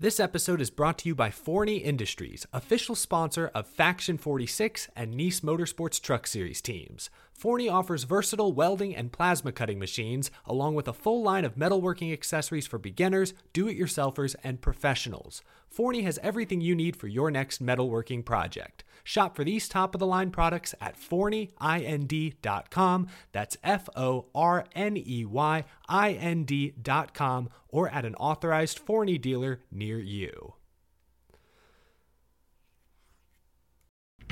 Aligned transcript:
This 0.00 0.18
episode 0.18 0.60
is 0.60 0.70
brought 0.70 0.98
to 0.98 1.08
you 1.08 1.14
by 1.14 1.30
Forney 1.30 1.76
Industries, 1.76 2.48
official 2.52 2.96
sponsor 2.96 3.52
of 3.54 3.68
Faction 3.68 4.18
46 4.18 4.88
and 4.96 5.14
Niece 5.14 5.38
Motorsports 5.38 6.02
Truck 6.02 6.26
Series 6.26 6.60
teams. 6.60 7.10
Forney 7.32 7.68
offers 7.68 8.02
versatile 8.02 8.52
welding 8.52 8.96
and 8.96 9.12
plasma 9.12 9.52
cutting 9.52 9.78
machines, 9.78 10.32
along 10.46 10.74
with 10.74 10.88
a 10.88 10.92
full 10.92 11.22
line 11.22 11.44
of 11.44 11.54
metalworking 11.54 12.12
accessories 12.12 12.66
for 12.66 12.76
beginners, 12.76 13.34
do 13.52 13.68
it 13.68 13.78
yourselfers, 13.78 14.34
and 14.42 14.60
professionals. 14.60 15.42
Forney 15.74 16.02
has 16.02 16.20
everything 16.22 16.60
you 16.60 16.76
need 16.76 16.94
for 16.94 17.08
your 17.08 17.32
next 17.32 17.60
metalworking 17.60 18.24
project. 18.24 18.84
Shop 19.02 19.34
for 19.34 19.42
these 19.42 19.68
top 19.68 19.92
of 19.94 19.98
the 19.98 20.06
line 20.06 20.30
products 20.30 20.72
at 20.80 20.96
forneyind.com. 20.96 23.08
That's 23.32 23.56
F 23.64 23.88
O 23.96 24.26
R 24.34 24.66
N 24.76 24.96
E 24.96 25.24
Y 25.24 25.64
I 25.88 26.12
N 26.12 26.44
D.com 26.44 27.48
or 27.68 27.88
at 27.88 28.04
an 28.04 28.14
authorized 28.14 28.78
Forney 28.78 29.18
dealer 29.18 29.62
near 29.72 29.98
you. 29.98 30.54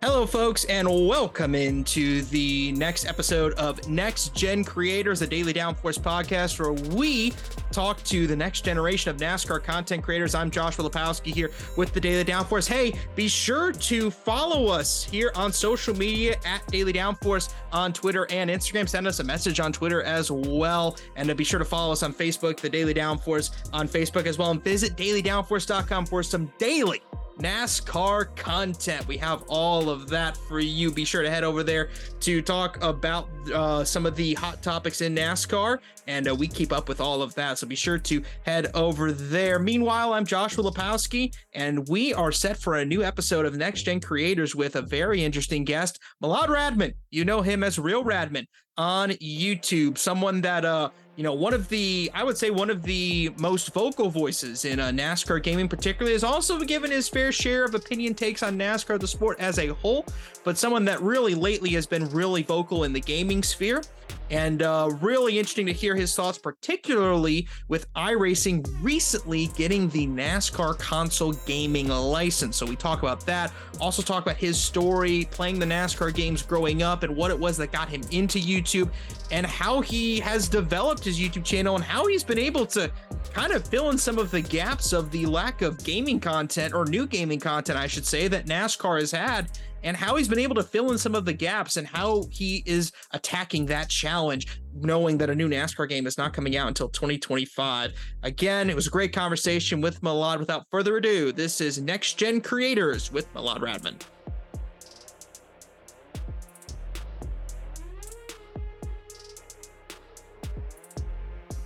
Hello, 0.00 0.26
folks, 0.26 0.64
and 0.66 0.88
welcome 0.88 1.56
into 1.56 2.22
the 2.22 2.70
next 2.70 3.04
episode 3.04 3.52
of 3.54 3.88
Next 3.88 4.32
Gen 4.32 4.62
Creators, 4.62 5.18
the 5.18 5.26
Daily 5.26 5.52
Downforce 5.52 5.98
podcast, 5.98 6.60
where 6.60 6.72
we 6.94 7.32
talk 7.72 8.00
to 8.04 8.28
the 8.28 8.36
next 8.36 8.64
generation 8.64 9.10
of 9.10 9.16
NASCAR 9.16 9.60
content 9.60 10.04
creators. 10.04 10.36
I'm 10.36 10.52
Joshua 10.52 10.88
Lapowski 10.88 11.34
here 11.34 11.50
with 11.76 11.92
the 11.92 12.00
Daily 12.00 12.24
Downforce. 12.24 12.68
Hey, 12.68 12.96
be 13.16 13.26
sure 13.26 13.72
to 13.72 14.08
follow 14.08 14.68
us 14.68 15.02
here 15.02 15.32
on 15.34 15.52
social 15.52 15.96
media 15.96 16.36
at 16.44 16.64
Daily 16.68 16.92
Downforce 16.92 17.52
on 17.72 17.92
Twitter 17.92 18.24
and 18.30 18.48
Instagram. 18.50 18.88
Send 18.88 19.08
us 19.08 19.18
a 19.18 19.24
message 19.24 19.58
on 19.58 19.72
Twitter 19.72 20.04
as 20.04 20.30
well. 20.30 20.96
And 21.16 21.36
be 21.36 21.42
sure 21.42 21.58
to 21.58 21.64
follow 21.64 21.90
us 21.90 22.04
on 22.04 22.14
Facebook, 22.14 22.60
the 22.60 22.70
Daily 22.70 22.94
Downforce 22.94 23.50
on 23.72 23.88
Facebook 23.88 24.26
as 24.26 24.38
well. 24.38 24.52
And 24.52 24.62
visit 24.62 24.96
dailydownforce.com 24.96 26.06
for 26.06 26.22
some 26.22 26.52
daily 26.58 27.02
NASCAR 27.38 28.34
content. 28.34 29.06
We 29.06 29.16
have 29.18 29.44
all 29.48 29.90
of 29.90 30.08
that 30.08 30.36
for 30.36 30.58
you. 30.58 30.90
Be 30.90 31.04
sure 31.04 31.22
to 31.22 31.30
head 31.30 31.44
over 31.44 31.62
there 31.62 31.90
to 32.20 32.42
talk 32.42 32.82
about 32.82 33.28
uh, 33.54 33.84
some 33.84 34.06
of 34.06 34.16
the 34.16 34.34
hot 34.34 34.60
topics 34.62 35.00
in 35.00 35.14
NASCAR, 35.14 35.78
and 36.08 36.28
uh, 36.28 36.34
we 36.34 36.48
keep 36.48 36.72
up 36.72 36.88
with 36.88 37.00
all 37.00 37.22
of 37.22 37.34
that. 37.36 37.58
So 37.58 37.66
be 37.66 37.76
sure 37.76 37.98
to 37.98 38.22
head 38.42 38.70
over 38.74 39.12
there. 39.12 39.58
Meanwhile, 39.58 40.12
I'm 40.14 40.26
Joshua 40.26 40.64
Lapowski, 40.64 41.32
and 41.52 41.88
we 41.88 42.12
are 42.12 42.32
set 42.32 42.56
for 42.56 42.76
a 42.76 42.84
new 42.84 43.04
episode 43.04 43.46
of 43.46 43.56
Next 43.56 43.84
Gen 43.84 44.00
Creators 44.00 44.56
with 44.56 44.74
a 44.74 44.82
very 44.82 45.22
interesting 45.22 45.64
guest, 45.64 46.00
Milad 46.22 46.48
Radman. 46.48 46.94
You 47.10 47.24
know 47.24 47.42
him 47.42 47.62
as 47.62 47.78
Real 47.78 48.02
Radman 48.02 48.46
on 48.76 49.10
YouTube, 49.10 49.96
someone 49.96 50.40
that 50.40 50.64
uh 50.64 50.90
you 51.18 51.24
know, 51.24 51.34
one 51.34 51.52
of 51.52 51.68
the, 51.68 52.08
I 52.14 52.22
would 52.22 52.38
say, 52.38 52.50
one 52.50 52.70
of 52.70 52.84
the 52.84 53.32
most 53.38 53.74
vocal 53.74 54.08
voices 54.08 54.64
in 54.64 54.78
uh, 54.78 54.90
NASCAR 54.90 55.42
gaming, 55.42 55.68
particularly, 55.68 56.12
has 56.12 56.22
also 56.22 56.60
given 56.60 56.92
his 56.92 57.08
fair 57.08 57.32
share 57.32 57.64
of 57.64 57.74
opinion 57.74 58.14
takes 58.14 58.44
on 58.44 58.56
NASCAR, 58.56 59.00
the 59.00 59.08
sport 59.08 59.40
as 59.40 59.58
a 59.58 59.66
whole, 59.66 60.06
but 60.44 60.56
someone 60.56 60.84
that 60.84 61.02
really 61.02 61.34
lately 61.34 61.70
has 61.70 61.88
been 61.88 62.08
really 62.10 62.44
vocal 62.44 62.84
in 62.84 62.92
the 62.92 63.00
gaming 63.00 63.42
sphere 63.42 63.82
and 64.30 64.62
uh, 64.62 64.90
really 65.00 65.38
interesting 65.38 65.66
to 65.66 65.72
hear 65.72 65.94
his 65.94 66.14
thoughts, 66.14 66.38
particularly 66.38 67.48
with 67.68 67.92
iRacing 67.94 68.66
recently 68.82 69.48
getting 69.48 69.88
the 69.90 70.06
NASCAR 70.06 70.78
console 70.78 71.32
gaming 71.46 71.88
license. 71.88 72.56
So 72.56 72.66
we 72.66 72.76
talk 72.76 73.02
about 73.02 73.24
that. 73.26 73.52
Also 73.80 74.02
talk 74.02 74.24
about 74.24 74.36
his 74.36 74.58
story 74.58 75.26
playing 75.30 75.58
the 75.58 75.66
NASCAR 75.66 76.14
games 76.14 76.42
growing 76.42 76.82
up 76.82 77.02
and 77.02 77.14
what 77.16 77.30
it 77.30 77.38
was 77.38 77.56
that 77.58 77.72
got 77.72 77.88
him 77.88 78.02
into 78.10 78.38
YouTube 78.38 78.90
and 79.30 79.46
how 79.46 79.80
he 79.80 80.20
has 80.20 80.48
developed 80.48 81.04
his 81.04 81.18
YouTube 81.18 81.44
channel 81.44 81.76
and 81.76 81.84
how 81.84 82.06
he's 82.06 82.24
been 82.24 82.38
able 82.38 82.66
to 82.66 82.90
kind 83.32 83.52
of 83.52 83.66
fill 83.66 83.90
in 83.90 83.98
some 83.98 84.18
of 84.18 84.30
the 84.30 84.40
gaps 84.40 84.92
of 84.92 85.10
the 85.10 85.26
lack 85.26 85.62
of 85.62 85.82
gaming 85.84 86.20
content 86.20 86.74
or 86.74 86.84
new 86.84 87.06
gaming 87.06 87.40
content, 87.40 87.78
I 87.78 87.86
should 87.86 88.06
say, 88.06 88.28
that 88.28 88.46
NASCAR 88.46 89.00
has 89.00 89.10
had 89.10 89.50
and 89.82 89.96
how 89.96 90.16
he's 90.16 90.28
been 90.28 90.38
able 90.38 90.54
to 90.56 90.62
fill 90.62 90.92
in 90.92 90.98
some 90.98 91.14
of 91.14 91.24
the 91.24 91.32
gaps 91.32 91.76
and 91.76 91.86
how 91.86 92.24
he 92.30 92.62
is 92.66 92.92
attacking 93.12 93.66
that 93.66 93.88
challenge, 93.88 94.60
knowing 94.74 95.18
that 95.18 95.30
a 95.30 95.34
new 95.34 95.48
NASCAR 95.48 95.88
game 95.88 96.06
is 96.06 96.18
not 96.18 96.32
coming 96.32 96.56
out 96.56 96.68
until 96.68 96.88
2025. 96.88 97.92
Again, 98.22 98.70
it 98.70 98.76
was 98.76 98.86
a 98.86 98.90
great 98.90 99.12
conversation 99.12 99.80
with 99.80 100.00
Milad. 100.00 100.38
Without 100.38 100.66
further 100.70 100.96
ado, 100.96 101.32
this 101.32 101.60
is 101.60 101.80
Next 101.80 102.14
Gen 102.14 102.40
Creators 102.40 103.12
with 103.12 103.32
Milad 103.34 103.60
Radman. 103.60 103.96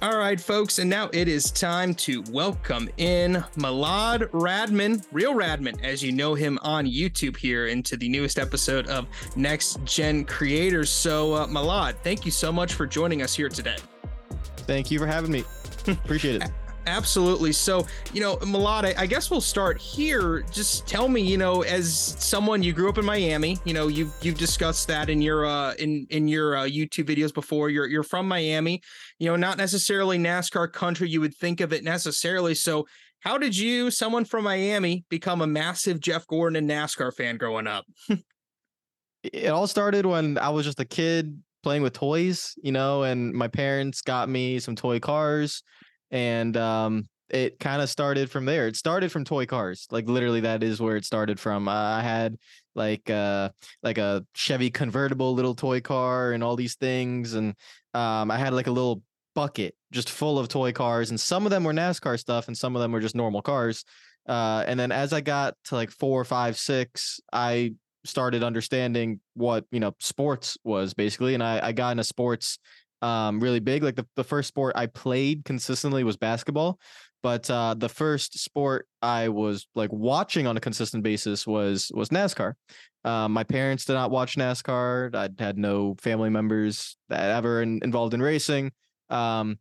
All 0.03 0.19
right, 0.19 0.41
folks, 0.41 0.81
and 0.81 0.91
now 0.91 1.09
it 1.13 1.29
is 1.29 1.53
time 1.53 1.95
to 1.95 2.25
welcome 2.33 2.89
in 2.97 3.35
Milad 3.55 4.29
Radman, 4.33 5.07
Real 5.13 5.33
Radman, 5.33 5.81
as 5.81 6.03
you 6.03 6.11
know 6.11 6.35
him 6.35 6.59
on 6.63 6.87
YouTube 6.87 7.37
here, 7.37 7.69
into 7.69 7.97
the 7.97 8.09
newest 8.09 8.37
episode 8.37 8.89
of 8.89 9.07
Next 9.37 9.79
Gen 9.85 10.25
Creators. 10.25 10.91
So, 10.91 11.35
uh, 11.35 11.47
Milad, 11.47 11.95
thank 12.03 12.25
you 12.25 12.33
so 12.33 12.51
much 12.51 12.75
for 12.75 12.85
joining 12.85 13.23
us 13.23 13.33
here 13.33 13.49
today. 13.49 13.77
Thank 14.67 14.91
you 14.91 14.99
for 14.99 15.07
having 15.07 15.31
me. 15.31 15.45
Appreciate 15.87 16.43
it. 16.43 16.51
Absolutely. 16.87 17.53
So, 17.53 17.87
you 18.12 18.20
know, 18.20 18.37
Milad, 18.38 18.94
I 18.97 19.06
guess 19.06 19.31
we'll 19.31 19.41
start 19.41 19.78
here. 19.78 20.44
Just 20.50 20.87
tell 20.87 21.09
me, 21.09 21.20
you 21.20 21.38
know, 21.38 21.62
as 21.62 22.16
someone 22.19 22.62
you 22.62 22.72
grew 22.72 22.88
up 22.88 22.98
in 22.98 23.04
Miami, 23.04 23.59
you 23.65 23.72
know, 23.72 23.88
you've 23.88 24.12
you've 24.20 24.38
discussed 24.38 24.88
that 24.88 25.09
in 25.09 25.22
your 25.22 25.47
uh 25.47 25.75
in 25.75 26.06
in 26.10 26.26
your 26.28 26.56
uh, 26.56 26.65
YouTube 26.65 27.04
videos 27.04 27.32
before. 27.32 27.70
You're 27.70 27.87
you're 27.87 28.03
from 28.03 28.26
Miami, 28.26 28.82
you 29.19 29.28
know, 29.28 29.37
not 29.37 29.59
necessarily 29.59 30.19
NASCAR 30.19 30.72
country. 30.72 31.09
You 31.09 31.20
would 31.20 31.37
think 31.37 31.60
of 31.60 31.72
it 31.72 31.84
necessarily. 31.84 32.54
So, 32.54 32.87
how 33.20 33.38
did 33.38 33.56
you, 33.56 33.93
someone 33.93 34.25
from 34.25 34.44
Miami, 34.44 35.04
become 35.09 35.43
a 35.43 35.47
massive 35.47 36.00
Jeff 36.00 36.26
Gordon 36.26 36.56
and 36.56 36.69
NASCAR 36.69 37.14
fan 37.14 37.37
growing 37.37 37.69
up? 37.69 37.84
it 39.22 39.49
all 39.49 39.69
started 39.69 40.04
when 40.04 40.38
I 40.38 40.49
was 40.49 40.66
just 40.66 40.81
a 40.81 40.84
kid 40.84 41.41
playing 41.62 41.82
with 41.82 41.93
toys, 41.93 42.54
you 42.60 42.72
know, 42.72 43.04
and 43.04 43.32
my 43.32 43.47
parents 43.47 44.00
got 44.03 44.28
me 44.28 44.59
some 44.59 44.75
toy 44.75 44.99
cars 44.99 45.62
and 46.12 46.56
um, 46.56 47.06
it 47.31 47.59
kind 47.59 47.83
of 47.83 47.89
started 47.89 48.31
from 48.31 48.45
there. 48.45 48.69
It 48.69 48.77
started 48.77 49.11
from 49.11 49.25
toy 49.25 49.47
cars, 49.47 49.89
like 49.91 50.06
literally 50.06 50.41
that 50.43 50.62
is 50.62 50.81
where 50.81 50.97
it 50.97 51.05
started 51.05 51.41
from. 51.41 51.69
I 51.69 52.03
had 52.03 52.37
like 52.75 53.11
uh 53.11 53.49
like 53.83 53.99
a 53.99 54.25
Chevy 54.34 54.71
convertible 54.71 55.34
little 55.34 55.55
toy 55.55 55.81
car 55.81 56.33
and 56.33 56.45
all 56.45 56.55
these 56.55 56.77
things, 56.77 57.34
and 57.34 57.55
um, 57.94 58.31
I 58.31 58.37
had 58.37 58.53
like 58.53 58.67
a 58.67 58.70
little 58.73 59.03
bucket 59.35 59.75
just 59.91 60.11
full 60.11 60.38
of 60.38 60.49
toy 60.49 60.73
cars, 60.73 61.11
and 61.11 61.19
some 61.19 61.47
of 61.47 61.50
them 61.50 61.64
were 61.64 61.73
NASCAR 61.73 62.19
stuff, 62.19 62.49
and 62.49 62.56
some 62.56 62.76
of 62.76 62.82
them 62.82 62.93
were 62.93 63.00
just 63.00 63.17
normal 63.17 63.43
cars. 63.43 63.85
Uh, 64.29 64.62
and 64.67 64.79
then 64.79 64.93
as 64.93 65.12
I 65.12 65.20
got 65.20 65.55
to 65.64 65.75
like 65.75 65.91
four, 65.91 66.25
five, 66.25 66.56
six, 66.56 67.19
I 67.32 67.75
started 68.05 68.43
understanding 68.43 69.20
what 69.35 69.64
you 69.70 69.81
know 69.81 69.94
sports 70.00 70.59
was 70.64 70.93
basically, 70.93 71.35
and 71.35 71.43
I, 71.43 71.69
I 71.69 71.73
got 71.73 71.93
into 71.93 72.05
sports 72.05 72.59
um, 73.02 73.40
really 73.40 73.60
big. 73.60 73.82
Like 73.82 73.96
the, 73.96 74.06
the 74.16 74.25
first 74.25 74.49
sport 74.49 74.75
I 74.76 74.87
played 74.87 75.44
consistently 75.44 76.04
was 76.04 76.16
basketball, 76.16 76.78
but 77.22 77.50
uh, 77.50 77.75
the 77.76 77.88
first 77.88 78.38
sport 78.38 78.87
I 79.02 79.28
was 79.28 79.66
like 79.75 79.93
watching 79.93 80.46
on 80.46 80.56
a 80.56 80.60
consistent 80.60 81.02
basis 81.02 81.46
was 81.46 81.90
was 81.94 82.08
NASCAR. 82.08 82.54
Um, 83.04 83.32
my 83.32 83.44
parents 83.44 83.84
did 83.84 83.94
not 83.94 84.10
watch 84.10 84.37
NASCAR. 84.37 85.14
I 85.14 85.28
had 85.43 85.58
no 85.58 85.96
family 86.00 86.31
members 86.31 86.96
that 87.08 87.31
ever 87.31 87.62
in, 87.62 87.81
involved 87.82 88.14
in 88.14 88.22
racing. 88.22 88.72
Um, 89.10 89.58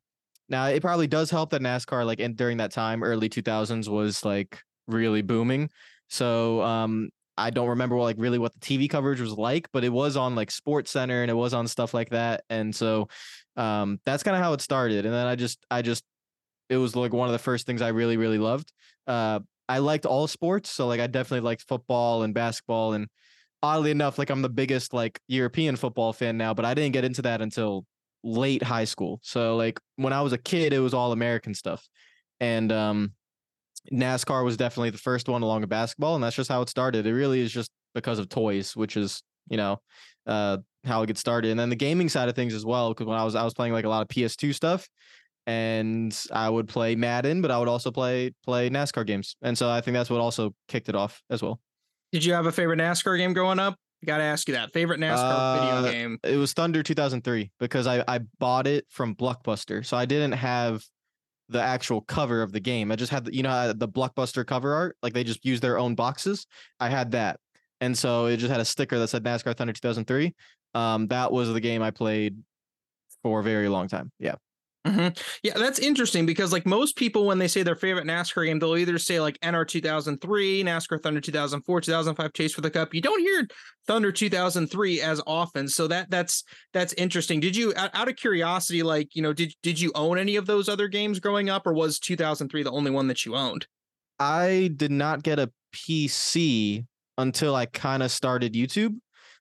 now 0.48 0.66
it 0.66 0.82
probably 0.82 1.08
does 1.08 1.32
help 1.32 1.50
that 1.52 1.62
NASCAR 1.62 2.06
like 2.06 2.20
in 2.20 2.36
during 2.36 2.58
that 2.58 2.72
time, 2.72 3.04
early 3.04 3.30
2000s, 3.30 3.88
was 3.88 4.24
like 4.24 4.62
really 4.88 5.22
booming. 5.22 5.70
So 6.10 6.62
um, 6.62 7.10
I 7.42 7.50
don't 7.50 7.70
remember 7.70 7.98
like 7.98 8.16
really 8.20 8.38
what 8.38 8.54
the 8.54 8.60
TV 8.60 8.90
coverage 8.90 9.20
was 9.20 9.34
like, 9.34 9.68
but 9.74 9.84
it 9.84 9.92
was 9.92 10.16
on 10.16 10.36
like 10.36 10.52
Sports 10.52 10.92
Center 10.92 11.22
and 11.22 11.32
it 11.32 11.36
was 11.36 11.54
on 11.54 11.68
stuff 11.68 11.94
like 11.94 12.10
that. 12.12 12.44
And 12.50 12.74
so 12.74 13.08
um, 13.58 14.00
that's 14.06 14.24
kind 14.24 14.38
of 14.38 14.44
how 14.44 14.54
it 14.54 14.62
started. 14.62 15.06
And 15.06 15.14
then 15.14 15.28
I 15.28 15.36
just 15.36 15.66
I 15.70 15.82
just 15.82 16.04
it 16.70 16.78
was 16.78 16.96
like 16.96 17.14
one 17.14 17.28
of 17.28 17.34
the 17.34 17.40
first 17.40 17.66
things 17.66 17.82
I 17.82 17.90
really 17.90 18.18
really 18.18 18.38
loved. 18.38 18.72
Uh, 19.08 19.40
I 19.68 19.80
liked 19.80 20.06
all 20.06 20.28
sports, 20.28 20.70
so 20.70 20.88
like 20.88 21.00
I 21.00 21.08
definitely 21.08 21.46
liked 21.46 21.68
football 21.68 22.24
and 22.24 22.34
basketball 22.34 22.94
and 22.94 23.08
oddly 23.64 23.92
enough, 23.92 24.18
like 24.18 24.30
I'm 24.30 24.42
the 24.42 24.50
biggest 24.50 24.94
like 24.94 25.20
European 25.28 25.76
football 25.76 26.14
fan 26.14 26.38
now, 26.38 26.54
but 26.54 26.66
I 26.66 26.74
didn't 26.74 26.94
get 26.94 27.06
into 27.06 27.22
that 27.24 27.42
until 27.42 27.86
late 28.24 28.64
high 28.64 28.86
school. 28.86 29.20
So 29.24 29.56
like 29.56 29.80
when 29.96 30.14
I 30.14 30.22
was 30.22 30.34
a 30.34 30.38
kid, 30.38 30.74
it 30.74 30.80
was 30.80 30.94
all 30.94 31.12
American 31.12 31.54
stuff. 31.54 31.88
And 32.40 32.72
um 32.72 33.14
NASCAR 33.92 34.44
was 34.44 34.58
definitely 34.58 34.90
the 34.92 34.98
first 34.98 35.28
one 35.28 35.42
along 35.42 35.62
with 35.62 35.70
basketball, 35.70 36.16
and 36.16 36.24
that's 36.24 36.36
just 36.36 36.50
how 36.50 36.62
it 36.62 36.70
started. 36.70 37.06
It 37.06 37.14
really 37.14 37.42
is 37.42 37.52
just 37.52 37.72
because 37.96 38.20
of 38.20 38.30
toys, 38.30 38.76
which 38.76 38.96
is, 38.98 39.24
you 39.50 39.58
know, 39.58 39.80
uh 40.28 40.58
how 40.84 41.04
it 41.04 41.08
gets 41.08 41.20
started. 41.20 41.52
And 41.52 41.60
then 41.60 41.70
the 41.70 41.76
gaming 41.76 42.10
side 42.10 42.28
of 42.30 42.36
things 42.36 42.54
as 42.54 42.66
well, 42.66 42.90
because 42.90 43.06
when 43.08 43.18
I 43.18 43.24
was 43.24 43.36
I 43.36 43.44
was 43.44 43.54
playing 43.54 43.74
like 43.74 43.86
a 43.86 43.90
lot 43.90 44.02
of 44.02 44.08
PS2 44.08 44.54
stuff 44.54 44.88
and 45.48 46.16
I 46.32 46.50
would 46.50 46.68
play 46.68 46.96
Madden, 46.96 47.42
but 47.42 47.52
I 47.52 47.58
would 47.60 47.68
also 47.68 47.92
play 47.92 48.32
play 48.46 48.70
NASCAR 48.70 49.06
games. 49.06 49.36
And 49.42 49.58
so 49.58 49.70
I 49.70 49.82
think 49.82 49.96
that's 49.96 50.10
what 50.10 50.20
also 50.22 50.54
kicked 50.68 50.90
it 50.90 50.96
off 50.96 51.22
as 51.30 51.42
well. 51.42 51.60
Did 52.12 52.26
you 52.26 52.34
have 52.34 52.46
a 52.46 52.52
favorite 52.52 52.80
NASCAR 52.80 53.18
game 53.18 53.34
growing 53.34 53.60
up? 53.60 53.76
I 54.04 54.06
got 54.08 54.18
to 54.18 54.24
ask 54.24 54.48
you 54.48 54.56
that. 54.56 54.74
Favorite 54.74 55.00
NASCAR 55.00 55.18
Uh, 55.18 55.82
video 55.82 55.92
game? 55.92 56.20
It 56.24 56.38
was 56.38 56.54
Thunder 56.54 56.82
2003 56.84 57.52
because 57.60 57.88
I 57.88 58.04
I 58.08 58.20
bought 58.40 58.68
it 58.68 58.86
from 58.90 59.16
Blockbuster, 59.16 59.86
so 59.86 59.98
I 59.98 60.06
didn't 60.06 60.34
have 60.34 60.84
the 61.52 61.62
actual 61.62 62.02
cover 62.02 62.42
of 62.42 62.52
the 62.52 62.60
game. 62.60 62.92
I 62.92 62.96
just 62.96 63.12
had 63.12 63.26
the, 63.26 63.36
you 63.36 63.44
know 63.44 63.74
the 63.74 63.88
Blockbuster 63.88 64.46
cover 64.46 64.74
art, 64.74 64.98
like 65.04 65.14
they 65.14 65.24
just 65.24 65.46
use 65.46 65.60
their 65.60 65.78
own 65.78 65.96
boxes. 65.96 66.48
I 66.80 66.90
had 66.90 67.12
that, 67.12 67.40
and 67.80 67.98
so 67.98 68.26
it 68.26 68.38
just 68.38 68.52
had 68.52 68.62
a 68.62 68.66
sticker 68.66 68.98
that 69.00 69.10
said 69.10 69.24
NASCAR 69.24 69.56
Thunder 69.56 69.74
2003. 69.74 70.34
Um, 70.74 71.08
that 71.08 71.32
was 71.32 71.52
the 71.54 71.60
game 71.60 71.82
I 71.82 71.92
played 71.92 72.38
for 73.24 73.40
a 73.40 73.44
very 73.44 73.70
long 73.70 73.88
time. 73.88 74.12
Yeah. 74.20 74.36
Mhm. 74.86 75.16
Yeah, 75.44 75.54
that's 75.58 75.78
interesting 75.78 76.26
because 76.26 76.52
like 76.52 76.66
most 76.66 76.96
people, 76.96 77.28
when 77.28 77.38
they 77.38 77.48
say 77.48 77.62
their 77.62 77.76
favorite 77.76 78.08
NASCAR 78.08 78.48
game, 78.48 78.58
they'll 78.58 78.78
either 78.78 78.98
say 78.98 79.20
like 79.20 79.38
NR 79.42 79.64
2003, 79.64 80.64
NASCAR 80.64 81.02
Thunder 81.02 81.22
2004, 81.22 81.82
2005 81.82 82.34
Chase 82.34 82.54
for 82.54 82.62
the 82.62 82.72
Cup. 82.72 82.92
You 82.92 83.02
don't 83.02 83.20
hear 83.20 83.48
Thunder 83.86 84.12
2003 84.12 85.00
as 85.02 85.22
often, 85.28 85.68
so 85.68 85.88
that 85.88 86.10
that's 86.10 86.44
that's 86.74 86.94
interesting. 86.94 87.40
Did 87.40 87.56
you, 87.56 87.74
out 87.76 87.92
out 87.94 88.10
of 88.10 88.16
curiosity, 88.16 88.82
like 88.82 89.16
you 89.16 89.22
know, 89.22 89.34
did 89.34 89.54
did 89.62 89.80
you 89.80 89.92
own 89.94 90.18
any 90.18 90.36
of 90.36 90.48
those 90.48 90.68
other 90.68 90.88
games 90.88 91.20
growing 91.20 91.48
up, 91.50 91.68
or 91.68 91.74
was 91.74 92.00
2003 92.00 92.64
the 92.64 92.72
only 92.72 92.90
one 92.90 93.08
that 93.08 93.24
you 93.24 93.36
owned? 93.36 93.68
I 94.20 94.72
did 94.76 94.92
not 94.92 95.22
get 95.22 95.38
a 95.38 95.52
PC 95.74 96.86
until 97.20 97.56
I 97.56 97.68
kind 97.68 98.02
of 98.02 98.10
started 98.12 98.54
YouTube. 98.54 98.96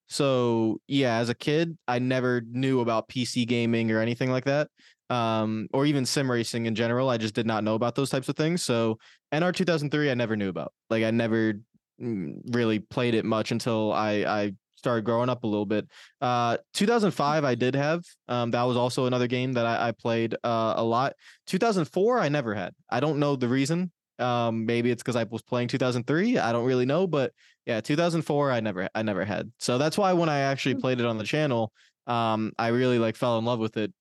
So 0.09 0.81
yeah, 0.87 1.17
as 1.17 1.29
a 1.29 1.35
kid, 1.35 1.79
I 1.89 1.99
never 1.99 2.43
knew 2.51 2.81
about 2.81 3.09
PC 3.09 3.47
gaming 3.47 3.91
or 3.91 4.01
anything 4.01 4.31
like 4.31 4.45
that. 4.45 4.69
Um, 5.11 5.69
or 5.73 5.87
even 5.87 6.07
sim 6.07 6.31
racing 6.31 6.67
in 6.67 6.75
general. 6.75 7.09
I 7.09 7.19
just 7.19 7.35
did 7.35 7.47
not 7.47 7.65
know 7.65 7.75
about 7.75 7.97
those 7.97 8.11
types 8.11 8.29
of 8.29 8.37
things. 8.37 8.62
So 8.62 8.99
NR 9.33 9.53
2003, 9.53 10.11
I 10.11 10.15
never 10.15 10.37
knew 10.37 10.49
about. 10.49 10.73
Like 10.89 11.03
I 11.03 11.11
never 11.11 11.55
mm, 12.01 12.41
really 12.55 12.79
played 12.79 13.15
it 13.15 13.25
much 13.25 13.51
until 13.51 13.93
I 13.93 14.25
I 14.25 14.53
started 14.81 15.05
growing 15.05 15.29
up 15.29 15.45
a 15.45 15.47
little 15.47 15.67
bit. 15.67 15.87
Uh, 16.21 16.57
2005, 16.75 17.45
I 17.45 17.55
did 17.55 17.77
have. 17.77 18.03
Um, 18.29 18.51
that 18.51 18.65
was 18.65 18.77
also 18.77 19.07
another 19.07 19.29
game 19.29 19.53
that 19.53 19.67
I, 19.67 19.89
I 19.89 19.93
played 19.93 20.35
uh, 20.43 20.75
a 20.77 20.83
lot. 20.83 21.12
2004, 21.47 22.19
I 22.19 22.29
never 22.29 22.55
had. 22.55 22.75
I 22.91 22.99
don't 22.99 23.21
know 23.21 23.37
the 23.37 23.49
reason. 23.49 23.93
Um, 24.19 24.67
maybe 24.67 24.91
it's 24.91 25.03
because 25.03 25.17
I 25.17 25.25
was 25.25 25.43
playing 25.43 25.69
2003. 25.69 26.39
I 26.39 26.53
don't 26.53 26.65
really 26.65 26.87
know, 26.87 27.07
but 27.07 27.33
yeah, 27.67 27.81
2004, 27.81 28.51
I 28.51 28.61
never, 28.61 28.89
I 28.95 29.03
never 29.03 29.25
had. 29.25 29.53
So 29.59 29.79
that's 29.79 29.97
why 29.97 30.12
when 30.12 30.29
I 30.29 30.41
actually 30.41 30.75
played 30.75 30.99
it 30.99 31.07
on 31.07 31.19
the 31.19 31.25
channel, 31.25 31.73
um, 32.07 32.53
I 32.59 32.69
really 32.69 32.99
like 32.99 33.17
fell 33.17 33.39
in 33.39 33.45
love 33.45 33.61
with 33.61 33.77
it 33.77 33.93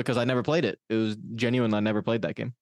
because 0.00 0.16
I 0.16 0.24
never 0.24 0.42
played 0.42 0.64
it. 0.64 0.78
It 0.88 0.96
was 0.96 1.16
genuine. 1.34 1.74
I 1.74 1.80
never 1.80 2.02
played 2.02 2.22
that 2.22 2.34
game. 2.34 2.54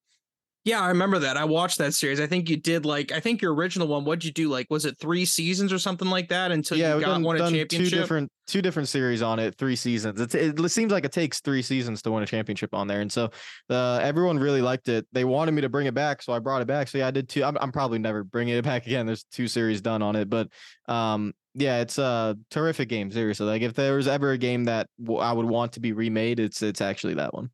Yeah, 0.64 0.82
I 0.82 0.88
remember 0.88 1.20
that. 1.20 1.38
I 1.38 1.44
watched 1.44 1.78
that 1.78 1.94
series. 1.94 2.20
I 2.20 2.26
think 2.26 2.50
you 2.50 2.56
did 2.58 2.84
like 2.84 3.10
I 3.10 3.20
think 3.20 3.40
your 3.40 3.54
original 3.54 3.88
one. 3.88 4.04
What'd 4.04 4.22
you 4.22 4.32
do? 4.32 4.50
Like, 4.50 4.66
was 4.68 4.84
it 4.84 4.98
three 4.98 5.24
seasons 5.24 5.72
or 5.72 5.78
something 5.78 6.10
like 6.10 6.28
that 6.28 6.50
until 6.50 6.76
yeah, 6.76 6.90
you 6.90 6.96
we've 6.96 7.06
got 7.06 7.12
done, 7.12 7.22
won 7.22 7.36
a 7.36 7.38
done 7.38 7.52
two 7.68 7.88
different 7.88 8.30
two 8.46 8.60
different 8.60 8.88
series 8.88 9.22
on 9.22 9.38
it, 9.38 9.56
three 9.56 9.76
seasons. 9.76 10.20
It's, 10.20 10.34
it 10.34 10.70
seems 10.70 10.92
like 10.92 11.04
it 11.06 11.12
takes 11.12 11.40
three 11.40 11.62
seasons 11.62 12.02
to 12.02 12.10
win 12.10 12.22
a 12.22 12.26
championship 12.26 12.74
on 12.74 12.86
there, 12.86 13.00
and 13.00 13.10
so 13.10 13.30
uh, 13.70 14.00
everyone 14.02 14.38
really 14.38 14.60
liked 14.60 14.88
it. 14.88 15.06
They 15.12 15.24
wanted 15.24 15.52
me 15.52 15.62
to 15.62 15.70
bring 15.70 15.86
it 15.86 15.94
back, 15.94 16.20
so 16.20 16.34
I 16.34 16.38
brought 16.38 16.60
it 16.60 16.66
back. 16.66 16.88
So 16.88 16.98
yeah, 16.98 17.06
I 17.06 17.12
did 17.12 17.30
two. 17.30 17.44
I'm, 17.44 17.56
I'm 17.62 17.72
probably 17.72 17.98
never 17.98 18.22
bringing 18.22 18.54
it 18.54 18.64
back 18.64 18.86
again. 18.86 19.06
There's 19.06 19.24
two 19.24 19.48
series 19.48 19.80
done 19.80 20.02
on 20.02 20.16
it, 20.16 20.28
but 20.28 20.48
um, 20.86 21.32
yeah, 21.54 21.80
it's 21.80 21.98
a 21.98 22.36
terrific 22.50 22.88
game. 22.88 23.10
Seriously, 23.10 23.46
like 23.46 23.62
if 23.62 23.74
there 23.74 23.96
was 23.96 24.06
ever 24.08 24.32
a 24.32 24.38
game 24.38 24.64
that 24.64 24.88
w- 25.02 25.20
I 25.20 25.32
would 25.32 25.46
want 25.46 25.72
to 25.74 25.80
be 25.80 25.92
remade, 25.92 26.40
it's 26.40 26.62
it's 26.62 26.80
actually 26.80 27.14
that 27.14 27.34
one. 27.34 27.50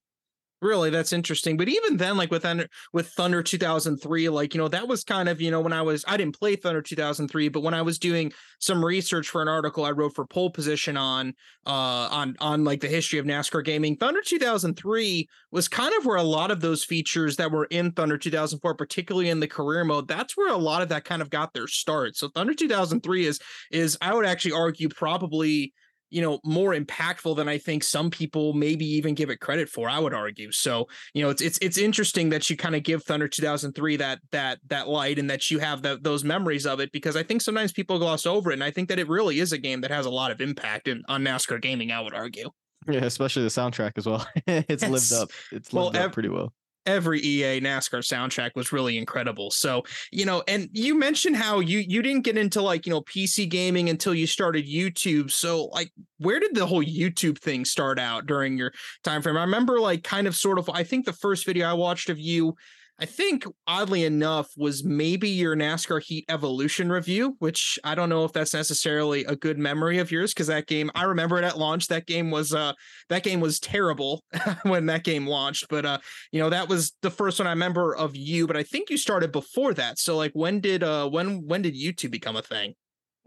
Really, 0.64 0.88
that's 0.88 1.12
interesting. 1.12 1.58
But 1.58 1.69
even 1.69 1.99
then, 1.99 2.16
like 2.16 2.31
with 2.31 2.44
Thunder, 2.44 2.66
with 2.94 3.08
Thunder 3.08 3.43
2003, 3.43 4.31
like 4.31 4.55
you 4.55 4.58
know, 4.58 4.69
that 4.69 4.88
was 4.88 5.05
kind 5.05 5.28
of 5.28 5.38
you 5.38 5.50
know 5.50 5.61
when 5.61 5.75
I 5.75 5.82
was 5.82 6.06
I 6.08 6.16
didn't 6.16 6.38
play 6.38 6.56
Thunder 6.56 6.81
2003, 6.81 7.49
but 7.50 7.61
when 7.61 7.75
I 7.75 7.82
was 7.82 7.99
doing 7.99 8.32
some 8.61 8.82
research 8.82 9.28
for 9.28 9.43
an 9.43 9.49
article 9.49 9.84
I 9.84 9.90
wrote 9.90 10.14
for 10.14 10.25
Pole 10.25 10.49
Position 10.49 10.96
on 10.96 11.34
uh 11.66 12.08
on 12.11 12.34
on 12.40 12.64
like 12.64 12.81
the 12.81 12.88
history 12.88 13.19
of 13.19 13.26
NASCAR 13.26 13.62
gaming, 13.62 13.94
Thunder 13.99 14.22
2003 14.25 15.28
was 15.50 15.69
kind 15.69 15.93
of 15.99 16.06
where 16.06 16.16
a 16.16 16.22
lot 16.22 16.50
of 16.50 16.62
those 16.62 16.82
features 16.82 17.37
that 17.37 17.52
were 17.52 17.67
in 17.67 17.93
Thunder 17.93 18.17
2004, 18.17 18.75
particularly 18.75 19.28
in 19.28 19.40
the 19.40 19.46
career 19.46 19.84
mode, 19.84 20.08
that's 20.08 20.34
where 20.34 20.50
a 20.50 20.56
lot 20.56 20.81
of 20.81 20.88
that 20.88 21.05
kind 21.05 21.20
of 21.20 21.28
got 21.28 21.52
their 21.52 21.67
start. 21.67 22.17
So 22.17 22.31
Thunder 22.31 22.55
2003 22.55 23.26
is 23.26 23.38
is 23.70 23.99
I 24.00 24.14
would 24.14 24.25
actually 24.25 24.52
argue 24.52 24.88
probably 24.88 25.75
you 26.10 26.22
know 26.22 26.38
more 26.44 26.74
impactful 26.74 27.36
than 27.36 27.48
I 27.48 27.58
think 27.58 27.82
some 27.82 28.10
people 28.10 28.52
maybe 28.52 28.84
even 28.86 29.14
give 29.14 29.30
it 29.30 29.40
credit 29.40 29.68
for. 29.68 29.88
I 29.88 29.98
would 29.98 30.14
argue. 30.14 30.52
So 30.52 30.86
you 31.14 31.22
know 31.22 31.30
it's 31.30 31.42
it's 31.42 31.58
it's 31.60 31.78
interesting 31.78 32.28
that 32.30 32.48
you 32.48 32.56
kind 32.56 32.74
of 32.76 32.82
give 32.82 33.02
Thunder 33.04 33.26
2003 33.28 33.96
that 33.96 34.20
that 34.32 34.58
that 34.68 34.88
light 34.88 35.18
and 35.18 35.28
that 35.30 35.50
you 35.50 35.58
have 35.58 35.82
that 35.82 36.02
those 36.04 36.24
memories 36.24 36.66
of 36.66 36.80
it 36.80 36.92
because 36.92 37.16
I 37.16 37.22
think 37.22 37.42
sometimes 37.42 37.72
people 37.72 37.98
gloss 37.98 38.26
over 38.26 38.50
it 38.50 38.54
and 38.54 38.64
I 38.64 38.70
think 38.70 38.88
that 38.88 38.98
it 38.98 39.08
really 39.08 39.40
is 39.40 39.52
a 39.52 39.58
game 39.58 39.80
that 39.80 39.90
has 39.90 40.06
a 40.06 40.10
lot 40.10 40.30
of 40.30 40.40
impact 40.40 40.88
in, 40.88 41.02
on 41.08 41.22
NASCAR 41.24 41.60
gaming. 41.60 41.90
I 41.92 42.00
would 42.00 42.14
argue. 42.14 42.50
Yeah, 42.88 43.04
especially 43.04 43.42
the 43.44 43.48
soundtrack 43.48 43.92
as 43.96 44.06
well. 44.06 44.26
it's 44.46 44.82
Yes. 44.82 44.90
lived 44.90 45.12
up. 45.22 45.30
It's 45.52 45.72
Well, 45.72 45.86
lived 45.86 45.96
ev- 45.96 46.04
up 46.06 46.12
pretty 46.12 46.28
well. 46.28 46.52
Every 46.86 47.20
EA 47.20 47.60
NASCAR 47.60 48.00
soundtrack 48.00 48.50
was 48.54 48.72
really 48.72 48.98
incredible. 48.98 49.50
So, 49.50 49.84
you 50.12 50.25
know, 50.25 50.42
and 50.48 50.69
you 50.72 50.98
mentioned 50.98 51.36
how 51.36 51.60
you 51.60 51.78
you 51.78 52.02
didn't 52.02 52.22
get 52.22 52.36
into 52.36 52.60
like, 52.62 52.86
you 52.86 52.92
know, 52.92 53.02
PC 53.02 53.48
gaming 53.48 53.88
until 53.88 54.14
you 54.14 54.26
started 54.26 54.66
YouTube. 54.66 55.31
So, 55.31 55.66
like 55.66 55.90
where 56.19 56.40
did 56.40 56.54
the 56.54 56.66
whole 56.66 56.84
YouTube 56.84 57.38
thing 57.38 57.64
start 57.64 57.98
out 57.98 58.26
during 58.26 58.56
your 58.56 58.72
time 59.02 59.22
frame? 59.22 59.36
I 59.36 59.42
remember 59.42 59.81
like 59.81 60.05
kind 60.05 60.26
of 60.26 60.34
sort 60.34 60.58
of 60.58 60.69
I 60.70 60.84
think 60.84 61.05
the 61.05 61.12
first 61.12 61.46
video 61.46 61.69
I 61.69 61.74
watched 61.74 62.10
of 62.10 62.19
you 62.19 62.55
I 63.01 63.06
think 63.06 63.44
oddly 63.67 64.05
enough 64.05 64.48
was 64.56 64.84
maybe 64.84 65.29
your 65.29 65.56
NASCAR 65.56 66.01
Heat 66.01 66.24
Evolution 66.29 66.91
review, 66.93 67.34
which 67.41 67.77
I 67.82 67.96
don't 67.96 68.08
know 68.08 68.24
if 68.24 68.32
that's 68.32 68.55
necessarily 68.55 69.24
a 69.24 69.34
good 69.34 69.58
memory 69.58 69.98
of 69.98 70.13
yours 70.13 70.32
because 70.32 70.46
that 70.46 70.69
game 70.69 70.93
I 70.94 71.03
remember 71.03 71.36
it 71.36 71.44
at 71.44 71.58
launch. 71.58 71.89
That 71.89 72.06
game 72.06 72.31
was 72.31 72.55
uh 72.55 72.72
that 73.08 73.24
game 73.24 73.41
was 73.41 73.58
terrible 73.58 74.22
when 74.63 74.86
that 74.86 75.03
game 75.03 75.27
launched, 75.27 75.67
but 75.69 75.84
uh 75.84 75.98
you 76.31 76.39
know 76.41 76.51
that 76.51 76.69
was 76.69 76.93
the 77.03 77.10
first 77.10 77.39
one 77.41 77.46
i 77.46 77.51
remember 77.51 77.94
of 77.96 78.17
you 78.17 78.46
but 78.46 78.56
i 78.56 78.63
think 78.63 78.91
you 78.91 78.96
started 78.96 79.32
before 79.32 79.74
that 79.74 79.98
so 79.98 80.17
like 80.17 80.32
when 80.34 80.60
did 80.60 80.82
uh 80.82 81.08
when 81.08 81.46
when 81.46 81.63
did 81.63 81.74
youtube 81.74 82.10
become 82.10 82.36
a 82.36 82.43
thing 82.43 82.74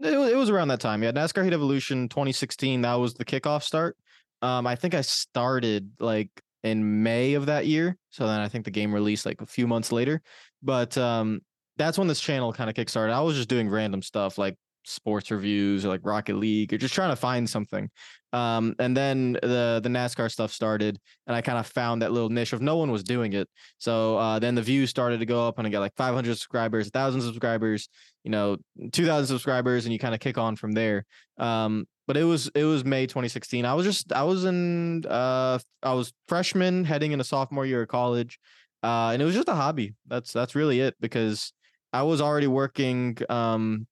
It, 0.00 0.16
wa- 0.16 0.24
it 0.24 0.36
was 0.36 0.50
around 0.50 0.68
that 0.68 0.80
time. 0.80 1.02
Yeah, 1.02 1.12
NASCAR 1.12 1.44
Heat 1.44 1.52
Evolution 1.52 2.08
2016. 2.08 2.82
That 2.82 2.94
was 2.94 3.14
the 3.14 3.24
kickoff 3.24 3.62
start. 3.62 3.96
Um, 4.42 4.66
I 4.66 4.76
think 4.76 4.94
I 4.94 5.00
started 5.00 5.90
like 5.98 6.30
in 6.62 7.02
May 7.02 7.34
of 7.34 7.46
that 7.46 7.66
year. 7.66 7.96
So 8.10 8.26
then 8.26 8.40
I 8.40 8.48
think 8.48 8.64
the 8.64 8.70
game 8.70 8.94
released 8.94 9.26
like 9.26 9.40
a 9.40 9.46
few 9.46 9.66
months 9.66 9.92
later. 9.92 10.20
But 10.62 10.96
um, 10.98 11.40
that's 11.76 11.98
when 11.98 12.08
this 12.08 12.20
channel 12.20 12.52
kind 12.52 12.68
of 12.68 12.76
kickstarted. 12.76 13.12
I 13.12 13.20
was 13.20 13.36
just 13.36 13.48
doing 13.48 13.68
random 13.68 14.02
stuff 14.02 14.38
like 14.38 14.56
sports 14.84 15.30
reviews 15.30 15.84
or 15.84 15.88
like 15.88 16.00
Rocket 16.02 16.36
League 16.36 16.72
or 16.72 16.78
just 16.78 16.94
trying 16.94 17.10
to 17.10 17.16
find 17.16 17.48
something. 17.48 17.90
Um, 18.32 18.74
and 18.78 18.96
then 18.96 19.34
the 19.34 19.80
the 19.82 19.88
NASCAR 19.88 20.30
stuff 20.30 20.52
started, 20.52 20.98
and 21.26 21.34
I 21.34 21.40
kind 21.40 21.58
of 21.58 21.66
found 21.66 22.02
that 22.02 22.12
little 22.12 22.28
niche 22.28 22.52
of 22.52 22.60
no 22.60 22.76
one 22.76 22.90
was 22.90 23.02
doing 23.02 23.32
it. 23.32 23.48
So 23.78 24.18
uh, 24.18 24.38
then 24.38 24.54
the 24.54 24.62
views 24.62 24.90
started 24.90 25.20
to 25.20 25.26
go 25.26 25.46
up, 25.46 25.58
and 25.58 25.66
I 25.66 25.70
got 25.70 25.80
like 25.80 25.94
500 25.96 26.34
subscribers, 26.34 26.86
1,000 26.86 27.22
subscribers, 27.22 27.88
you 28.24 28.30
know, 28.30 28.58
2,000 28.92 29.26
subscribers, 29.26 29.86
and 29.86 29.92
you 29.92 29.98
kind 29.98 30.14
of 30.14 30.20
kick 30.20 30.36
on 30.36 30.56
from 30.56 30.72
there. 30.72 31.06
Um, 31.38 31.86
but 32.08 32.16
it 32.16 32.24
was 32.24 32.50
it 32.54 32.64
was 32.64 32.86
May 32.86 33.06
2016. 33.06 33.66
I 33.66 33.74
was 33.74 33.84
just 33.84 34.12
I 34.12 34.22
was 34.22 34.46
in 34.46 35.04
uh 35.06 35.58
I 35.82 35.92
was 35.92 36.12
freshman 36.26 36.84
heading 36.84 37.12
into 37.12 37.22
sophomore 37.22 37.66
year 37.66 37.82
of 37.82 37.88
college, 37.88 38.40
uh, 38.82 39.10
and 39.12 39.20
it 39.20 39.26
was 39.26 39.34
just 39.34 39.48
a 39.48 39.54
hobby. 39.54 39.94
That's 40.06 40.32
that's 40.32 40.54
really 40.54 40.80
it 40.80 40.96
because 41.00 41.52
I 41.92 42.02
was 42.02 42.22
already 42.22 42.46
working 42.46 43.18
um 43.28 43.86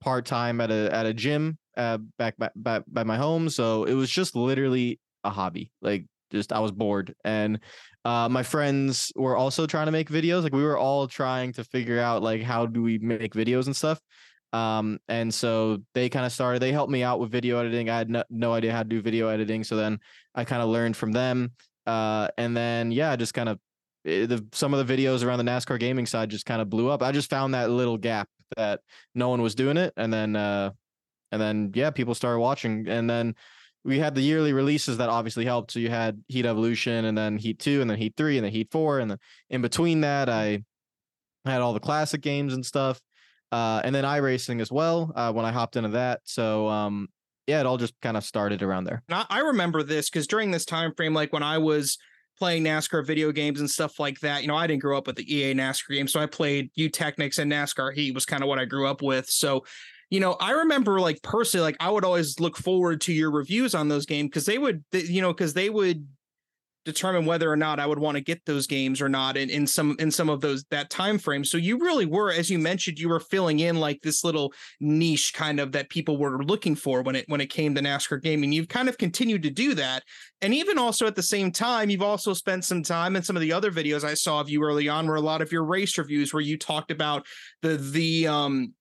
part 0.00 0.26
time 0.26 0.60
at 0.60 0.70
a 0.70 0.94
at 0.94 1.06
a 1.06 1.14
gym 1.14 1.58
uh 1.76 1.98
back 2.18 2.36
back 2.36 2.52
back 2.54 2.82
by 2.86 3.02
my 3.02 3.16
home, 3.16 3.48
so 3.48 3.84
it 3.84 3.94
was 3.94 4.10
just 4.10 4.36
literally 4.36 5.00
a 5.24 5.30
hobby. 5.30 5.72
Like 5.80 6.04
just 6.30 6.52
I 6.52 6.60
was 6.60 6.72
bored 6.72 7.14
and 7.24 7.58
uh 8.04 8.28
my 8.28 8.42
friends 8.42 9.10
were 9.16 9.34
also 9.34 9.66
trying 9.66 9.86
to 9.86 9.92
make 9.92 10.10
videos 10.10 10.42
like 10.42 10.52
we 10.52 10.62
were 10.62 10.76
all 10.76 11.08
trying 11.08 11.54
to 11.54 11.64
figure 11.64 11.98
out 11.98 12.22
like 12.22 12.42
how 12.42 12.66
do 12.66 12.82
we 12.82 12.98
make 12.98 13.32
videos 13.32 13.64
and 13.64 13.74
stuff 13.74 13.98
Um, 14.52 14.98
and 15.08 15.32
so 15.32 15.78
they 15.94 16.08
kind 16.08 16.24
of 16.24 16.32
started. 16.32 16.60
They 16.60 16.72
helped 16.72 16.90
me 16.90 17.02
out 17.02 17.20
with 17.20 17.30
video 17.30 17.58
editing. 17.58 17.90
I 17.90 17.98
had 17.98 18.10
no, 18.10 18.24
no 18.30 18.52
idea 18.52 18.72
how 18.72 18.82
to 18.82 18.88
do 18.88 19.00
video 19.00 19.28
editing, 19.28 19.64
so 19.64 19.76
then 19.76 20.00
I 20.34 20.44
kind 20.44 20.62
of 20.62 20.68
learned 20.68 20.96
from 20.96 21.12
them. 21.12 21.52
Uh, 21.86 22.28
and 22.38 22.56
then 22.56 22.90
yeah, 22.90 23.16
just 23.16 23.34
kind 23.34 23.48
of 23.48 23.58
eh, 24.04 24.26
the 24.26 24.44
some 24.52 24.74
of 24.74 24.86
the 24.86 24.96
videos 24.96 25.24
around 25.24 25.38
the 25.38 25.50
NASCAR 25.50 25.78
gaming 25.78 26.06
side 26.06 26.30
just 26.30 26.46
kind 26.46 26.62
of 26.62 26.70
blew 26.70 26.88
up. 26.88 27.02
I 27.02 27.12
just 27.12 27.30
found 27.30 27.54
that 27.54 27.70
little 27.70 27.98
gap 27.98 28.28
that 28.56 28.80
no 29.14 29.28
one 29.28 29.42
was 29.42 29.54
doing 29.54 29.76
it, 29.76 29.92
and 29.96 30.12
then 30.12 30.36
uh, 30.36 30.70
and 31.32 31.40
then 31.40 31.72
yeah, 31.74 31.90
people 31.90 32.14
started 32.14 32.40
watching, 32.40 32.88
and 32.88 33.08
then 33.08 33.34
we 33.84 33.98
had 33.98 34.14
the 34.14 34.20
yearly 34.20 34.52
releases 34.52 34.98
that 34.98 35.08
obviously 35.08 35.44
helped. 35.44 35.72
So 35.72 35.78
you 35.78 35.90
had 35.90 36.22
Heat 36.28 36.46
Evolution, 36.46 37.04
and 37.04 37.16
then 37.16 37.38
Heat 37.38 37.58
Two, 37.58 37.80
and 37.80 37.90
then 37.90 37.98
Heat 37.98 38.14
Three, 38.16 38.38
and 38.38 38.44
then 38.44 38.52
Heat 38.52 38.68
Four, 38.70 38.98
and 38.98 39.10
then 39.10 39.18
in 39.50 39.62
between 39.62 40.00
that, 40.02 40.28
I 40.28 40.62
had 41.44 41.60
all 41.60 41.72
the 41.72 41.80
classic 41.80 42.20
games 42.20 42.54
and 42.54 42.64
stuff, 42.64 43.00
uh, 43.52 43.80
and 43.84 43.94
then 43.94 44.04
iRacing 44.04 44.60
as 44.60 44.70
well 44.70 45.12
uh, 45.14 45.32
when 45.32 45.44
I 45.44 45.52
hopped 45.52 45.76
into 45.76 45.90
that. 45.90 46.20
So 46.24 46.68
um, 46.68 47.08
yeah, 47.46 47.60
it 47.60 47.66
all 47.66 47.78
just 47.78 47.94
kind 48.02 48.16
of 48.16 48.24
started 48.24 48.62
around 48.62 48.84
there. 48.84 49.02
I 49.08 49.40
remember 49.40 49.82
this 49.82 50.10
because 50.10 50.26
during 50.26 50.50
this 50.50 50.64
time 50.64 50.92
frame, 50.94 51.14
like 51.14 51.32
when 51.32 51.42
I 51.42 51.58
was 51.58 51.98
playing 52.38 52.64
NASCAR 52.64 53.04
video 53.04 53.32
games 53.32 53.60
and 53.60 53.68
stuff 53.68 53.98
like 53.98 54.20
that. 54.20 54.42
You 54.42 54.48
know, 54.48 54.56
I 54.56 54.66
didn't 54.66 54.82
grow 54.82 54.96
up 54.96 55.06
with 55.06 55.16
the 55.16 55.34
EA 55.34 55.54
NASCAR 55.54 55.96
game, 55.96 56.08
so 56.08 56.20
I 56.20 56.26
played 56.26 56.70
Eutechnyx 56.78 57.38
and 57.38 57.50
NASCAR 57.50 57.92
Heat 57.92 58.14
was 58.14 58.24
kind 58.24 58.42
of 58.42 58.48
what 58.48 58.58
I 58.58 58.64
grew 58.64 58.86
up 58.86 59.02
with. 59.02 59.28
So, 59.28 59.64
you 60.10 60.20
know, 60.20 60.36
I 60.40 60.52
remember 60.52 61.00
like 61.00 61.20
personally, 61.22 61.64
like 61.64 61.76
I 61.80 61.90
would 61.90 62.04
always 62.04 62.38
look 62.40 62.56
forward 62.56 63.00
to 63.02 63.12
your 63.12 63.30
reviews 63.30 63.74
on 63.74 63.88
those 63.88 64.06
games 64.06 64.28
because 64.28 64.46
they 64.46 64.58
would, 64.58 64.84
you 64.92 65.20
know, 65.20 65.32
because 65.32 65.52
they 65.52 65.68
would 65.68 66.06
determine 66.88 67.26
whether 67.26 67.50
or 67.52 67.56
not 67.56 67.78
I 67.78 67.86
would 67.86 67.98
want 67.98 68.16
to 68.16 68.22
get 68.22 68.44
those 68.46 68.66
games 68.66 69.02
or 69.02 69.08
not 69.08 69.36
in, 69.36 69.50
in 69.50 69.66
some 69.66 69.94
in 69.98 70.10
some 70.10 70.30
of 70.30 70.40
those 70.40 70.64
that 70.70 70.88
time 70.88 71.18
frame. 71.18 71.44
So 71.44 71.58
you 71.58 71.78
really 71.78 72.06
were, 72.06 72.32
as 72.32 72.50
you 72.50 72.58
mentioned, 72.58 72.98
you 72.98 73.10
were 73.10 73.20
filling 73.20 73.60
in 73.60 73.78
like 73.78 74.00
this 74.00 74.24
little 74.24 74.52
niche 74.80 75.34
kind 75.34 75.60
of 75.60 75.72
that 75.72 75.90
people 75.90 76.16
were 76.16 76.42
looking 76.42 76.74
for 76.74 77.02
when 77.02 77.14
it 77.14 77.26
when 77.28 77.42
it 77.42 77.50
came 77.50 77.74
to 77.74 77.82
NASCAR 77.82 78.22
gaming. 78.22 78.52
You've 78.52 78.68
kind 78.68 78.88
of 78.88 78.96
continued 78.96 79.42
to 79.42 79.50
do 79.50 79.74
that. 79.74 80.02
And 80.40 80.54
even 80.54 80.78
also 80.78 81.06
at 81.06 81.16
the 81.16 81.22
same 81.22 81.52
time, 81.52 81.90
you've 81.90 82.00
also 82.00 82.32
spent 82.32 82.64
some 82.64 82.82
time 82.82 83.16
in 83.16 83.22
some 83.22 83.36
of 83.36 83.42
the 83.42 83.52
other 83.52 83.70
videos 83.70 84.04
I 84.04 84.14
saw 84.14 84.40
of 84.40 84.48
you 84.48 84.62
early 84.62 84.88
on 84.88 85.06
where 85.06 85.16
a 85.16 85.20
lot 85.20 85.42
of 85.42 85.52
your 85.52 85.64
race 85.64 85.98
reviews 85.98 86.32
where 86.32 86.42
you 86.42 86.56
talked 86.56 86.90
about 86.90 87.26
the 87.60 87.76
the 87.76 88.28
um 88.28 88.72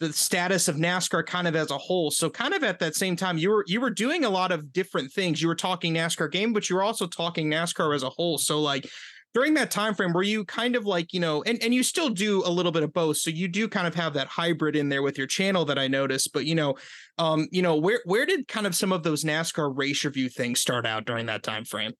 the 0.00 0.12
status 0.12 0.66
of 0.66 0.76
NASCAR 0.76 1.26
kind 1.26 1.46
of 1.46 1.54
as 1.54 1.70
a 1.70 1.78
whole. 1.78 2.10
So 2.10 2.30
kind 2.30 2.54
of 2.54 2.64
at 2.64 2.78
that 2.78 2.96
same 2.96 3.16
time, 3.16 3.36
you 3.36 3.50
were 3.50 3.64
you 3.66 3.80
were 3.80 3.90
doing 3.90 4.24
a 4.24 4.30
lot 4.30 4.50
of 4.50 4.72
different 4.72 5.12
things. 5.12 5.40
You 5.40 5.48
were 5.48 5.54
talking 5.54 5.94
NASCAR 5.94 6.32
game, 6.32 6.52
but 6.54 6.68
you 6.68 6.76
were 6.76 6.82
also 6.82 7.06
talking 7.06 7.50
NASCAR 7.50 7.94
as 7.94 8.02
a 8.02 8.08
whole. 8.08 8.38
So 8.38 8.60
like 8.60 8.90
during 9.34 9.54
that 9.54 9.70
time 9.70 9.94
frame, 9.94 10.12
were 10.12 10.22
you 10.22 10.44
kind 10.44 10.74
of 10.74 10.86
like 10.86 11.12
you 11.12 11.20
know, 11.20 11.42
and 11.42 11.62
and 11.62 11.74
you 11.74 11.82
still 11.82 12.08
do 12.08 12.42
a 12.46 12.50
little 12.50 12.72
bit 12.72 12.82
of 12.82 12.94
both. 12.94 13.18
So 13.18 13.30
you 13.30 13.46
do 13.46 13.68
kind 13.68 13.86
of 13.86 13.94
have 13.94 14.14
that 14.14 14.26
hybrid 14.26 14.74
in 14.74 14.88
there 14.88 15.02
with 15.02 15.18
your 15.18 15.26
channel 15.26 15.66
that 15.66 15.78
I 15.78 15.86
noticed. 15.86 16.32
But 16.32 16.46
you 16.46 16.54
know, 16.54 16.76
um, 17.18 17.46
you 17.52 17.60
know, 17.60 17.76
where 17.76 18.00
where 18.06 18.24
did 18.24 18.48
kind 18.48 18.66
of 18.66 18.74
some 18.74 18.92
of 18.92 19.02
those 19.02 19.22
NASCAR 19.22 19.76
race 19.76 20.02
review 20.04 20.30
things 20.30 20.60
start 20.60 20.86
out 20.86 21.04
during 21.04 21.26
that 21.26 21.42
time 21.42 21.66
frame? 21.66 21.92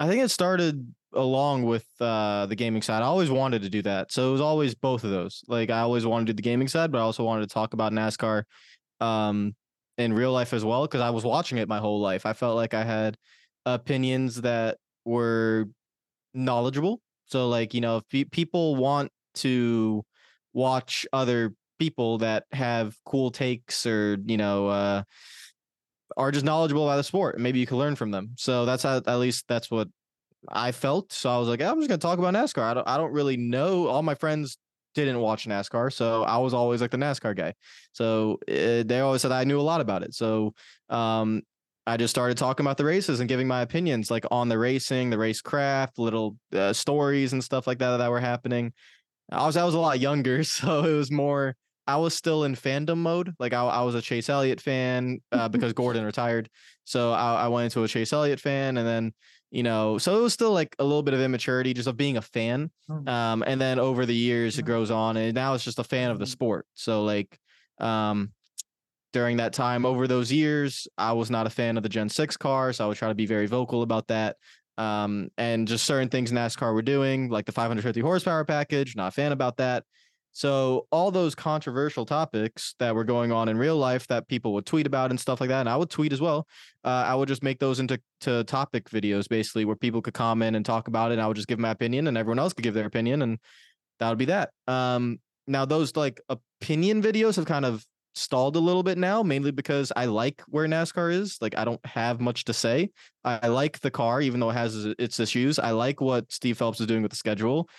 I 0.00 0.08
think 0.08 0.22
it 0.22 0.30
started 0.30 0.92
along 1.16 1.64
with 1.64 1.86
uh, 2.00 2.46
the 2.46 2.54
gaming 2.54 2.82
side. 2.82 3.02
I 3.02 3.06
always 3.06 3.30
wanted 3.30 3.62
to 3.62 3.70
do 3.70 3.82
that. 3.82 4.12
So 4.12 4.28
it 4.28 4.32
was 4.32 4.40
always 4.40 4.74
both 4.74 5.02
of 5.02 5.10
those. 5.10 5.42
Like 5.48 5.70
I 5.70 5.80
always 5.80 6.06
wanted 6.06 6.26
to 6.26 6.32
do 6.32 6.36
the 6.36 6.42
gaming 6.42 6.68
side, 6.68 6.92
but 6.92 6.98
I 6.98 7.02
also 7.02 7.24
wanted 7.24 7.48
to 7.48 7.52
talk 7.52 7.74
about 7.74 7.92
NASCAR 7.92 8.44
um, 9.00 9.54
in 9.98 10.12
real 10.12 10.32
life 10.32 10.52
as 10.52 10.64
well 10.64 10.82
because 10.82 11.00
I 11.00 11.10
was 11.10 11.24
watching 11.24 11.58
it 11.58 11.68
my 11.68 11.78
whole 11.78 12.00
life. 12.00 12.26
I 12.26 12.32
felt 12.32 12.56
like 12.56 12.74
I 12.74 12.84
had 12.84 13.16
opinions 13.64 14.42
that 14.42 14.76
were 15.04 15.66
knowledgeable. 16.34 17.00
So 17.26 17.48
like, 17.48 17.74
you 17.74 17.80
know, 17.80 18.02
if 18.12 18.30
people 18.30 18.76
want 18.76 19.10
to 19.36 20.04
watch 20.52 21.06
other 21.12 21.54
people 21.78 22.18
that 22.18 22.44
have 22.52 22.96
cool 23.04 23.30
takes 23.30 23.84
or, 23.86 24.18
you 24.26 24.36
know, 24.36 24.68
uh 24.68 25.02
are 26.16 26.30
just 26.30 26.44
knowledgeable 26.44 26.88
about 26.88 26.96
the 26.96 27.02
sport 27.02 27.38
maybe 27.38 27.58
you 27.58 27.66
can 27.66 27.76
learn 27.76 27.96
from 27.96 28.10
them. 28.10 28.30
So 28.36 28.64
that's 28.64 28.84
how, 28.84 28.96
at 28.96 29.18
least 29.18 29.44
that's 29.48 29.70
what 29.70 29.88
I 30.48 30.72
felt. 30.72 31.12
So 31.12 31.30
I 31.30 31.38
was 31.38 31.48
like, 31.48 31.60
I'm 31.60 31.76
just 31.78 31.88
gonna 31.88 31.98
talk 31.98 32.18
about 32.18 32.34
NASCAR. 32.34 32.62
I 32.62 32.74
don't 32.74 32.88
I 32.88 32.96
don't 32.96 33.12
really 33.12 33.36
know. 33.36 33.86
All 33.88 34.02
my 34.02 34.14
friends 34.14 34.58
didn't 34.94 35.20
watch 35.20 35.46
NASCAR, 35.46 35.92
so 35.92 36.22
I 36.22 36.38
was 36.38 36.54
always 36.54 36.80
like 36.80 36.90
the 36.90 36.96
NASCAR 36.96 37.36
guy. 37.36 37.54
So 37.92 38.38
uh, 38.48 38.82
they 38.84 39.00
always 39.00 39.22
said 39.22 39.32
I 39.32 39.44
knew 39.44 39.60
a 39.60 39.62
lot 39.62 39.80
about 39.80 40.02
it. 40.02 40.14
So 40.14 40.54
um, 40.88 41.42
I 41.86 41.96
just 41.96 42.10
started 42.10 42.36
talking 42.36 42.64
about 42.64 42.78
the 42.78 42.84
races 42.84 43.20
and 43.20 43.28
giving 43.28 43.46
my 43.46 43.62
opinions, 43.62 44.10
like 44.10 44.24
on 44.30 44.48
the 44.48 44.58
racing, 44.58 45.10
the 45.10 45.16
racecraft, 45.16 45.98
little 45.98 46.36
uh, 46.52 46.72
stories 46.72 47.32
and 47.32 47.44
stuff 47.44 47.66
like 47.66 47.78
that 47.78 47.98
that 47.98 48.10
were 48.10 48.20
happening. 48.20 48.72
I 49.30 49.46
was 49.46 49.56
I 49.56 49.64
was 49.64 49.74
a 49.74 49.78
lot 49.78 50.00
younger, 50.00 50.42
so 50.44 50.84
it 50.84 50.92
was 50.92 51.10
more. 51.10 51.54
I 51.88 51.96
was 51.98 52.14
still 52.14 52.42
in 52.42 52.56
fandom 52.56 52.98
mode. 52.98 53.32
Like 53.38 53.52
I, 53.52 53.62
I 53.64 53.82
was 53.82 53.94
a 53.94 54.02
Chase 54.02 54.28
Elliott 54.28 54.60
fan 54.60 55.20
uh, 55.30 55.48
because 55.50 55.72
Gordon 55.72 56.04
retired, 56.04 56.48
so 56.84 57.12
I, 57.12 57.44
I 57.44 57.48
went 57.48 57.66
into 57.66 57.84
a 57.84 57.88
Chase 57.88 58.12
Elliott 58.12 58.40
fan, 58.40 58.78
and 58.78 58.86
then 58.86 59.12
you 59.50 59.62
know 59.62 59.98
so 59.98 60.18
it 60.18 60.22
was 60.22 60.32
still 60.32 60.52
like 60.52 60.74
a 60.78 60.84
little 60.84 61.02
bit 61.02 61.14
of 61.14 61.20
immaturity 61.20 61.72
just 61.72 61.88
of 61.88 61.96
being 61.96 62.16
a 62.16 62.22
fan 62.22 62.70
oh. 62.90 63.10
um 63.10 63.42
and 63.46 63.60
then 63.60 63.78
over 63.78 64.04
the 64.04 64.14
years 64.14 64.58
it 64.58 64.64
grows 64.64 64.90
on 64.90 65.16
and 65.16 65.34
now 65.34 65.54
it's 65.54 65.64
just 65.64 65.78
a 65.78 65.84
fan 65.84 66.10
of 66.10 66.18
the 66.18 66.24
mm-hmm. 66.24 66.32
sport 66.32 66.66
so 66.74 67.04
like 67.04 67.38
um 67.78 68.32
during 69.12 69.36
that 69.36 69.52
time 69.52 69.86
over 69.86 70.06
those 70.06 70.32
years 70.32 70.88
i 70.98 71.12
was 71.12 71.30
not 71.30 71.46
a 71.46 71.50
fan 71.50 71.76
of 71.76 71.82
the 71.82 71.88
gen 71.88 72.08
6 72.08 72.36
car 72.36 72.72
so 72.72 72.84
i 72.84 72.88
would 72.88 72.96
try 72.96 73.08
to 73.08 73.14
be 73.14 73.26
very 73.26 73.46
vocal 73.46 73.82
about 73.82 74.06
that 74.08 74.36
um 74.78 75.28
and 75.38 75.68
just 75.68 75.86
certain 75.86 76.08
things 76.08 76.32
nascar 76.32 76.74
were 76.74 76.82
doing 76.82 77.28
like 77.30 77.46
the 77.46 77.52
550 77.52 78.00
horsepower 78.00 78.44
package 78.44 78.96
not 78.96 79.08
a 79.08 79.10
fan 79.12 79.32
about 79.32 79.56
that 79.58 79.84
so 80.36 80.86
all 80.92 81.10
those 81.10 81.34
controversial 81.34 82.04
topics 82.04 82.74
that 82.78 82.94
were 82.94 83.04
going 83.04 83.32
on 83.32 83.48
in 83.48 83.56
real 83.56 83.78
life 83.78 84.06
that 84.08 84.28
people 84.28 84.52
would 84.52 84.66
tweet 84.66 84.86
about 84.86 85.08
and 85.08 85.18
stuff 85.18 85.40
like 85.40 85.48
that, 85.48 85.60
and 85.60 85.68
I 85.68 85.78
would 85.78 85.88
tweet 85.88 86.12
as 86.12 86.20
well. 86.20 86.46
Uh, 86.84 87.04
I 87.06 87.14
would 87.14 87.26
just 87.26 87.42
make 87.42 87.58
those 87.58 87.80
into 87.80 87.98
to 88.20 88.44
topic 88.44 88.90
videos, 88.90 89.26
basically, 89.30 89.64
where 89.64 89.76
people 89.76 90.02
could 90.02 90.12
comment 90.12 90.54
and 90.54 90.62
talk 90.62 90.88
about 90.88 91.10
it. 91.10 91.14
And 91.14 91.22
I 91.22 91.26
would 91.26 91.36
just 91.36 91.48
give 91.48 91.58
my 91.58 91.70
opinion, 91.70 92.06
and 92.06 92.18
everyone 92.18 92.38
else 92.38 92.52
could 92.52 92.64
give 92.64 92.74
their 92.74 92.84
opinion, 92.84 93.22
and 93.22 93.38
that 93.98 94.10
would 94.10 94.18
be 94.18 94.26
that. 94.26 94.50
Um, 94.68 95.20
now 95.46 95.64
those 95.64 95.96
like 95.96 96.20
opinion 96.28 97.02
videos 97.02 97.36
have 97.36 97.46
kind 97.46 97.64
of 97.64 97.82
stalled 98.14 98.56
a 98.56 98.60
little 98.60 98.82
bit 98.82 98.98
now, 98.98 99.22
mainly 99.22 99.52
because 99.52 99.90
I 99.96 100.04
like 100.04 100.42
where 100.48 100.68
NASCAR 100.68 101.14
is. 101.14 101.38
Like 101.40 101.56
I 101.56 101.64
don't 101.64 101.84
have 101.86 102.20
much 102.20 102.44
to 102.44 102.52
say. 102.52 102.90
I, 103.24 103.40
I 103.44 103.48
like 103.48 103.80
the 103.80 103.90
car, 103.90 104.20
even 104.20 104.40
though 104.40 104.50
it 104.50 104.54
has 104.54 104.84
its 104.98 105.18
issues. 105.18 105.58
I 105.58 105.70
like 105.70 106.02
what 106.02 106.30
Steve 106.30 106.58
Phelps 106.58 106.78
is 106.78 106.86
doing 106.86 107.00
with 107.00 107.12
the 107.12 107.16
schedule. 107.16 107.70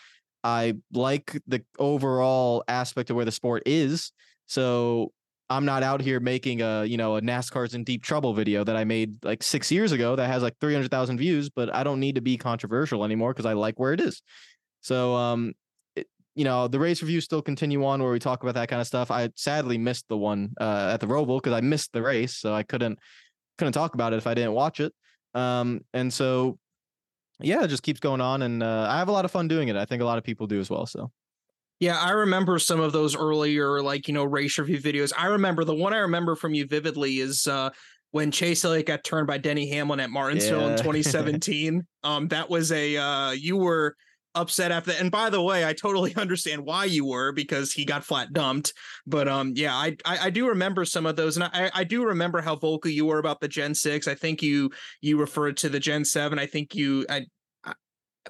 I 0.47 0.75
like 0.93 1.37
the 1.45 1.61
overall 1.77 2.63
aspect 2.69 3.09
of 3.09 3.17
where 3.17 3.25
the 3.25 3.33
sport 3.33 3.63
is. 3.65 4.13
So 4.45 5.11
I'm 5.49 5.65
not 5.65 5.83
out 5.83 5.99
here 5.99 6.21
making 6.21 6.61
a, 6.61 6.85
you 6.85 6.95
know, 6.95 7.17
a 7.17 7.21
NASCAR's 7.21 7.73
in 7.73 7.83
deep 7.83 8.01
trouble 8.01 8.33
video 8.33 8.63
that 8.63 8.77
I 8.77 8.85
made 8.85 9.25
like 9.25 9.43
six 9.43 9.69
years 9.69 9.91
ago 9.91 10.15
that 10.15 10.27
has 10.27 10.43
like 10.43 10.53
300,000 10.61 11.17
views, 11.17 11.49
but 11.49 11.75
I 11.75 11.83
don't 11.83 11.99
need 11.99 12.15
to 12.15 12.21
be 12.21 12.37
controversial 12.37 13.03
anymore 13.03 13.33
because 13.33 13.45
I 13.45 13.53
like 13.53 13.77
where 13.77 13.91
it 13.91 13.99
is. 13.99 14.21
So, 14.79 15.15
um, 15.15 15.51
you 16.33 16.45
know, 16.45 16.69
the 16.69 16.79
race 16.79 17.01
reviews 17.01 17.25
still 17.25 17.41
continue 17.41 17.83
on 17.83 18.01
where 18.01 18.13
we 18.13 18.19
talk 18.19 18.41
about 18.41 18.55
that 18.55 18.69
kind 18.69 18.79
of 18.79 18.87
stuff. 18.87 19.11
I 19.11 19.29
sadly 19.35 19.77
missed 19.77 20.05
the 20.07 20.15
one 20.15 20.53
uh, 20.61 20.91
at 20.93 21.01
the 21.01 21.07
Roval 21.07 21.41
because 21.41 21.57
I 21.57 21.59
missed 21.59 21.91
the 21.91 22.01
race, 22.01 22.37
so 22.37 22.53
I 22.53 22.63
couldn't 22.63 22.99
couldn't 23.57 23.73
talk 23.73 23.95
about 23.95 24.13
it 24.13 24.17
if 24.17 24.27
I 24.27 24.33
didn't 24.33 24.53
watch 24.53 24.79
it. 24.79 24.93
Um, 25.33 25.81
and 25.93 26.13
so 26.13 26.57
yeah, 27.39 27.63
it 27.63 27.67
just 27.67 27.83
keeps 27.83 27.99
going 27.99 28.21
on, 28.21 28.41
and 28.41 28.63
uh, 28.63 28.87
I 28.89 28.97
have 28.97 29.09
a 29.09 29.11
lot 29.11 29.25
of 29.25 29.31
fun 29.31 29.47
doing 29.47 29.67
it. 29.67 29.75
I 29.75 29.85
think 29.85 30.01
a 30.01 30.05
lot 30.05 30.17
of 30.17 30.23
people 30.23 30.47
do 30.47 30.59
as 30.59 30.69
well. 30.69 30.85
So. 30.85 31.11
Yeah, 31.79 31.99
I 31.99 32.09
remember 32.09 32.57
some 32.57 32.79
of 32.79 32.91
those 32.91 33.15
earlier, 33.15 33.81
like 33.83 34.07
you 34.07 34.13
know, 34.13 34.23
race 34.23 34.57
review 34.57 34.79
videos. 34.79 35.13
I 35.15 35.27
remember 35.27 35.63
the 35.63 35.75
one 35.75 35.93
I 35.93 35.99
remember 35.99 36.35
from 36.35 36.55
you 36.55 36.65
vividly 36.65 37.19
is 37.19 37.45
uh, 37.45 37.69
when 38.11 38.31
Chase 38.31 38.65
Elliott 38.65 38.87
got 38.87 39.03
turned 39.03 39.27
by 39.27 39.37
Denny 39.37 39.69
Hamlin 39.69 39.99
at 39.99 40.09
Martinsville 40.09 40.61
yeah. 40.61 40.67
in 40.71 40.77
2017. 40.77 41.85
um, 42.03 42.27
that 42.29 42.49
was 42.49 42.71
a 42.71 42.97
uh, 42.97 43.31
you 43.31 43.57
were 43.57 43.95
upset 44.37 44.71
after 44.71 44.91
that. 44.91 45.01
And 45.01 45.11
by 45.11 45.29
the 45.29 45.41
way, 45.41 45.65
I 45.65 45.73
totally 45.73 46.15
understand 46.17 46.65
why 46.65 46.85
you 46.85 47.05
were 47.05 47.31
because 47.31 47.73
he 47.73 47.85
got 47.85 48.03
flat 48.03 48.33
dumped. 48.33 48.73
But 49.05 49.27
um, 49.27 49.53
yeah, 49.55 49.75
I, 49.75 49.95
I, 50.05 50.17
I 50.25 50.29
do 50.29 50.47
remember 50.47 50.85
some 50.85 51.05
of 51.05 51.15
those, 51.15 51.37
and 51.37 51.43
I 51.45 51.71
I 51.73 51.83
do 51.83 52.05
remember 52.05 52.41
how 52.41 52.55
vocal 52.55 52.91
you 52.91 53.05
were 53.05 53.19
about 53.19 53.41
the 53.41 53.47
Gen 53.47 53.73
Six. 53.73 54.07
I 54.07 54.15
think 54.15 54.41
you 54.41 54.71
you 55.01 55.19
referred 55.19 55.57
to 55.57 55.69
the 55.69 55.79
Gen 55.79 56.05
Seven. 56.05 56.39
I 56.39 56.45
think 56.45 56.75
you 56.75 57.05
I 57.09 57.25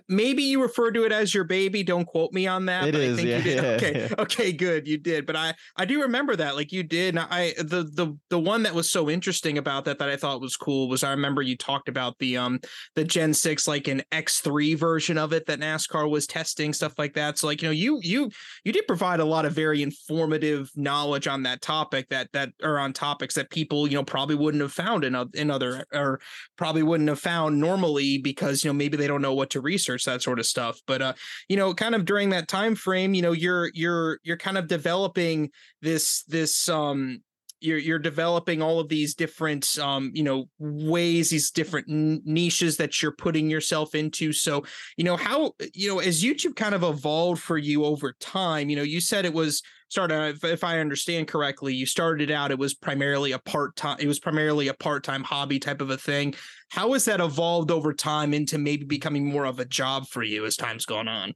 maybe 0.07 0.43
you 0.43 0.61
refer 0.61 0.91
to 0.91 1.03
it 1.05 1.11
as 1.11 1.33
your 1.33 1.43
baby. 1.43 1.83
Don't 1.83 2.05
quote 2.05 2.33
me 2.33 2.47
on 2.47 2.65
that. 2.65 2.87
It 2.87 2.95
is, 2.95 3.23
yeah, 3.23 3.37
yeah, 3.39 3.61
Okay, 3.61 4.07
yeah. 4.09 4.15
okay, 4.19 4.51
good. 4.51 4.87
You 4.87 4.97
did, 4.97 5.25
but 5.25 5.35
I 5.35 5.53
I 5.75 5.85
do 5.85 6.01
remember 6.01 6.35
that. 6.35 6.55
Like 6.55 6.71
you 6.71 6.83
did. 6.83 7.15
And 7.15 7.19
I 7.29 7.53
the 7.57 7.83
the 7.83 8.17
the 8.29 8.39
one 8.39 8.63
that 8.63 8.73
was 8.73 8.89
so 8.89 9.09
interesting 9.09 9.57
about 9.57 9.85
that 9.85 9.99
that 9.99 10.09
I 10.09 10.15
thought 10.15 10.41
was 10.41 10.57
cool 10.57 10.87
was 10.89 11.03
I 11.03 11.11
remember 11.11 11.41
you 11.41 11.57
talked 11.57 11.89
about 11.89 12.17
the 12.19 12.37
um 12.37 12.59
the 12.95 13.03
Gen 13.03 13.33
six 13.33 13.67
like 13.67 13.87
an 13.87 14.03
X 14.11 14.39
three 14.39 14.75
version 14.75 15.17
of 15.17 15.33
it 15.33 15.45
that 15.47 15.59
NASCAR 15.59 16.09
was 16.09 16.27
testing 16.27 16.73
stuff 16.73 16.93
like 16.97 17.13
that. 17.13 17.37
So 17.37 17.47
like 17.47 17.61
you 17.61 17.67
know 17.67 17.73
you 17.73 17.99
you 18.01 18.29
you 18.63 18.71
did 18.71 18.87
provide 18.87 19.19
a 19.19 19.25
lot 19.25 19.45
of 19.45 19.53
very 19.53 19.81
informative 19.81 20.69
knowledge 20.75 21.27
on 21.27 21.43
that 21.43 21.61
topic 21.61 22.09
that 22.09 22.31
that 22.33 22.49
are 22.63 22.79
on 22.79 22.93
topics 22.93 23.35
that 23.35 23.49
people 23.49 23.87
you 23.87 23.95
know 23.95 24.03
probably 24.03 24.35
wouldn't 24.35 24.61
have 24.61 24.73
found 24.73 25.03
in 25.03 25.15
in 25.33 25.51
other 25.51 25.85
or 25.93 26.19
probably 26.57 26.83
wouldn't 26.83 27.09
have 27.09 27.19
found 27.19 27.59
normally 27.59 28.17
because 28.17 28.63
you 28.63 28.69
know 28.69 28.73
maybe 28.73 28.97
they 28.97 29.07
don't 29.07 29.21
know 29.21 29.33
what 29.33 29.49
to 29.49 29.61
research 29.61 29.86
research 29.87 30.05
that 30.05 30.21
sort 30.21 30.39
of 30.39 30.45
stuff. 30.45 30.81
But 30.85 31.01
uh, 31.01 31.13
you 31.49 31.57
know, 31.57 31.73
kind 31.73 31.95
of 31.95 32.05
during 32.05 32.29
that 32.29 32.47
time 32.47 32.75
frame, 32.75 33.13
you 33.13 33.21
know, 33.21 33.31
you're 33.31 33.69
you're 33.73 34.19
you're 34.23 34.37
kind 34.37 34.57
of 34.57 34.67
developing 34.67 35.51
this 35.81 36.23
this 36.23 36.69
um 36.69 37.21
you're 37.59 37.77
you're 37.77 37.99
developing 37.99 38.61
all 38.61 38.79
of 38.79 38.89
these 38.89 39.15
different 39.15 39.77
um 39.79 40.11
you 40.13 40.23
know 40.23 40.49
ways 40.59 41.29
these 41.29 41.51
different 41.51 41.87
n- 41.89 42.21
niches 42.25 42.77
that 42.77 43.01
you're 43.01 43.11
putting 43.11 43.49
yourself 43.49 43.95
into. 43.95 44.31
So 44.33 44.63
you 44.95 45.03
know 45.03 45.17
how 45.17 45.53
you 45.73 45.89
know 45.89 45.99
as 45.99 46.23
youtube 46.23 46.55
kind 46.55 46.75
of 46.75 46.83
evolved 46.83 47.41
for 47.41 47.57
you 47.57 47.85
over 47.85 48.13
time 48.19 48.69
you 48.69 48.75
know 48.75 48.83
you 48.83 48.99
said 48.99 49.25
it 49.25 49.33
was 49.33 49.61
started 49.89 50.35
if, 50.35 50.43
if 50.43 50.63
i 50.63 50.79
understand 50.79 51.27
correctly 51.27 51.73
you 51.73 51.85
started 51.85 52.29
out 52.29 52.51
it 52.51 52.59
was 52.59 52.73
primarily 52.73 53.31
a 53.31 53.39
part-time 53.39 53.97
it 53.99 54.07
was 54.07 54.19
primarily 54.19 54.67
a 54.67 54.73
part-time 54.73 55.23
hobby 55.23 55.59
type 55.59 55.81
of 55.81 55.89
a 55.89 55.97
thing. 55.97 56.33
How 56.69 56.91
has 56.93 57.05
that 57.05 57.21
evolved 57.21 57.71
over 57.71 57.93
time 57.93 58.33
into 58.33 58.57
maybe 58.57 58.83
becoming 58.83 59.25
more 59.25 59.45
of 59.45 59.59
a 59.59 59.65
job 59.65 60.07
for 60.07 60.21
you 60.21 60.45
as 60.45 60.57
time's 60.57 60.85
gone 60.85 61.07
on? 61.07 61.33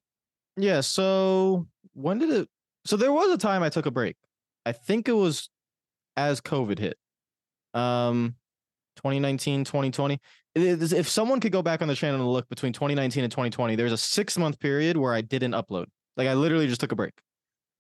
Yeah 0.58 0.82
so 0.82 1.68
when 1.94 2.20
did 2.20 2.30
it 2.30 2.50
so 2.86 2.98
there 2.98 3.14
was 3.14 3.32
a 3.32 3.38
time 3.38 3.64
i 3.64 3.70
took 3.70 3.86
a 3.86 3.92
break. 3.92 4.18
I 4.66 4.74
think 4.74 5.08
it 5.08 5.14
was 5.14 5.50
as 6.18 6.42
COVID 6.42 6.80
hit. 6.80 6.98
Um, 7.74 8.36
2019, 8.98 9.64
2020. 9.64 10.20
If 10.54 11.08
someone 11.08 11.40
could 11.40 11.52
go 11.52 11.62
back 11.62 11.82
on 11.82 11.88
the 11.88 11.96
channel 11.96 12.20
and 12.20 12.30
look 12.30 12.48
between 12.50 12.74
2019 12.74 13.24
and 13.24 13.32
2020, 13.32 13.76
there's 13.76 13.94
a 13.94 13.98
six 13.98 14.38
month 14.38 14.60
period 14.60 14.98
where 14.98 15.14
I 15.14 15.22
didn't 15.22 15.54
upload. 15.54 15.86
Like 16.18 16.28
I 16.28 16.34
literally 16.34 16.68
just 16.68 16.82
took 16.82 16.92
a 16.92 16.96
break. 16.96 17.14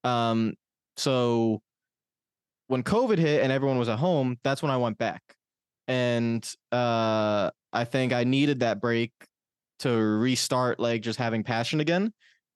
Um, 0.04 0.54
so 0.98 1.62
when 2.68 2.84
COVID 2.84 3.18
hit 3.18 3.44
and 3.44 3.52
everyone 3.52 3.78
was 3.78 3.90
at 3.90 4.00
home, 4.00 4.38
that's 4.44 4.62
when 4.62 4.72
I 4.72 4.78
went 4.78 4.98
back. 4.98 5.22
And 5.88 6.50
uh, 6.72 7.52
I 7.74 7.84
think 7.84 8.14
I 8.14 8.24
needed 8.24 8.62
that 8.62 8.80
break 8.80 9.12
to 9.80 9.92
restart, 9.92 10.80
like 10.80 11.02
just 11.02 11.20
having 11.20 11.44
passion 11.44 11.82
again. 11.82 12.14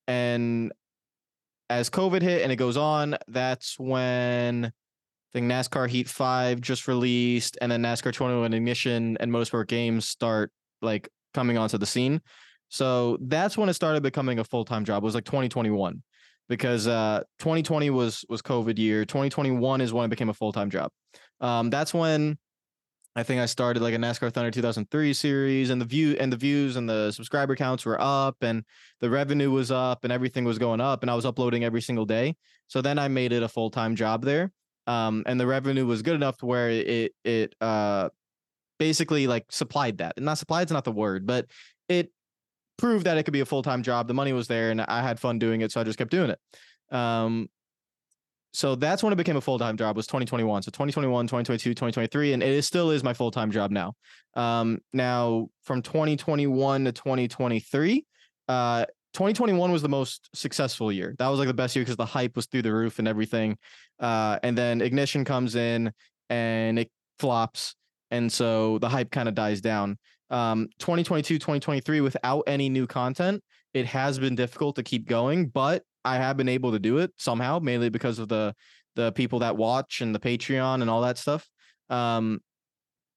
And 0.08 0.72
as 1.70 1.89
COVID 1.89 2.22
hit 2.22 2.44
and 2.44 2.51
it 2.51 2.55
goes 2.55 2.77
on, 2.77 3.17
that's 3.27 3.77
when 3.77 4.72
think 5.36 5.51
NASCAR 5.51 5.89
Heat 5.89 6.08
5 6.08 6.62
just 6.62 6.88
released, 6.88 7.58
and 7.60 7.70
then 7.70 7.84
NASCAR 7.84 8.13
21 8.13 8.54
Ignition 8.54 9.18
and 9.20 9.30
Motorsport 9.30 9.68
Games 9.68 10.08
start 10.08 10.50
like 10.82 11.10
coming 11.34 11.58
onto 11.58 11.77
the 11.77 11.86
scene. 11.86 12.22
So 12.70 13.18
that's 13.20 13.58
when 13.58 13.68
it 13.68 13.74
started 13.74 14.01
becoming 14.01 14.39
a 14.39 14.46
full 14.46 14.63
time 14.63 14.86
job. 14.86 15.04
It 15.04 15.06
was 15.06 15.13
like 15.13 15.25
2021 15.25 16.01
because 16.48 16.88
uh, 16.88 17.24
2020 17.39 17.89
was 17.89 18.24
was 18.30 18.42
COVID 18.42 18.77
year. 18.77 19.04
2021 19.04 19.82
is 19.82 19.92
when 19.92 20.06
it 20.06 20.08
became 20.08 20.30
a 20.30 20.34
full 20.34 20.54
time 20.54 20.70
job. 20.70 20.89
Um, 21.42 21.70
that's 21.70 21.94
when 21.94 22.38
I 23.18 23.24
think 23.24 23.42
I 23.42 23.46
started 23.46 23.84
like 23.84 23.94
a 23.94 23.98
NASCAR 23.98 24.32
Thunder 24.32 24.51
2003 24.51 25.13
series, 25.13 25.70
and 25.70 25.82
the 25.82 25.86
view 25.86 26.15
and 26.18 26.32
the 26.32 26.38
views 26.38 26.77
and 26.77 26.88
the 26.88 27.12
subscriber 27.12 27.58
counts 27.58 27.86
were 27.86 28.00
up, 28.00 28.38
and 28.42 28.63
the 29.01 29.10
revenue 29.10 29.51
was 29.51 29.70
up, 29.70 30.06
and 30.06 30.13
everything 30.13 30.46
was 30.46 30.58
going 30.58 30.80
up, 30.80 31.04
and 31.04 31.12
I 31.12 31.15
was 31.15 31.25
uploading 31.25 31.65
every 31.65 31.82
single 31.82 32.06
day. 32.06 32.38
So 32.68 32.82
then 32.82 32.98
I 32.98 33.10
made 33.10 33.34
it 33.34 33.44
a 33.44 33.50
full 33.50 33.70
time 33.70 33.98
job 33.98 34.24
there 34.24 34.54
um, 34.88 35.24
and 35.25 35.39
the 35.39 35.48
revenue 35.48 35.86
was 35.86 36.01
good 36.01 36.15
enough 36.15 36.38
to 36.38 36.46
where 36.46 36.70
it 36.70 37.13
it 37.24 37.56
uh, 37.62 38.10
basically 38.80 39.27
like 39.27 39.46
supplied 39.50 40.00
that. 40.00 40.13
And 40.18 40.25
not 40.25 40.38
supplied 40.38 40.68
is 40.68 40.72
not 40.72 40.84
the 40.84 40.92
word, 40.92 41.25
but 41.25 41.48
it 41.89 42.12
proved 42.77 43.06
that 43.06 43.18
it 43.18 43.24
could 43.24 43.34
be 43.34 43.42
a 43.42 43.46
full 43.46 43.63
time 43.63 43.84
job. 43.84 44.08
The 44.08 44.13
money 44.13 44.34
was 44.34 44.48
there, 44.48 44.72
and 44.72 44.82
I 44.82 45.01
had 45.01 45.20
fun 45.20 45.39
doing 45.39 45.62
it, 45.62 45.72
so 45.72 45.82
I 45.82 45.84
just 45.84 45.98
kept 45.98 46.12
doing 46.12 46.32
it. 46.32 46.96
Um, 46.96 47.50
so 48.54 48.75
that's 48.75 49.04
when 49.04 49.12
it 49.12 49.18
became 49.18 49.36
a 49.36 49.42
full 49.42 49.60
time 49.60 49.75
job 49.75 49.98
was 49.98 50.08
2021. 50.08 50.63
So 50.63 50.70
2021, 50.70 51.25
2022, 51.27 51.72
2023, 51.72 52.34
and 52.34 52.42
it 52.44 52.63
still 52.63 52.92
is 52.92 53.04
my 53.04 53.13
full 53.13 53.32
time 53.32 53.51
job 53.51 53.72
now. 53.72 53.94
Um, 54.34 54.80
now 54.94 55.50
from 55.63 55.82
2021 55.82 56.86
to 56.86 56.92
2023, 56.92 58.06
uh, 58.48 58.86
2021 59.15 59.72
was 59.72 59.81
the 59.81 59.88
most 59.88 60.29
successful 60.34 60.91
year. 60.91 61.15
That 61.19 61.29
was 61.29 61.39
like 61.39 61.48
the 61.48 61.53
best 61.53 61.74
year 61.74 61.86
because 61.86 61.95
the 61.95 62.05
hype 62.05 62.36
was 62.36 62.48
through 62.48 62.63
the 62.63 62.74
roof 62.74 63.00
and 63.00 63.07
everything. 63.07 63.57
Uh, 63.98 64.39
and 64.43 64.57
then 64.57 64.81
Ignition 64.81 65.24
comes 65.24 65.55
in 65.55 65.93
and 66.29 66.77
it 66.77 66.91
flops. 67.17 67.75
And 68.12 68.29
so 68.29 68.77
the 68.79 68.89
hype 68.89 69.12
kind 69.12 69.29
of 69.29 69.34
dies 69.34 69.62
down. 69.62 69.98
Um, 70.29 70.67
2022, 70.79 71.36
2023, 71.39 72.01
without 72.01 72.43
any 72.45 72.67
new 72.67 72.86
content, 72.86 73.41
it 73.74 73.86
has 73.86 74.19
been 74.19 74.36
difficult 74.36 74.75
to 74.75 74.84
keep 74.84 75.08
going, 75.08 75.47
but 75.47 75.84
I 76.04 76.17
have 76.17 76.36
been 76.36 76.49
able 76.49 76.73
to 76.73 76.80
do 76.80 76.97
it 76.97 77.13
somehow, 77.17 77.60
mainly 77.60 77.89
because 77.89 78.19
of 78.19 78.28
the 78.28 78.54
the 78.95 79.12
people 79.13 79.39
that 79.39 79.58
watch 79.58 80.01
and 80.01 80.13
the 80.13 80.19
Patreon 80.19 80.82
and 80.82 80.89
all 80.89 81.01
that 81.01 81.17
stuff. 81.17 81.47
Um, 81.89 82.41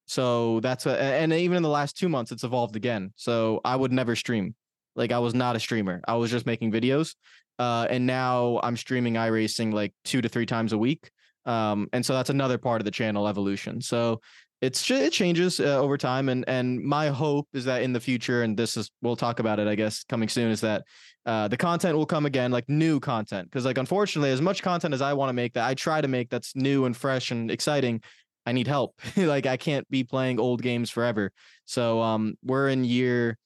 so 0.05 0.59
that's 0.59 0.85
a, 0.85 1.01
and 1.01 1.31
even 1.31 1.57
in 1.57 1.63
the 1.63 1.69
last 1.69 1.97
two 1.97 2.09
months, 2.09 2.31
it's 2.31 2.43
evolved 2.43 2.75
again. 2.75 3.13
So 3.15 3.61
I 3.63 3.75
would 3.75 3.93
never 3.93 4.15
stream 4.15 4.55
like 4.99 5.11
I 5.11 5.17
was 5.17 5.33
not 5.33 5.55
a 5.55 5.59
streamer. 5.59 6.01
I 6.07 6.15
was 6.15 6.29
just 6.29 6.45
making 6.45 6.71
videos. 6.71 7.15
Uh, 7.57 7.87
and 7.89 8.05
now 8.05 8.59
I'm 8.61 8.77
streaming 8.77 9.15
iRacing 9.15 9.73
like 9.73 9.93
two 10.05 10.21
to 10.21 10.29
three 10.29 10.45
times 10.45 10.73
a 10.73 10.77
week. 10.77 11.09
Um, 11.45 11.89
and 11.93 12.05
so 12.05 12.13
that's 12.13 12.29
another 12.29 12.57
part 12.57 12.79
of 12.79 12.85
the 12.85 12.91
channel 12.91 13.27
evolution. 13.27 13.81
So 13.81 14.21
it's 14.61 14.91
it 14.91 15.13
changes 15.13 15.61
uh, 15.61 15.79
over 15.79 15.97
time, 15.97 16.27
and 16.27 16.43
and 16.49 16.83
my 16.83 17.07
hope 17.07 17.47
is 17.53 17.63
that 17.65 17.81
in 17.81 17.93
the 17.93 17.99
future, 17.99 18.43
and 18.43 18.57
this 18.57 18.75
is 18.75 18.91
we'll 19.01 19.15
talk 19.15 19.39
about 19.39 19.57
it, 19.57 19.69
I 19.69 19.75
guess, 19.75 20.03
coming 20.03 20.27
soon, 20.27 20.51
is 20.51 20.59
that 20.61 20.83
uh, 21.25 21.47
the 21.47 21.55
content 21.55 21.95
will 21.95 22.05
come 22.05 22.25
again, 22.25 22.51
like 22.51 22.67
new 22.67 22.99
content, 22.99 23.49
because 23.49 23.63
like 23.63 23.77
unfortunately, 23.77 24.31
as 24.31 24.41
much 24.41 24.61
content 24.61 24.93
as 24.93 25.01
I 25.01 25.13
want 25.13 25.29
to 25.29 25.33
make, 25.33 25.53
that 25.53 25.65
I 25.65 25.75
try 25.75 26.01
to 26.01 26.09
make 26.09 26.29
that's 26.29 26.57
new 26.57 26.83
and 26.83 26.95
fresh 26.95 27.31
and 27.31 27.49
exciting, 27.49 28.01
I 28.45 28.51
need 28.51 28.67
help. 28.67 28.99
like 29.15 29.45
I 29.45 29.55
can't 29.55 29.89
be 29.89 30.03
playing 30.03 30.41
old 30.41 30.61
games 30.61 30.89
forever. 30.89 31.31
So 31.65 32.01
um, 32.01 32.35
we're 32.43 32.67
in 32.67 32.83
year 32.83 33.37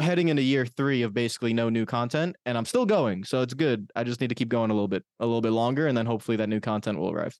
heading 0.00 0.28
into 0.28 0.42
year 0.42 0.66
three 0.66 1.02
of 1.02 1.12
basically 1.14 1.52
no 1.52 1.68
new 1.68 1.86
content, 1.86 2.36
and 2.46 2.56
I'm 2.56 2.64
still 2.64 2.86
going, 2.86 3.24
so 3.24 3.42
it's 3.42 3.54
good. 3.54 3.90
I 3.94 4.04
just 4.04 4.20
need 4.20 4.28
to 4.28 4.34
keep 4.34 4.48
going 4.48 4.70
a 4.70 4.74
little 4.74 4.88
bit, 4.88 5.04
a 5.20 5.26
little 5.26 5.40
bit 5.40 5.52
longer, 5.52 5.86
and 5.86 5.96
then 5.96 6.06
hopefully 6.06 6.36
that 6.36 6.48
new 6.48 6.60
content 6.60 6.98
will 6.98 7.10
arrive. 7.10 7.36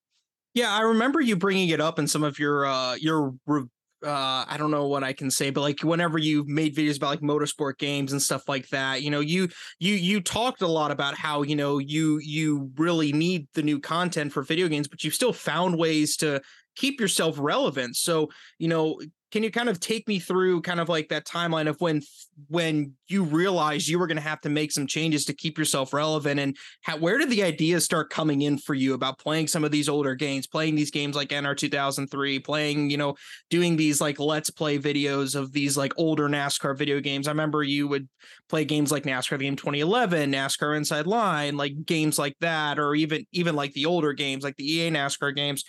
Yeah, 0.54 0.72
I 0.72 0.80
remember 0.80 1.20
you 1.20 1.36
bringing 1.36 1.68
it 1.68 1.80
up 1.80 1.98
in 1.98 2.06
some 2.06 2.24
of 2.24 2.38
your 2.38 2.66
uh 2.66 2.94
your 2.96 3.34
uh 3.48 4.44
I 4.48 4.56
don't 4.58 4.70
know 4.70 4.86
what 4.88 5.04
I 5.04 5.12
can 5.12 5.30
say, 5.30 5.50
but 5.50 5.60
like 5.60 5.80
whenever 5.80 6.18
you 6.18 6.44
made 6.46 6.74
videos 6.74 6.96
about 6.96 7.10
like 7.10 7.20
motorsport 7.20 7.78
games 7.78 8.12
and 8.12 8.20
stuff 8.20 8.48
like 8.48 8.68
that, 8.68 9.02
you 9.02 9.10
know, 9.10 9.20
you 9.20 9.48
you 9.78 9.94
you 9.94 10.20
talked 10.20 10.62
a 10.62 10.66
lot 10.66 10.90
about 10.90 11.16
how, 11.16 11.42
you 11.42 11.56
know, 11.56 11.78
you 11.78 12.18
you 12.18 12.70
really 12.76 13.12
need 13.12 13.46
the 13.54 13.62
new 13.62 13.78
content 13.78 14.32
for 14.32 14.42
video 14.42 14.68
games, 14.68 14.88
but 14.88 15.04
you 15.04 15.10
still 15.10 15.32
found 15.32 15.78
ways 15.78 16.16
to 16.18 16.40
keep 16.76 17.00
yourself 17.00 17.36
relevant. 17.38 17.96
So, 17.96 18.30
you 18.58 18.68
know, 18.68 19.00
can 19.30 19.42
you 19.42 19.50
kind 19.50 19.68
of 19.68 19.78
take 19.78 20.08
me 20.08 20.18
through 20.18 20.62
kind 20.62 20.80
of 20.80 20.88
like 20.88 21.08
that 21.08 21.26
timeline 21.26 21.68
of 21.68 21.80
when 21.80 22.02
when 22.48 22.92
you 23.08 23.24
realized 23.24 23.88
you 23.88 23.98
were 23.98 24.06
going 24.06 24.16
to 24.16 24.22
have 24.22 24.40
to 24.40 24.48
make 24.48 24.72
some 24.72 24.86
changes 24.86 25.24
to 25.24 25.34
keep 25.34 25.58
yourself 25.58 25.92
relevant 25.92 26.38
and 26.38 26.56
how, 26.82 26.96
where 26.96 27.18
did 27.18 27.30
the 27.30 27.42
ideas 27.42 27.84
start 27.84 28.10
coming 28.10 28.42
in 28.42 28.58
for 28.58 28.74
you 28.74 28.94
about 28.94 29.18
playing 29.18 29.46
some 29.46 29.64
of 29.64 29.70
these 29.70 29.88
older 29.88 30.14
games 30.14 30.46
playing 30.46 30.74
these 30.74 30.90
games 30.90 31.16
like 31.16 31.28
NR 31.28 31.56
2003 31.56 32.38
playing 32.40 32.90
you 32.90 32.96
know 32.96 33.14
doing 33.50 33.76
these 33.76 34.00
like 34.00 34.18
let's 34.18 34.50
play 34.50 34.78
videos 34.78 35.34
of 35.34 35.52
these 35.52 35.76
like 35.76 35.92
older 35.96 36.28
NASCAR 36.28 36.76
video 36.76 37.00
games? 37.00 37.28
I 37.28 37.30
remember 37.30 37.62
you 37.62 37.88
would 37.88 38.08
play 38.48 38.64
games 38.64 38.90
like 38.90 39.04
NASCAR 39.04 39.38
the 39.38 39.44
game 39.44 39.56
2011 39.56 40.32
NASCAR 40.32 40.76
Inside 40.76 41.06
Line 41.06 41.56
like 41.56 41.84
games 41.84 42.18
like 42.18 42.36
that 42.40 42.78
or 42.78 42.94
even 42.94 43.26
even 43.32 43.54
like 43.54 43.72
the 43.72 43.86
older 43.86 44.12
games 44.12 44.44
like 44.44 44.56
the 44.56 44.70
EA 44.70 44.90
NASCAR 44.90 45.34
games. 45.34 45.64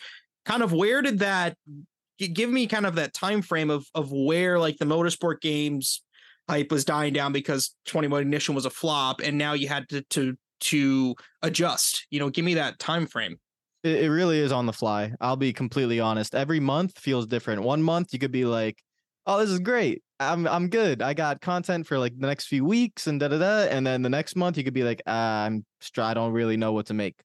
Kind 0.46 0.64
of 0.64 0.72
where 0.72 1.02
did 1.02 1.20
that 1.20 1.58
give 2.28 2.50
me 2.50 2.68
kind 2.68 2.86
of 2.86 2.96
that 2.96 3.14
time 3.14 3.42
frame 3.42 3.70
of 3.70 3.86
of 3.96 4.12
where 4.12 4.60
like 4.60 4.78
the 4.78 4.86
motorsport 4.86 5.42
games 5.42 6.04
hype 6.50 6.72
was 6.72 6.86
dying 6.86 7.14
down 7.14 7.32
because 7.32 7.76
21 7.86 8.22
ignition 8.22 8.56
was 8.56 8.66
a 8.66 8.70
flop 8.70 9.22
and 9.22 9.38
now 9.38 9.54
you 9.54 9.68
had 9.68 9.88
to 9.90 10.02
to 10.10 10.36
to 10.60 11.16
adjust 11.42 12.06
you 12.10 12.20
know 12.20 12.30
give 12.30 12.46
me 12.46 12.56
that 12.56 12.80
time 12.80 13.08
frame. 13.08 13.38
It, 13.84 14.04
it 14.04 14.12
really 14.12 14.40
is 14.40 14.52
on 14.52 14.66
the 14.66 14.74
fly 14.74 15.14
i'll 15.22 15.38
be 15.38 15.54
completely 15.54 16.00
honest 16.00 16.36
every 16.36 16.60
month 16.60 16.98
feels 17.00 17.28
different. 17.28 17.62
One 17.62 17.82
month 17.82 18.14
you 18.14 18.20
could 18.20 18.32
be 18.32 18.46
like 18.46 18.78
oh 19.26 19.38
this 19.40 19.50
is 19.50 19.60
great 19.60 20.02
i'm 20.20 20.48
i'm 20.48 20.70
good 20.70 21.02
i 21.02 21.14
got 21.14 21.40
content 21.40 21.86
for 21.86 22.00
like 22.00 22.18
the 22.18 22.28
next 22.28 22.48
few 22.48 22.66
weeks 22.66 23.08
and 23.08 23.20
da 23.20 23.28
da 23.28 23.38
da 23.38 23.70
and 23.70 23.86
then 23.86 24.02
the 24.02 24.10
next 24.10 24.36
month 24.36 24.58
you 24.58 24.64
could 24.64 24.74
be 24.74 24.84
like 24.84 25.02
ah, 25.08 25.44
i'm 25.44 25.64
i 26.00 26.14
don't 26.14 26.34
really 26.34 26.58
know 26.58 26.74
what 26.74 26.88
to 26.88 26.94
make 26.94 27.16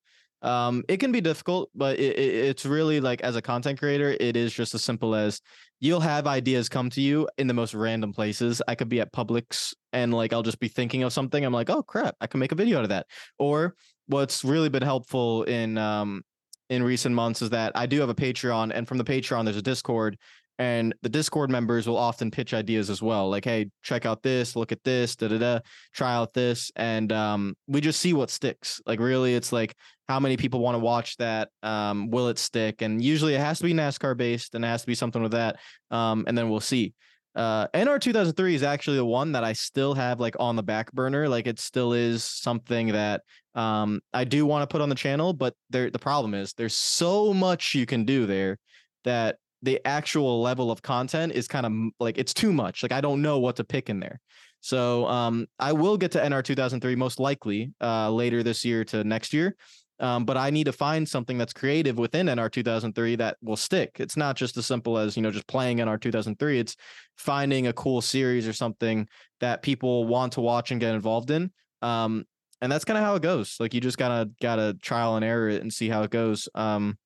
um, 0.45 0.85
it 0.89 0.99
can 0.99 1.11
be 1.11 1.23
difficult, 1.23 1.71
but 1.75 1.99
it, 1.99 2.19
it, 2.19 2.35
it's 2.35 2.67
really 2.67 3.01
like 3.01 3.23
as 3.23 3.35
a 3.35 3.43
content 3.43 3.79
creator, 3.79 4.15
it 4.21 4.37
is 4.37 4.53
just 4.53 4.75
as 4.75 4.85
simple 4.85 5.15
as 5.15 5.41
you'll 5.81 6.01
have 6.01 6.27
ideas 6.27 6.69
come 6.69 6.91
to 6.91 7.01
you 7.01 7.27
in 7.39 7.47
the 7.47 7.55
most 7.55 7.73
random 7.75 8.13
places. 8.13 8.61
I 8.69 8.75
could 8.75 8.91
be 8.91 9.01
at 9.01 9.13
Publix 9.13 9.73
and 9.95 10.13
like 10.13 10.35
I'll 10.35 10.43
just 10.43 10.61
be 10.61 10.69
thinking 10.69 11.03
of 11.03 11.15
something. 11.15 11.43
I'm 11.43 11.53
like, 11.53 11.71
oh 11.71 11.83
crap, 11.83 12.15
I 12.21 12.27
can 12.27 12.41
make 12.41 12.53
a 12.53 12.57
video 12.57 12.79
out 12.79 12.85
of 12.85 12.91
that. 12.91 13.07
Or 13.39 13.75
what's 14.07 14.45
really 14.45 14.69
been 14.69 14.83
helpful 14.83 15.45
in 15.45 15.79
um 15.79 16.23
in 16.69 16.83
recent 16.83 17.15
months 17.15 17.41
is 17.41 17.51
that 17.51 17.73
I 17.75 17.87
do 17.87 18.01
have 18.01 18.09
a 18.09 18.15
Patreon, 18.15 18.71
and 18.75 18.87
from 18.87 18.99
the 18.99 19.05
Patreon, 19.05 19.45
there's 19.45 19.57
a 19.57 19.63
Discord, 19.63 20.19
and 20.59 20.95
the 21.03 21.09
discord 21.09 21.51
members 21.51 21.87
will 21.87 21.97
often 21.97 22.31
pitch 22.31 22.55
ideas 22.55 22.89
as 22.89 23.03
well 23.03 23.29
like 23.29 23.45
hey 23.45 23.69
check 23.83 24.07
out 24.07 24.23
this 24.23 24.55
look 24.55 24.71
at 24.71 24.83
this 24.85 25.17
da 25.17 25.29
da 25.29 25.39
da 25.39 25.59
try 25.93 26.15
out 26.15 26.33
this 26.33 26.71
and 26.77 27.13
um, 27.13 27.55
we 27.67 27.81
just 27.81 28.01
see 28.01 28.13
what 28.13 28.31
sticks 28.31 28.81
like 28.87 29.01
really 29.01 29.35
it's 29.35 29.53
like 29.53 29.75
how 30.09 30.21
many 30.21 30.37
people 30.37 30.61
want 30.61 30.75
to 30.75 30.79
watch 30.79 31.17
that 31.17 31.49
um, 31.63 32.11
will 32.11 32.29
it 32.29 32.39
stick 32.39 32.83
and 32.83 33.03
usually 33.03 33.35
it 33.35 33.41
has 33.41 33.59
to 33.59 33.65
be 33.65 33.73
nascar 33.73 34.17
based 34.17 34.55
and 34.55 34.65
it 34.65 34.69
has 34.69 34.83
to 34.83 34.87
be 34.87 34.95
something 34.95 35.23
with 35.23 35.33
that 35.33 35.57
um, 35.91 36.25
and 36.27 36.37
then 36.37 36.51
we'll 36.51 36.61
see 36.61 36.95
uh 37.35 37.67
NR 37.75 38.01
2003 38.01 38.55
is 38.55 38.63
actually 38.63 38.97
the 38.97 39.05
one 39.05 39.33
that 39.33 39.43
I 39.43 39.55
still 39.55 39.95
have 39.95 40.21
like 40.21 40.37
on 40.39 40.55
the 40.55 40.63
back 40.63 40.93
burner. 40.93 41.29
Like 41.29 41.47
it 41.47 41.59
still 41.59 41.93
is 41.93 42.23
something 42.23 42.89
that 42.89 43.23
um 43.55 44.01
I 44.13 44.25
do 44.25 44.47
want 44.47 44.63
to 44.63 44.73
put 44.73 44.81
on 44.81 44.89
the 44.89 44.95
channel, 44.95 45.33
but 45.33 45.55
there 45.71 45.91
the 45.91 45.99
problem 45.99 46.35
is 46.35 46.53
there's 46.53 46.77
so 46.77 47.35
much 47.35 47.75
you 47.75 47.87
can 47.87 48.05
do 48.05 48.27
there 48.27 48.59
that 49.03 49.37
the 49.63 49.81
actual 49.85 50.43
level 50.43 50.71
of 50.71 50.83
content 50.83 51.33
is 51.33 51.49
kind 51.49 51.67
of 51.67 51.73
like 51.99 52.19
it's 52.19 52.35
too 52.35 52.53
much. 52.53 52.83
Like 52.83 52.93
I 52.93 53.01
don't 53.01 53.23
know 53.23 53.39
what 53.41 53.57
to 53.57 53.65
pick 53.65 53.91
in 53.91 53.99
there. 53.99 54.21
So 54.61 55.07
um 55.09 55.47
I 55.59 55.73
will 55.73 55.97
get 55.97 56.13
to 56.13 56.21
NR 56.21 56.45
2003 56.45 56.95
most 56.95 57.19
likely 57.19 57.73
uh 57.81 58.11
later 58.11 58.45
this 58.45 58.65
year 58.65 58.85
to 58.85 59.03
next 59.03 59.33
year. 59.33 59.57
Um, 60.01 60.25
but 60.25 60.37
I 60.37 60.51
need 60.51 60.65
to 60.65 60.73
find 60.73 61.09
something 61.09 61.39
that's 61.39 61.53
creative 61.53 61.99
within 61.99 62.27
NR 62.27 62.51
2003 62.51 63.17
that 63.17 63.37
will 63.43 63.57
stick. 63.57 63.97
It's 64.01 64.17
not 64.17 64.37
just 64.37 64.57
as 64.57 64.67
simple 64.67 64.99
as, 64.99 65.17
you 65.17 65.23
know, 65.23 65.31
just 65.31 65.47
playing 65.47 65.79
NR 65.79 66.01
2003. 66.01 66.59
It's 66.59 66.77
finding 67.17 67.69
a 67.69 67.73
cool 67.73 68.01
series 68.01 68.49
or 68.49 68.53
something 68.53 69.09
that 69.41 69.63
people 69.63 70.07
want 70.07 70.33
to 70.33 70.41
watch 70.41 70.73
and 70.73 70.81
get 70.81 70.95
involved 70.95 71.31
in. 71.31 71.53
Um, 71.81 72.25
and 72.61 72.73
that's 72.73 72.85
kind 72.85 72.99
of 72.99 73.05
how 73.05 73.15
it 73.15 73.23
goes. 73.23 73.57
Like 73.61 73.75
you 73.75 73.81
just 73.81 73.99
gotta 73.99 74.31
gotta 74.41 74.75
trial 74.81 75.17
and 75.17 75.25
error 75.25 75.49
it 75.49 75.63
and 75.63 75.73
see 75.73 75.89
how 75.89 76.03
it 76.03 76.11
goes. 76.11 76.49
Um, 76.55 76.99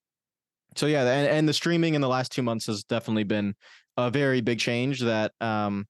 so 0.77 0.87
yeah, 0.87 1.03
and, 1.03 1.29
and 1.29 1.49
the 1.49 1.53
streaming 1.53 1.95
in 1.95 2.01
the 2.01 2.09
last 2.09 2.33
two 2.33 2.43
months 2.43 2.67
has 2.67 2.85
definitely 2.85 3.25
been 3.25 3.55
a 3.97 4.11
very 4.11 4.41
big 4.41 4.61
change 4.61 5.01
that 5.01 5.33
um 5.41 5.87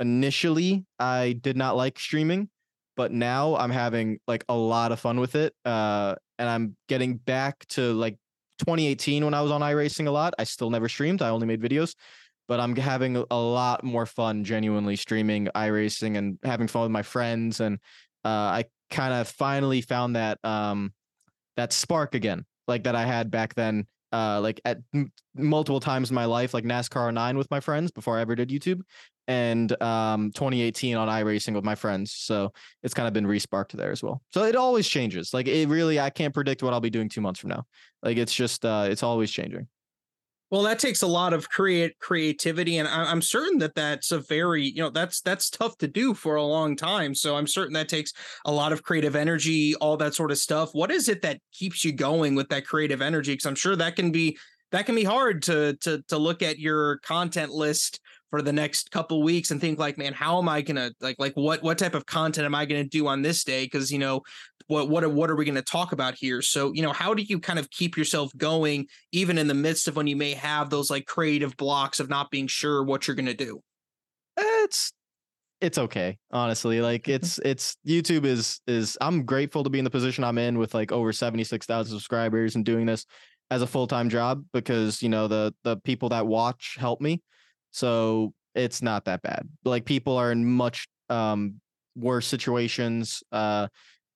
initially 0.00 0.86
I 0.98 1.38
did 1.40 1.56
not 1.56 1.76
like 1.76 1.98
streaming 1.98 2.48
but 2.96 3.12
now 3.12 3.56
I'm 3.56 3.70
having 3.70 4.18
like 4.26 4.44
a 4.48 4.54
lot 4.54 4.92
of 4.92 5.00
fun 5.00 5.20
with 5.20 5.34
it. 5.34 5.54
Uh, 5.64 6.14
and 6.38 6.48
I'm 6.48 6.76
getting 6.88 7.16
back 7.16 7.66
to 7.70 7.92
like 7.92 8.16
2018 8.58 9.24
when 9.24 9.34
I 9.34 9.40
was 9.40 9.50
on 9.50 9.60
iRacing 9.60 10.06
a 10.06 10.10
lot. 10.10 10.34
I 10.38 10.44
still 10.44 10.70
never 10.70 10.88
streamed. 10.88 11.22
I 11.22 11.30
only 11.30 11.46
made 11.46 11.60
videos, 11.60 11.94
but 12.48 12.60
I'm 12.60 12.76
having 12.76 13.16
a 13.30 13.36
lot 13.36 13.84
more 13.84 14.06
fun 14.06 14.44
genuinely 14.44 14.96
streaming 14.96 15.48
iRacing 15.54 16.16
and 16.16 16.38
having 16.42 16.68
fun 16.68 16.82
with 16.82 16.90
my 16.90 17.02
friends. 17.02 17.60
And 17.60 17.78
uh, 18.24 18.28
I 18.28 18.64
kind 18.90 19.14
of 19.14 19.28
finally 19.28 19.80
found 19.80 20.16
that 20.16 20.38
um, 20.44 20.92
that 21.56 21.72
spark 21.72 22.14
again, 22.14 22.44
like 22.68 22.84
that 22.84 22.94
I 22.94 23.04
had 23.04 23.30
back 23.30 23.54
then. 23.54 23.86
Uh, 24.12 24.40
like 24.40 24.60
at 24.64 24.78
m- 24.94 25.12
multiple 25.34 25.80
times 25.80 26.10
in 26.10 26.14
my 26.14 26.26
life, 26.26 26.54
like 26.54 26.64
NASCAR 26.64 27.12
9 27.12 27.38
with 27.38 27.50
my 27.50 27.60
friends 27.60 27.90
before 27.90 28.18
I 28.18 28.20
ever 28.20 28.34
did 28.34 28.50
YouTube 28.50 28.82
and 29.28 29.80
um 29.82 30.32
2018 30.32 30.96
on 30.96 31.08
iRacing 31.08 31.54
with 31.54 31.64
my 31.64 31.74
friends. 31.74 32.12
So 32.12 32.52
it's 32.82 32.94
kind 32.94 33.06
of 33.06 33.14
been 33.14 33.26
resparked 33.26 33.72
there 33.72 33.92
as 33.92 34.02
well. 34.02 34.22
So 34.32 34.44
it 34.44 34.56
always 34.56 34.88
changes. 34.88 35.32
Like 35.32 35.46
it 35.46 35.68
really 35.68 36.00
I 36.00 36.10
can't 36.10 36.34
predict 36.34 36.62
what 36.62 36.72
I'll 36.72 36.80
be 36.80 36.90
doing 36.90 37.08
2 37.08 37.20
months 37.20 37.40
from 37.40 37.50
now. 37.50 37.64
Like 38.02 38.16
it's 38.16 38.34
just 38.34 38.64
uh 38.64 38.86
it's 38.88 39.02
always 39.02 39.30
changing. 39.30 39.68
Well, 40.52 40.62
that 40.64 40.78
takes 40.78 41.00
a 41.00 41.06
lot 41.06 41.32
of 41.32 41.48
create 41.48 41.98
creativity, 41.98 42.76
and 42.76 42.86
I'm 42.86 43.22
certain 43.22 43.58
that 43.60 43.74
that's 43.74 44.12
a 44.12 44.18
very 44.18 44.62
you 44.64 44.82
know 44.82 44.90
that's 44.90 45.22
that's 45.22 45.48
tough 45.48 45.78
to 45.78 45.88
do 45.88 46.12
for 46.12 46.34
a 46.34 46.44
long 46.44 46.76
time. 46.76 47.14
So 47.14 47.38
I'm 47.38 47.46
certain 47.46 47.72
that 47.72 47.88
takes 47.88 48.12
a 48.44 48.52
lot 48.52 48.70
of 48.70 48.82
creative 48.82 49.16
energy, 49.16 49.74
all 49.76 49.96
that 49.96 50.12
sort 50.12 50.30
of 50.30 50.36
stuff. 50.36 50.68
What 50.74 50.90
is 50.90 51.08
it 51.08 51.22
that 51.22 51.40
keeps 51.54 51.86
you 51.86 51.92
going 51.92 52.34
with 52.34 52.50
that 52.50 52.66
creative 52.66 53.00
energy? 53.00 53.32
Because 53.32 53.46
I'm 53.46 53.54
sure 53.54 53.76
that 53.76 53.96
can 53.96 54.12
be 54.12 54.36
that 54.72 54.84
can 54.84 54.94
be 54.94 55.04
hard 55.04 55.40
to 55.44 55.74
to 55.80 56.02
to 56.08 56.18
look 56.18 56.42
at 56.42 56.58
your 56.58 56.98
content 56.98 57.52
list 57.52 57.98
for 58.32 58.40
the 58.40 58.52
next 58.52 58.90
couple 58.90 59.22
weeks 59.22 59.50
and 59.50 59.60
think 59.60 59.78
like 59.78 59.98
man 59.98 60.14
how 60.14 60.38
am 60.38 60.48
i 60.48 60.62
gonna 60.62 60.90
like 61.02 61.16
like 61.18 61.34
what 61.34 61.62
what 61.62 61.76
type 61.76 61.94
of 61.94 62.06
content 62.06 62.46
am 62.46 62.54
i 62.54 62.64
gonna 62.64 62.82
do 62.82 63.06
on 63.06 63.22
this 63.22 63.44
day? 63.44 63.64
Because 63.64 63.90
you 63.90 63.98
know 63.98 64.22
what 64.68 64.88
what 64.88 65.04
are, 65.04 65.08
what 65.08 65.30
are 65.30 65.36
we 65.36 65.44
gonna 65.44 65.62
talk 65.62 65.92
about 65.92 66.14
here? 66.14 66.42
So 66.42 66.72
you 66.72 66.82
know 66.82 66.92
how 66.92 67.14
do 67.14 67.22
you 67.22 67.40
kind 67.40 67.58
of 67.58 67.70
keep 67.70 67.96
yourself 67.96 68.30
going 68.36 68.86
even 69.10 69.38
in 69.38 69.48
the 69.48 69.54
midst 69.54 69.88
of 69.88 69.96
when 69.96 70.06
you 70.06 70.16
may 70.16 70.34
have 70.34 70.70
those 70.70 70.90
like 70.90 71.06
creative 71.06 71.56
blocks 71.56 72.00
of 72.00 72.08
not 72.08 72.30
being 72.30 72.46
sure 72.46 72.82
what 72.84 73.06
you're 73.06 73.16
gonna 73.16 73.34
do? 73.34 73.60
It's 74.36 74.92
it's 75.60 75.78
okay 75.78 76.18
honestly 76.32 76.80
like 76.80 77.04
mm-hmm. 77.04 77.12
it's 77.12 77.38
it's 77.44 77.76
youtube 77.86 78.24
is 78.24 78.60
is 78.66 78.98
i'm 79.00 79.24
grateful 79.24 79.62
to 79.62 79.70
be 79.70 79.78
in 79.78 79.84
the 79.84 79.90
position 79.90 80.24
i'm 80.24 80.36
in 80.36 80.58
with 80.58 80.74
like 80.74 80.90
over 80.90 81.12
76000 81.12 81.88
subscribers 81.88 82.56
and 82.56 82.64
doing 82.64 82.84
this 82.84 83.06
as 83.48 83.62
a 83.62 83.66
full-time 83.68 84.08
job 84.08 84.44
because 84.52 85.00
you 85.04 85.08
know 85.08 85.28
the 85.28 85.54
the 85.62 85.76
people 85.76 86.08
that 86.08 86.26
watch 86.26 86.76
help 86.80 87.00
me 87.00 87.22
so 87.72 88.32
it's 88.54 88.82
not 88.82 89.06
that 89.06 89.22
bad. 89.22 89.48
Like 89.64 89.84
people 89.84 90.16
are 90.16 90.30
in 90.30 90.44
much 90.44 90.86
um, 91.08 91.60
worse 91.96 92.26
situations. 92.26 93.22
Uh, 93.32 93.68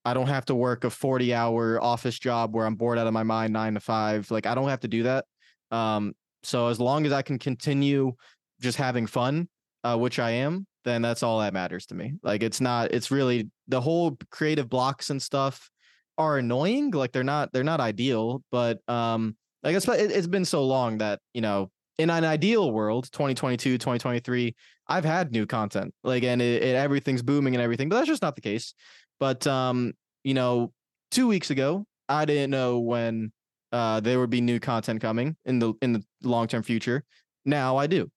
I 0.05 0.15
don't 0.15 0.29
have 0.29 0.45
to 0.47 0.55
work 0.55 0.85
a 0.85 0.91
40 0.91 1.35
hour 1.35 1.83
office 1.83 2.19
job 2.19 2.55
where 2.55 2.65
I'm 2.65 2.77
bored 2.77 2.99
out 2.99 3.07
of 3.07 3.13
my 3.13 3.25
mind 3.25 3.53
nine 3.53 3.75
to 3.75 3.81
five. 3.81 4.31
Like 4.31 4.47
I 4.47 4.55
don't 4.55 4.69
have 4.69 4.81
to 4.81 4.89
do 4.89 5.03
that. 5.03 5.25
Um, 5.71 6.15
so 6.43 6.69
as 6.69 6.79
long 6.79 7.07
as 7.07 7.13
I 7.13 7.23
can 7.23 7.39
continue 7.39 8.13
just 8.61 8.79
having 8.79 9.07
fun, 9.07 9.49
uh, 9.83 9.97
which 9.97 10.19
I 10.19 10.31
am, 10.31 10.67
then 10.85 11.03
that's 11.03 11.25
all 11.25 11.41
that 11.41 11.53
matters 11.53 11.87
to 11.87 11.95
me. 11.95 12.15
Like 12.23 12.43
it's 12.43 12.61
not, 12.61 12.93
it's 12.93 13.11
really 13.11 13.51
the 13.67 13.81
whole 13.81 14.17
creative 14.31 14.69
blocks 14.69 15.11
and 15.11 15.21
stuff 15.21 15.71
are 16.17 16.39
annoying. 16.39 16.93
Like 16.93 17.11
they're 17.11 17.25
not, 17.25 17.53
they're 17.53 17.65
not 17.65 17.81
ideal, 17.81 18.43
but 18.53 18.79
um, 18.89 19.37
I 19.65 19.73
guess 19.73 19.89
it, 19.89 20.13
it's 20.13 20.29
been 20.29 20.45
so 20.45 20.65
long 20.65 20.99
that, 20.99 21.19
you 21.35 21.41
know, 21.41 21.71
in 21.99 22.11
an 22.11 22.25
ideal 22.25 22.71
world 22.71 23.09
2022 23.13 23.79
2023 23.79 24.55
i've 24.89 25.05
had 25.05 25.33
new 25.33 25.47
content 25.47 25.93
like 26.05 26.23
and 26.23 26.43
it, 26.43 26.63
it, 26.63 26.77
everything's 26.77 27.23
booming 27.23 27.55
and 27.55 27.63
everything 27.63 27.89
but 27.89 27.97
that's 27.97 28.09
just 28.09 28.23
not 28.23 28.35
the 28.35 28.43
case. 28.43 28.75
But 29.19 29.47
um 29.47 29.93
you 30.25 30.35
know 30.35 30.73
two 31.11 31.27
weeks 31.27 31.51
ago 31.51 31.85
i 32.09 32.25
didn't 32.25 32.51
know 32.51 32.81
when 32.81 33.33
uh 33.73 34.01
there 34.01 34.21
would 34.21 34.31
be 34.31 34.41
new 34.41 34.61
content 34.61 35.01
coming 35.01 35.37
in 35.45 35.59
the 35.59 35.73
in 35.83 35.93
the 35.93 36.05
long 36.23 36.47
term 36.49 36.63
future. 36.63 37.03
Now 37.45 37.77
i 37.77 37.87
do. 37.87 38.11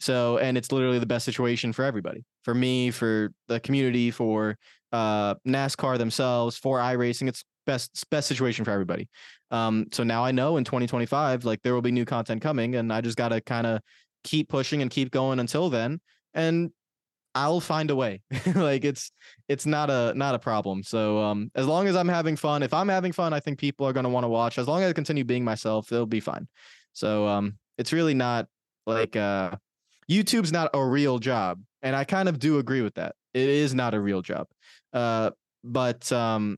So 0.00 0.38
and 0.38 0.56
it's 0.56 0.72
literally 0.72 0.98
the 0.98 1.06
best 1.06 1.24
situation 1.24 1.72
for 1.72 1.84
everybody 1.84 2.24
for 2.42 2.54
me 2.54 2.90
for 2.90 3.32
the 3.48 3.60
community 3.60 4.10
for 4.10 4.56
uh 4.92 5.34
nascar 5.46 5.98
themselves 5.98 6.56
for 6.56 6.78
iRacing 6.78 7.28
it's 7.28 7.44
best 7.66 8.08
best 8.10 8.28
situation 8.28 8.64
for 8.64 8.70
everybody 8.70 9.08
um, 9.50 9.86
so 9.92 10.02
now 10.02 10.24
I 10.24 10.32
know 10.32 10.56
in 10.56 10.64
2025, 10.64 11.44
like 11.44 11.62
there 11.62 11.74
will 11.74 11.82
be 11.82 11.92
new 11.92 12.04
content 12.04 12.42
coming, 12.42 12.74
and 12.74 12.92
I 12.92 13.00
just 13.00 13.16
got 13.16 13.28
to 13.28 13.40
kind 13.40 13.66
of 13.66 13.80
keep 14.24 14.48
pushing 14.48 14.82
and 14.82 14.90
keep 14.90 15.10
going 15.10 15.38
until 15.38 15.70
then, 15.70 16.00
and 16.34 16.70
I'll 17.34 17.60
find 17.60 17.90
a 17.90 17.96
way. 17.96 18.22
like 18.54 18.84
it's 18.84 19.12
it's 19.48 19.66
not 19.66 19.90
a 19.90 20.12
not 20.16 20.34
a 20.34 20.38
problem. 20.38 20.82
So 20.82 21.20
um, 21.20 21.50
as 21.54 21.66
long 21.66 21.86
as 21.86 21.96
I'm 21.96 22.08
having 22.08 22.36
fun, 22.36 22.62
if 22.62 22.74
I'm 22.74 22.88
having 22.88 23.12
fun, 23.12 23.32
I 23.32 23.40
think 23.40 23.58
people 23.58 23.86
are 23.86 23.92
to 23.92 24.08
want 24.08 24.24
to 24.24 24.28
watch. 24.28 24.58
As 24.58 24.66
long 24.66 24.82
as 24.82 24.90
I 24.90 24.92
continue 24.92 25.24
being 25.24 25.44
myself, 25.44 25.92
it'll 25.92 26.06
be 26.06 26.20
fine. 26.20 26.48
So 26.92 27.26
um, 27.26 27.58
it's 27.78 27.92
really 27.92 28.14
not 28.14 28.48
like 28.86 29.16
uh, 29.16 29.52
YouTube's 30.10 30.52
not 30.52 30.70
a 30.74 30.84
real 30.84 31.18
job, 31.18 31.60
and 31.82 31.94
I 31.94 32.04
kind 32.04 32.28
of 32.28 32.38
do 32.38 32.58
agree 32.58 32.82
with 32.82 32.94
that. 32.94 33.14
It 33.32 33.48
is 33.48 33.74
not 33.74 33.94
a 33.94 34.00
real 34.00 34.22
job. 34.22 34.48
Uh, 34.92 35.30
but 35.62 36.10
um, 36.10 36.56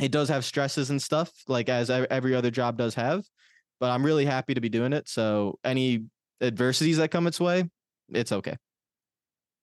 it 0.00 0.10
does 0.10 0.28
have 0.28 0.44
stresses 0.44 0.90
and 0.90 1.00
stuff 1.00 1.30
like 1.48 1.68
as 1.68 1.90
every 1.90 2.34
other 2.34 2.50
job 2.50 2.76
does 2.76 2.94
have 2.94 3.24
but 3.80 3.90
i'm 3.90 4.04
really 4.04 4.24
happy 4.24 4.54
to 4.54 4.60
be 4.60 4.68
doing 4.68 4.92
it 4.92 5.08
so 5.08 5.58
any 5.64 6.04
adversities 6.40 6.96
that 6.96 7.10
come 7.10 7.26
its 7.26 7.40
way 7.40 7.64
it's 8.08 8.32
okay. 8.32 8.56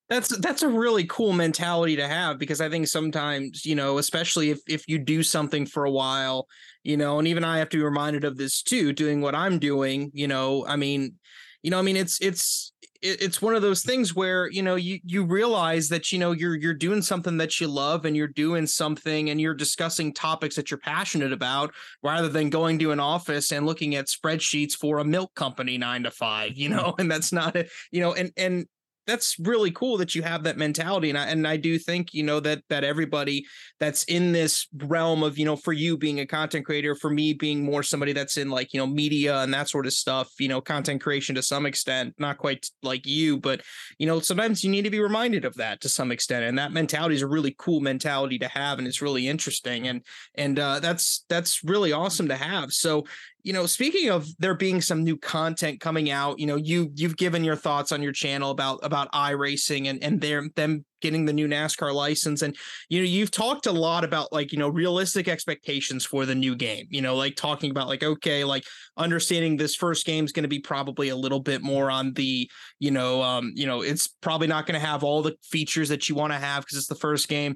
That's 0.09 0.37
that's 0.39 0.61
a 0.61 0.67
really 0.67 1.05
cool 1.05 1.31
mentality 1.31 1.95
to 1.95 2.07
have 2.07 2.37
because 2.37 2.59
I 2.59 2.69
think 2.69 2.87
sometimes, 2.87 3.65
you 3.65 3.75
know, 3.75 3.97
especially 3.97 4.49
if 4.49 4.59
if 4.67 4.83
you 4.87 4.97
do 4.97 5.23
something 5.23 5.65
for 5.65 5.85
a 5.85 5.91
while, 5.91 6.47
you 6.83 6.97
know, 6.97 7.17
and 7.17 7.27
even 7.29 7.45
I 7.45 7.59
have 7.59 7.69
to 7.69 7.77
be 7.77 7.83
reminded 7.83 8.25
of 8.25 8.35
this 8.35 8.61
too, 8.61 8.91
doing 8.91 9.21
what 9.21 9.35
I'm 9.35 9.57
doing, 9.57 10.11
you 10.13 10.27
know, 10.27 10.65
I 10.67 10.75
mean, 10.75 11.15
you 11.63 11.71
know, 11.71 11.79
I 11.79 11.81
mean 11.81 11.95
it's 11.95 12.19
it's 12.19 12.70
it's 13.01 13.41
one 13.41 13.55
of 13.55 13.61
those 13.61 13.81
things 13.81 14.15
where 14.15 14.49
you 14.51 14.61
know 14.61 14.75
you 14.75 14.99
you 15.03 15.23
realize 15.23 15.89
that 15.89 16.11
you 16.11 16.19
know 16.19 16.31
you're 16.31 16.55
you're 16.55 16.73
doing 16.73 17.01
something 17.01 17.37
that 17.37 17.59
you 17.59 17.67
love 17.67 18.05
and 18.05 18.15
you're 18.15 18.27
doing 18.27 18.67
something 18.67 19.29
and 19.29 19.41
you're 19.41 19.55
discussing 19.55 20.13
topics 20.13 20.55
that 20.55 20.69
you're 20.69 20.79
passionate 20.79 21.33
about 21.33 21.73
rather 22.03 22.29
than 22.29 22.49
going 22.49 22.77
to 22.77 22.91
an 22.91 22.99
office 22.99 23.51
and 23.51 23.65
looking 23.65 23.95
at 23.95 24.05
spreadsheets 24.05 24.73
for 24.73 24.99
a 24.99 25.03
milk 25.03 25.33
company 25.35 25.77
9 25.77 26.03
to 26.03 26.11
5 26.11 26.57
you 26.57 26.69
know 26.69 26.93
and 26.99 27.09
that's 27.09 27.33
not 27.33 27.55
it, 27.55 27.69
you 27.91 28.01
know 28.01 28.13
and 28.13 28.31
and 28.37 28.65
that's 29.07 29.37
really 29.39 29.71
cool 29.71 29.97
that 29.97 30.15
you 30.15 30.21
have 30.21 30.43
that 30.43 30.57
mentality 30.57 31.09
and 31.09 31.17
I, 31.17 31.25
and 31.27 31.47
I 31.47 31.57
do 31.57 31.77
think 31.77 32.13
you 32.13 32.23
know 32.23 32.39
that 32.41 32.63
that 32.69 32.83
everybody 32.83 33.45
that's 33.79 34.03
in 34.03 34.31
this 34.31 34.67
realm 34.73 35.23
of 35.23 35.37
you 35.37 35.45
know 35.45 35.55
for 35.55 35.73
you 35.73 35.97
being 35.97 36.19
a 36.19 36.25
content 36.25 36.65
creator 36.65 36.95
for 36.95 37.09
me 37.09 37.33
being 37.33 37.63
more 37.63 37.83
somebody 37.83 38.13
that's 38.13 38.37
in 38.37 38.49
like 38.49 38.73
you 38.73 38.79
know 38.79 38.87
media 38.87 39.39
and 39.41 39.53
that 39.53 39.69
sort 39.69 39.85
of 39.85 39.93
stuff 39.93 40.31
you 40.39 40.47
know 40.47 40.61
content 40.61 41.01
creation 41.01 41.35
to 41.35 41.41
some 41.41 41.65
extent 41.65 42.13
not 42.17 42.37
quite 42.37 42.69
like 42.83 43.05
you 43.05 43.37
but 43.37 43.61
you 43.97 44.07
know 44.07 44.19
sometimes 44.19 44.63
you 44.63 44.71
need 44.71 44.83
to 44.83 44.89
be 44.89 44.99
reminded 44.99 45.45
of 45.45 45.55
that 45.55 45.81
to 45.81 45.89
some 45.89 46.11
extent 46.11 46.45
and 46.45 46.57
that 46.57 46.71
mentality 46.71 47.15
is 47.15 47.21
a 47.21 47.27
really 47.27 47.55
cool 47.57 47.79
mentality 47.79 48.37
to 48.37 48.47
have 48.47 48.79
and 48.79 48.87
it's 48.87 49.01
really 49.01 49.27
interesting 49.27 49.87
and 49.87 50.01
and 50.35 50.59
uh, 50.59 50.79
that's 50.79 51.25
that's 51.29 51.63
really 51.63 51.91
awesome 51.91 52.27
to 52.27 52.35
have. 52.35 52.71
So 52.71 53.05
you 53.43 53.53
know, 53.53 53.65
speaking 53.65 54.09
of 54.09 54.27
there 54.39 54.53
being 54.53 54.81
some 54.81 55.03
new 55.03 55.17
content 55.17 55.79
coming 55.79 56.09
out, 56.11 56.39
you 56.39 56.45
know, 56.45 56.55
you 56.55 56.91
you've 56.95 57.17
given 57.17 57.43
your 57.43 57.55
thoughts 57.55 57.91
on 57.91 58.03
your 58.03 58.11
channel 58.11 58.51
about 58.51 58.79
about 58.83 59.11
iRacing 59.11 59.89
and 59.89 60.03
and 60.03 60.21
their 60.21 60.47
them 60.55 60.85
getting 61.01 61.25
the 61.25 61.33
new 61.33 61.47
NASCAR 61.47 61.93
license 61.93 62.43
and 62.43 62.55
you 62.89 62.99
know, 62.99 63.05
you've 63.05 63.31
talked 63.31 63.65
a 63.65 63.71
lot 63.71 64.03
about 64.03 64.31
like, 64.31 64.51
you 64.51 64.59
know, 64.59 64.69
realistic 64.69 65.27
expectations 65.27 66.05
for 66.05 66.25
the 66.25 66.35
new 66.35 66.55
game. 66.55 66.85
You 66.89 67.01
know, 67.01 67.15
like 67.15 67.35
talking 67.35 67.71
about 67.71 67.87
like 67.87 68.03
okay, 68.03 68.43
like 68.43 68.63
understanding 68.97 69.57
this 69.57 69.75
first 69.75 70.05
game 70.05 70.25
is 70.25 70.31
going 70.31 70.43
to 70.43 70.49
be 70.49 70.59
probably 70.59 71.09
a 71.09 71.15
little 71.15 71.39
bit 71.39 71.63
more 71.63 71.89
on 71.89 72.13
the, 72.13 72.49
you 72.79 72.91
know, 72.91 73.23
um, 73.23 73.51
you 73.55 73.65
know, 73.65 73.81
it's 73.81 74.07
probably 74.07 74.47
not 74.47 74.65
going 74.65 74.79
to 74.79 74.85
have 74.85 75.03
all 75.03 75.21
the 75.21 75.35
features 75.43 75.89
that 75.89 76.07
you 76.07 76.15
want 76.15 76.33
to 76.33 76.39
have 76.39 76.63
because 76.63 76.77
it's 76.77 76.87
the 76.87 76.95
first 76.95 77.27
game. 77.27 77.55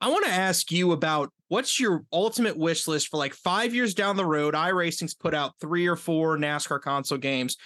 I 0.00 0.08
want 0.08 0.24
to 0.24 0.32
ask 0.32 0.70
you 0.70 0.92
about 0.92 1.30
what's 1.50 1.80
your 1.80 2.04
ultimate 2.12 2.56
wish 2.56 2.86
list 2.86 3.08
for 3.08 3.16
like 3.16 3.34
five 3.34 3.74
years 3.74 3.92
down 3.92 4.16
the 4.16 4.24
road? 4.24 4.54
iRacing's 4.54 5.14
put 5.14 5.34
out 5.34 5.52
three 5.60 5.86
or 5.88 5.96
four 5.96 6.38
NASCAR 6.38 6.80
console 6.80 7.18
games. 7.18 7.56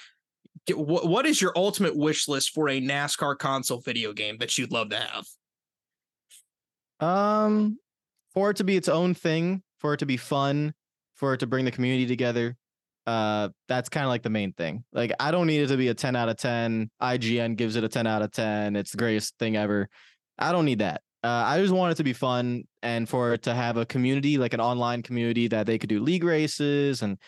What 0.75 1.27
is 1.27 1.41
your 1.41 1.53
ultimate 1.55 1.95
wish 1.95 2.27
list 2.27 2.53
for 2.55 2.71
a 2.71 2.81
NASCAR 2.81 3.39
console 3.39 3.81
video 3.81 4.15
game 4.15 4.39
that 4.39 4.57
you'd 4.57 4.73
love 4.73 4.89
to 4.89 4.97
have? 4.97 5.27
Um, 6.99 7.79
for 8.33 8.51
it 8.51 8.57
to 8.57 8.65
be 8.65 8.75
its 8.75 8.89
own 8.89 9.13
thing, 9.13 9.63
for 9.79 9.93
it 9.93 9.99
to 9.99 10.07
be 10.07 10.17
fun, 10.17 10.73
for 11.13 11.35
it 11.35 11.39
to 11.39 11.47
bring 11.47 11.67
the 11.67 11.71
community 11.71 12.07
together. 12.07 12.57
Uh, 13.07 13.51
that's 13.69 13.91
kind 13.91 14.07
of 14.07 14.09
like 14.09 14.23
the 14.23 14.31
main 14.31 14.55
thing. 14.55 14.83
Like, 14.95 15.13
I 15.21 15.31
don't 15.31 15.47
need 15.47 15.61
it 15.61 15.67
to 15.67 15.77
be 15.77 15.89
a 15.89 15.95
10 15.95 16.17
out 16.17 16.31
of 16.31 16.39
10. 16.39 16.91
IGN 17.03 17.57
gives 17.57 17.77
it 17.77 17.85
a 17.85 17.89
10 17.89 18.07
out 18.07 18.23
of 18.23 18.33
10. 18.33 18.77
It's 18.77 18.93
the 18.93 18.97
greatest 18.97 19.39
thing 19.39 19.57
ever. 19.57 19.91
I 20.39 20.53
don't 20.53 20.65
need 20.65 20.79
that. 20.79 21.03
Uh, 21.23 21.45
I 21.47 21.59
just 21.59 21.73
want 21.73 21.93
it 21.93 21.95
to 21.97 22.05
be 22.05 22.13
fun 22.13 22.65
and 22.85 23.09
for 23.09 23.33
it 23.33 23.43
to 23.43 23.55
have 23.55 23.77
a 23.77 23.87
community, 23.87 24.39
like 24.39 24.55
an 24.55 24.61
online 24.61 25.03
community 25.03 25.49
that 25.49 25.67
they 25.67 25.79
could 25.79 25.89
do 25.89 26.01
league 26.01 26.23
races 26.23 27.03
and 27.03 27.19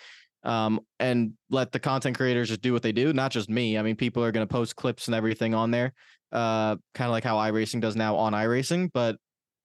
um 0.44 0.78
and 1.00 1.32
let 1.50 1.72
the 1.72 1.80
content 1.80 2.16
creators 2.16 2.48
just 2.48 2.60
do 2.60 2.72
what 2.72 2.82
they 2.82 2.92
do, 2.92 3.12
not 3.12 3.32
just 3.32 3.48
me. 3.48 3.76
I 3.76 3.82
mean, 3.82 3.96
people 3.96 4.22
are 4.22 4.30
going 4.30 4.46
to 4.46 4.52
post 4.52 4.76
clips 4.76 5.08
and 5.08 5.14
everything 5.14 5.54
on 5.54 5.70
there, 5.72 5.92
uh, 6.30 6.76
kind 6.94 7.08
of 7.08 7.10
like 7.10 7.24
how 7.24 7.36
iRacing 7.36 7.80
does 7.80 7.96
now 7.96 8.14
on 8.16 8.32
iRacing. 8.32 8.90
But 8.92 9.16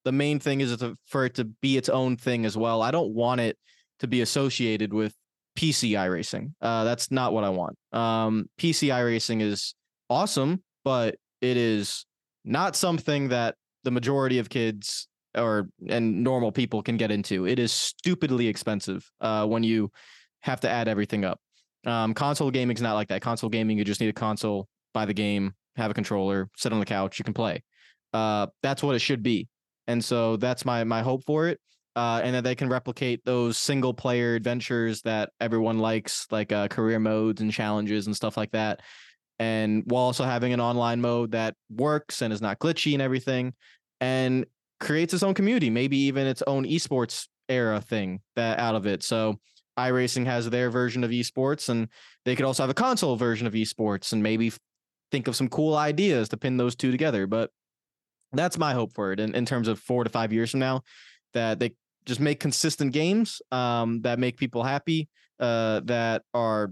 the 0.06 0.12
main 0.12 0.40
thing 0.40 0.62
is 0.62 0.84
for 1.06 1.26
it 1.26 1.36
to 1.36 1.44
be 1.46 1.78
its 1.78 1.90
own 1.90 2.18
thing 2.18 2.46
as 2.46 2.58
well. 2.58 2.82
I 2.82 2.90
don't 2.90 3.14
want 3.14 3.42
it 3.42 3.58
to 4.00 4.08
be 4.08 4.22
associated 4.22 4.94
with 4.94 5.14
PC 5.58 5.92
iRacing. 5.92 6.54
Uh, 6.62 6.86
that's 6.86 7.12
not 7.12 7.34
what 7.34 7.44
I 7.44 7.50
want. 7.50 7.78
Um, 7.92 8.50
PC 8.58 8.88
iRacing 8.90 9.42
is 9.42 9.76
awesome, 10.10 10.64
but 10.84 11.16
it 11.42 11.58
is 11.58 12.06
not 12.44 12.76
something 12.76 13.30
that 13.30 13.56
the 13.84 13.92
majority 13.92 14.40
of 14.40 14.50
kids 14.50 15.08
or 15.36 15.70
and 15.88 16.24
normal 16.24 16.52
people 16.52 16.82
can 16.82 16.98
get 16.98 17.12
into. 17.12 17.46
It 17.46 17.60
is 17.60 17.72
stupidly 17.72 18.48
expensive 18.48 19.10
uh, 19.22 19.46
when 19.48 19.64
you 19.64 19.92
have 20.42 20.60
to 20.62 20.70
add 20.70 20.88
everything 20.88 21.26
up. 21.26 21.40
Um, 21.86 22.14
console 22.14 22.52
gaming 22.52 22.76
is 22.76 22.82
not 22.82 22.94
like 22.94 23.08
that. 23.10 23.22
Console 23.22 23.50
gaming, 23.50 23.78
you 23.78 23.84
just 23.84 24.02
need 24.02 24.10
a 24.10 24.14
console, 24.14 24.68
buy 24.94 25.06
the 25.06 25.14
game, 25.14 25.54
have 25.76 25.92
a 25.92 25.94
controller, 25.94 26.50
sit 26.56 26.74
on 26.74 26.80
the 26.80 26.86
couch, 26.86 27.18
you 27.20 27.26
can 27.26 27.34
play. 27.34 27.64
Uh, 28.14 28.48
that's 28.62 28.84
what 28.84 28.96
it 28.96 29.00
should 29.00 29.24
be, 29.24 29.48
and 29.88 30.04
so 30.04 30.38
that's 30.38 30.66
my 30.66 30.84
my 30.84 31.02
hope 31.02 31.24
for 31.26 31.48
it. 31.48 31.60
Uh, 31.94 32.22
and 32.24 32.34
that 32.34 32.46
they 32.46 32.56
can 32.56 32.70
replicate 32.70 33.20
those 33.26 33.58
single 33.58 33.94
player 33.94 34.36
adventures 34.36 35.02
that 35.02 35.30
everyone 35.42 35.78
likes, 35.78 36.26
like 36.32 36.54
uh, 36.54 36.66
career 36.70 37.00
modes 37.00 37.42
and 37.42 37.52
challenges 37.52 38.06
and 38.06 38.16
stuff 38.16 38.38
like 38.38 38.50
that 38.52 38.80
and 39.42 39.82
while 39.88 40.04
also 40.04 40.24
having 40.24 40.54
an 40.54 40.62
online 40.62 41.02
mode 41.02 41.32
that 41.32 41.56
works 41.72 42.22
and 42.22 42.32
is 42.32 42.44
not 42.44 42.60
glitchy 42.60 42.94
and 42.94 43.02
everything 43.02 43.52
and 44.00 44.46
creates 44.82 45.14
its 45.14 45.24
own 45.24 45.34
community 45.34 45.70
maybe 45.70 45.96
even 45.98 46.28
its 46.28 46.44
own 46.48 46.66
esports 46.66 47.28
era 47.48 47.80
thing 47.80 48.20
that 48.36 48.60
out 48.60 48.76
of 48.76 48.86
it. 48.86 49.04
So 49.04 49.40
iRacing 49.78 50.26
has 50.26 50.50
their 50.50 50.70
version 50.70 51.04
of 51.04 51.12
esports 51.12 51.70
and 51.70 51.88
they 52.26 52.36
could 52.36 52.46
also 52.46 52.64
have 52.64 52.70
a 52.70 52.74
console 52.74 53.16
version 53.16 53.48
of 53.48 53.54
esports 53.54 54.12
and 54.12 54.22
maybe 54.22 54.52
think 55.12 55.28
of 55.28 55.36
some 55.36 55.48
cool 55.48 55.76
ideas 55.76 56.30
to 56.30 56.38
pin 56.38 56.58
those 56.58 56.76
two 56.76 56.92
together 56.92 57.26
but 57.28 57.50
that's 58.34 58.58
my 58.58 58.74
hope 58.74 58.94
for 58.94 59.12
it 59.12 59.20
in, 59.20 59.34
in 59.34 59.46
terms 59.46 59.68
of 59.68 59.80
four 59.80 60.04
to 60.04 60.10
five 60.10 60.34
years 60.34 60.52
from 60.52 60.60
now 60.60 60.82
that 61.34 61.60
they 61.60 61.72
just 62.06 62.20
make 62.20 62.40
consistent 62.40 62.92
games 62.92 63.42
um, 63.52 64.02
that 64.02 64.20
make 64.20 64.38
people 64.38 64.64
happy 64.64 65.08
uh, 65.40 65.82
that 65.86 66.24
are 66.34 66.72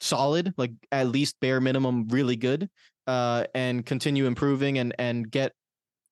solid, 0.00 0.52
like 0.56 0.72
at 0.92 1.08
least 1.08 1.36
bare 1.40 1.60
minimum, 1.60 2.08
really 2.08 2.36
good, 2.36 2.68
uh, 3.06 3.44
and 3.54 3.84
continue 3.84 4.26
improving 4.26 4.78
and 4.78 4.94
and 4.98 5.30
get 5.30 5.52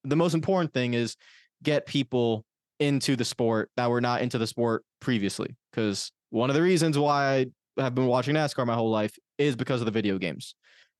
the 0.04 0.16
most 0.16 0.34
important 0.34 0.72
thing 0.72 0.94
is 0.94 1.16
get 1.62 1.86
people 1.86 2.44
into 2.80 3.16
the 3.16 3.24
sport 3.24 3.70
that 3.76 3.90
were 3.90 4.00
not 4.00 4.22
into 4.22 4.38
the 4.38 4.46
sport 4.46 4.84
previously. 5.00 5.56
Because 5.70 6.12
one 6.30 6.50
of 6.50 6.54
the 6.54 6.62
reasons 6.62 6.98
why 6.98 7.46
I 7.76 7.82
have 7.82 7.94
been 7.94 8.06
watching 8.06 8.34
NASCAR 8.34 8.66
my 8.66 8.74
whole 8.74 8.90
life 8.90 9.16
is 9.38 9.56
because 9.56 9.80
of 9.80 9.86
the 9.86 9.90
video 9.92 10.18
games. 10.18 10.54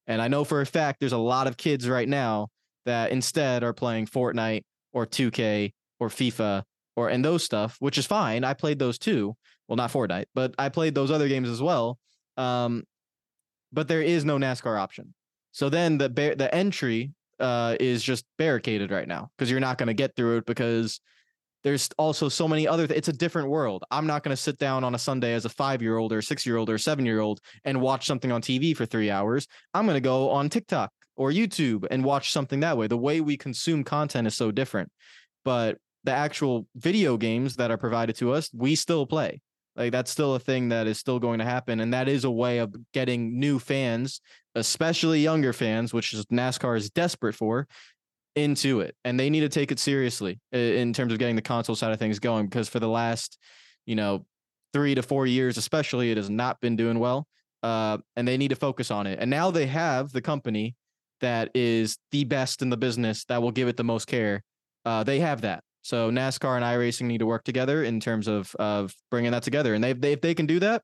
And 0.07 0.21
I 0.21 0.29
know 0.29 0.45
for 0.45 0.61
a 0.61 0.67
fact 0.67 1.01
there's 1.01 1.13
a 1.13 1.19
lot 1.19 1.47
of 1.47 1.57
kids 1.57 1.89
right 1.89 2.09
now 2.09 2.49
that 2.85 3.11
instead 3.11 3.63
are 3.63 3.73
playing 3.73 4.07
Fortnite 4.07 4.63
or 4.93 5.07
2K 5.07 5.73
or 5.99 6.09
FIFA 6.09 6.63
or 6.97 7.09
and 7.09 7.25
those 7.25 7.43
stuff, 7.43 7.77
which 7.81 7.99
is 7.99 8.07
fine. 8.07 8.45
I 8.45 8.55
played 8.55 8.79
those 8.79 8.99
too. 8.99 9.35
Well, 9.69 9.77
not 9.77 9.93
Fortnite, 9.93 10.27
but 10.35 10.55
I 10.59 10.69
played 10.69 10.95
those 10.95 11.11
other 11.11 11.29
games 11.29 11.49
as 11.49 11.63
well. 11.63 11.99
Um, 12.37 12.85
but 13.73 13.89
there 13.89 14.03
is 14.03 14.25
no 14.25 14.37
NASCAR 14.37 14.79
option. 14.79 15.15
So 15.53 15.69
then 15.69 15.99
the 15.99 16.09
the 16.09 16.55
entry 16.55 17.13
uh, 17.41 17.77
is 17.81 18.03
just 18.03 18.25
barricaded 18.39 18.91
right 18.91 19.09
now 19.09 19.31
because 19.37 19.51
you're 19.51 19.61
not 19.61 19.79
going 19.79 19.87
to 19.89 19.95
get 19.95 20.15
through 20.17 20.39
it 20.39 20.47
because 20.47 21.01
there's 21.63 21.89
also 21.97 22.29
so 22.29 22.47
many 22.47 22.69
other 22.69 22.87
th- 22.87 22.97
it's 22.97 23.09
a 23.09 23.13
different 23.13 23.49
world. 23.49 23.85
I'm 23.91 24.07
not 24.07 24.23
going 24.23 24.37
to 24.37 24.41
sit 24.41 24.59
down 24.59 24.85
on 24.85 24.95
a 24.95 24.99
sunday 24.99 25.35
as 25.35 25.45
a 25.45 25.49
five 25.49 25.81
year 25.83 25.97
old 25.97 26.13
or 26.13 26.23
six 26.23 26.45
year 26.45 26.57
old 26.57 26.71
or 26.71 26.79
seven 26.79 27.07
year 27.07 27.21
old 27.21 27.41
and 27.65 27.81
watch 27.81 28.07
something 28.07 28.31
on 28.31 28.43
tv 28.43 28.77
for 28.77 28.87
three 28.87 29.11
hours. 29.11 29.47
I'm 29.73 29.87
going 29.87 29.97
to 29.97 30.01
go 30.01 30.31
on 30.31 30.49
tiktok 30.49 30.91
or 31.17 31.31
youtube 31.31 31.87
and 31.91 32.05
watch 32.05 32.33
something 32.33 32.61
that 32.61 32.77
way. 32.77 32.87
The 32.87 32.99
way 32.99 33.21
we 33.21 33.37
consume 33.37 33.83
content 33.85 34.27
is 34.27 34.35
so 34.35 34.51
different. 34.51 34.91
But 35.45 35.79
the 36.05 36.13
actual 36.13 36.67
video 36.77 37.17
games 37.17 37.57
that 37.57 37.71
are 37.71 37.79
provided 37.79 38.17
to 38.17 38.33
us 38.33 38.51
we 38.53 38.75
still 38.75 39.07
play 39.07 39.41
like 39.77 39.93
that's 39.93 40.11
still 40.11 40.35
a 40.35 40.39
thing 40.39 40.69
that 40.69 40.87
is 40.87 40.99
still 40.99 41.19
going 41.19 41.39
to 41.39 41.45
happen, 41.45 41.81
and 41.81 41.93
that 41.93 42.09
is 42.09 42.25
a 42.25 42.31
way 42.31 42.59
of 42.59 42.75
getting 42.93 43.39
new 43.39 43.59
fans, 43.59 44.21
especially 44.55 45.21
younger 45.21 45.53
fans, 45.53 45.93
which 45.93 46.13
is 46.13 46.27
NASCAR 46.27 46.77
is 46.77 46.91
desperate 46.91 47.35
for, 47.35 47.67
into 48.37 48.81
it. 48.81 48.95
And 49.05 49.19
they 49.19 49.31
need 49.31 49.41
to 49.41 49.49
take 49.49 49.73
it 49.73 49.79
seriously 49.79 50.41
in 50.53 50.93
terms 50.93 51.13
of 51.13 51.19
getting 51.19 51.37
the 51.37 51.43
console 51.43 51.77
side 51.77 51.93
of 51.93 51.99
things 51.99 52.19
going, 52.19 52.47
because 52.47 52.69
for 52.69 52.81
the 52.81 52.89
last, 52.89 53.39
you 53.87 53.97
know, 53.97 54.27
three 54.73 54.95
to 54.95 55.03
four 55.03 55.27
years, 55.27 55.57
especially, 55.57 56.11
it 56.11 56.17
has 56.17 56.31
not 56.31 56.61
been 56.61 56.77
doing 56.77 56.99
well. 56.99 57.27
Uh, 57.63 57.97
and 58.15 58.29
they 58.29 58.37
need 58.37 58.49
to 58.49 58.57
focus 58.57 58.91
on 58.91 59.07
it. 59.07 59.19
And 59.19 59.31
now 59.31 59.51
they 59.51 59.67
have 59.67 60.13
the 60.13 60.21
company 60.21 60.77
that 61.23 61.51
is 61.55 61.97
the 62.11 62.25
best 62.25 62.61
in 62.61 62.69
the 62.69 62.77
business 62.77 63.25
that 63.25 63.41
will 63.41 63.53
give 63.53 63.69
it 63.69 63.79
the 63.79 63.85
most 63.85 64.07
care. 64.07 64.43
Uh, 64.85 65.03
they 65.03 65.21
have 65.21 65.41
that. 65.41 65.65
So 65.85 66.11
NASCAR 66.11 66.57
and 66.57 66.65
iRacing 66.65 67.03
need 67.03 67.19
to 67.19 67.27
work 67.27 67.45
together 67.45 67.85
in 67.85 68.01
terms 68.01 68.27
of 68.27 68.55
of 68.57 68.95
bringing 69.11 69.33
that 69.33 69.43
together, 69.43 69.75
and 69.75 69.85
they, 69.85 69.93
they 69.93 70.13
if 70.13 70.23
they 70.23 70.35
can 70.35 70.47
do 70.47 70.59
that, 70.61 70.83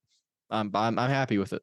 I'm 0.50 0.70
I'm 0.74 0.96
happy 0.96 1.38
with 1.38 1.54
it. 1.54 1.62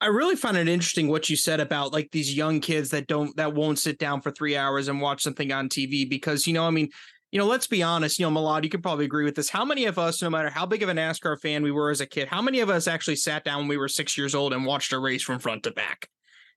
I 0.00 0.08
really 0.08 0.34
find 0.34 0.56
it 0.56 0.68
interesting 0.68 1.06
what 1.06 1.30
you 1.30 1.36
said 1.36 1.60
about 1.60 1.92
like 1.92 2.10
these 2.10 2.36
young 2.36 2.58
kids 2.58 2.90
that 2.90 3.06
don't 3.06 3.34
that 3.36 3.54
won't 3.54 3.78
sit 3.78 4.00
down 4.00 4.20
for 4.20 4.32
three 4.32 4.56
hours 4.56 4.88
and 4.88 5.00
watch 5.00 5.22
something 5.22 5.52
on 5.52 5.68
TV 5.68 6.10
because 6.10 6.48
you 6.48 6.54
know 6.54 6.66
I 6.66 6.70
mean 6.70 6.88
you 7.30 7.38
know 7.38 7.46
let's 7.46 7.68
be 7.68 7.84
honest 7.84 8.18
you 8.18 8.28
know 8.28 8.36
Milad 8.36 8.64
you 8.64 8.68
could 8.68 8.82
probably 8.82 9.04
agree 9.04 9.24
with 9.24 9.36
this. 9.36 9.48
How 9.48 9.64
many 9.64 9.84
of 9.84 9.96
us 9.96 10.20
no 10.20 10.28
matter 10.28 10.50
how 10.50 10.66
big 10.66 10.82
of 10.82 10.88
a 10.88 10.92
NASCAR 10.92 11.40
fan 11.40 11.62
we 11.62 11.70
were 11.70 11.90
as 11.90 12.00
a 12.00 12.06
kid 12.06 12.26
how 12.26 12.42
many 12.42 12.58
of 12.58 12.68
us 12.68 12.88
actually 12.88 13.16
sat 13.16 13.44
down 13.44 13.60
when 13.60 13.68
we 13.68 13.76
were 13.76 13.88
six 13.88 14.18
years 14.18 14.34
old 14.34 14.52
and 14.52 14.66
watched 14.66 14.92
a 14.92 14.98
race 14.98 15.22
from 15.22 15.38
front 15.38 15.62
to 15.62 15.70
back? 15.70 16.08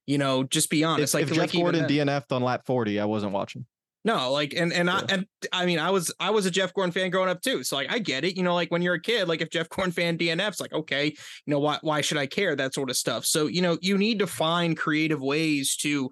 You 0.06 0.18
know 0.18 0.42
just 0.42 0.70
be 0.70 0.82
honest 0.82 1.14
if, 1.14 1.20
like 1.20 1.22
if 1.22 1.28
Jeff 1.36 1.38
like 1.38 1.52
Gordon 1.52 1.84
DNF'd 1.84 2.32
on 2.32 2.42
lap 2.42 2.66
40 2.66 2.98
I 2.98 3.04
wasn't 3.04 3.32
watching 3.32 3.64
no, 4.08 4.32
like 4.32 4.54
and 4.54 4.72
and 4.72 4.88
yeah. 4.88 4.96
I 4.96 5.12
and 5.12 5.26
I 5.52 5.66
mean 5.66 5.78
I 5.78 5.90
was 5.90 6.12
I 6.18 6.30
was 6.30 6.46
a 6.46 6.50
Jeff 6.50 6.72
Gordon 6.72 6.92
fan 6.92 7.10
growing 7.10 7.28
up 7.28 7.42
too. 7.42 7.62
So 7.62 7.76
like 7.76 7.92
I 7.92 7.98
get 7.98 8.24
it. 8.24 8.38
You 8.38 8.42
know, 8.42 8.54
like 8.54 8.70
when 8.70 8.80
you're 8.80 8.94
a 8.94 9.00
kid, 9.00 9.28
like 9.28 9.42
if 9.42 9.50
Jeff 9.50 9.68
Gordon 9.68 9.92
fan 9.92 10.16
DNF's 10.16 10.60
like, 10.60 10.72
okay, 10.72 11.08
you 11.08 11.50
know, 11.50 11.58
why 11.58 11.78
why 11.82 12.00
should 12.00 12.16
I 12.16 12.24
care? 12.24 12.56
That 12.56 12.72
sort 12.72 12.88
of 12.88 12.96
stuff. 12.96 13.26
So, 13.26 13.48
you 13.48 13.60
know, 13.60 13.76
you 13.82 13.98
need 13.98 14.18
to 14.20 14.26
find 14.26 14.78
creative 14.78 15.20
ways 15.20 15.76
to 15.82 16.08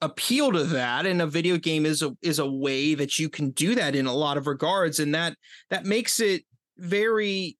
appeal 0.00 0.52
to 0.52 0.62
that 0.62 1.06
and 1.06 1.20
a 1.20 1.26
video 1.26 1.56
game 1.56 1.84
is 1.84 2.02
a 2.02 2.16
is 2.22 2.38
a 2.38 2.48
way 2.48 2.94
that 2.94 3.18
you 3.18 3.28
can 3.28 3.50
do 3.50 3.74
that 3.74 3.96
in 3.96 4.06
a 4.06 4.14
lot 4.14 4.38
of 4.38 4.46
regards 4.46 4.98
and 5.00 5.14
that 5.14 5.36
that 5.70 5.84
makes 5.84 6.20
it 6.20 6.44
very 6.78 7.58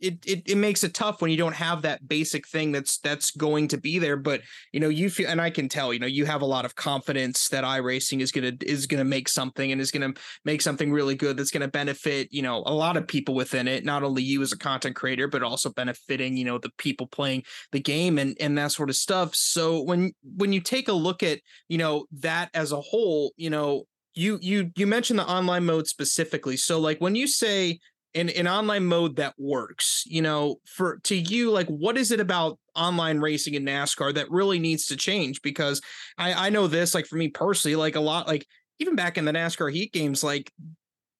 it, 0.00 0.18
it 0.26 0.42
it 0.46 0.56
makes 0.56 0.84
it 0.84 0.94
tough 0.94 1.20
when 1.20 1.30
you 1.30 1.36
don't 1.36 1.54
have 1.54 1.82
that 1.82 2.06
basic 2.06 2.46
thing 2.48 2.72
that's 2.72 2.98
that's 2.98 3.30
going 3.32 3.68
to 3.68 3.78
be 3.78 3.98
there 3.98 4.16
but 4.16 4.40
you 4.72 4.80
know 4.80 4.88
you 4.88 5.10
feel 5.10 5.28
and 5.28 5.40
i 5.40 5.50
can 5.50 5.68
tell 5.68 5.92
you 5.92 5.98
know 5.98 6.06
you 6.06 6.24
have 6.24 6.42
a 6.42 6.46
lot 6.46 6.64
of 6.64 6.74
confidence 6.74 7.48
that 7.48 7.64
iRacing 7.64 8.20
is 8.20 8.32
gonna 8.32 8.52
is 8.62 8.86
gonna 8.86 9.04
make 9.04 9.28
something 9.28 9.72
and 9.72 9.80
is 9.80 9.90
gonna 9.90 10.12
make 10.44 10.62
something 10.62 10.92
really 10.92 11.14
good 11.14 11.36
that's 11.36 11.50
gonna 11.50 11.68
benefit 11.68 12.28
you 12.30 12.42
know 12.42 12.62
a 12.66 12.74
lot 12.74 12.96
of 12.96 13.06
people 13.06 13.34
within 13.34 13.68
it 13.68 13.84
not 13.84 14.02
only 14.02 14.22
you 14.22 14.42
as 14.42 14.52
a 14.52 14.58
content 14.58 14.96
creator 14.96 15.28
but 15.28 15.42
also 15.42 15.70
benefiting 15.70 16.36
you 16.36 16.44
know 16.44 16.58
the 16.58 16.70
people 16.78 17.06
playing 17.06 17.42
the 17.72 17.80
game 17.80 18.18
and 18.18 18.36
and 18.40 18.56
that 18.58 18.72
sort 18.72 18.90
of 18.90 18.96
stuff. 18.96 19.34
So 19.34 19.82
when 19.82 20.12
when 20.36 20.52
you 20.52 20.60
take 20.60 20.88
a 20.88 20.92
look 20.92 21.22
at 21.22 21.40
you 21.68 21.78
know 21.78 22.06
that 22.12 22.50
as 22.54 22.72
a 22.72 22.80
whole 22.80 23.32
you 23.36 23.50
know 23.50 23.84
you 24.14 24.38
you 24.42 24.70
you 24.76 24.86
mentioned 24.86 25.18
the 25.18 25.28
online 25.28 25.64
mode 25.64 25.86
specifically. 25.86 26.56
So 26.56 26.80
like 26.80 27.00
when 27.00 27.14
you 27.14 27.26
say 27.26 27.78
in 28.14 28.28
an 28.30 28.48
online 28.48 28.84
mode 28.84 29.16
that 29.16 29.34
works 29.38 30.02
you 30.06 30.20
know 30.20 30.56
for 30.66 30.98
to 31.04 31.14
you 31.14 31.50
like 31.50 31.68
what 31.68 31.96
is 31.96 32.10
it 32.10 32.20
about 32.20 32.58
online 32.74 33.20
racing 33.20 33.54
in 33.54 33.64
nascar 33.64 34.12
that 34.12 34.30
really 34.30 34.58
needs 34.58 34.86
to 34.86 34.96
change 34.96 35.40
because 35.42 35.80
i 36.18 36.46
i 36.46 36.50
know 36.50 36.66
this 36.66 36.94
like 36.94 37.06
for 37.06 37.16
me 37.16 37.28
personally 37.28 37.76
like 37.76 37.94
a 37.94 38.00
lot 38.00 38.26
like 38.26 38.46
even 38.80 38.96
back 38.96 39.16
in 39.16 39.24
the 39.24 39.32
nascar 39.32 39.72
heat 39.72 39.92
games 39.92 40.24
like 40.24 40.52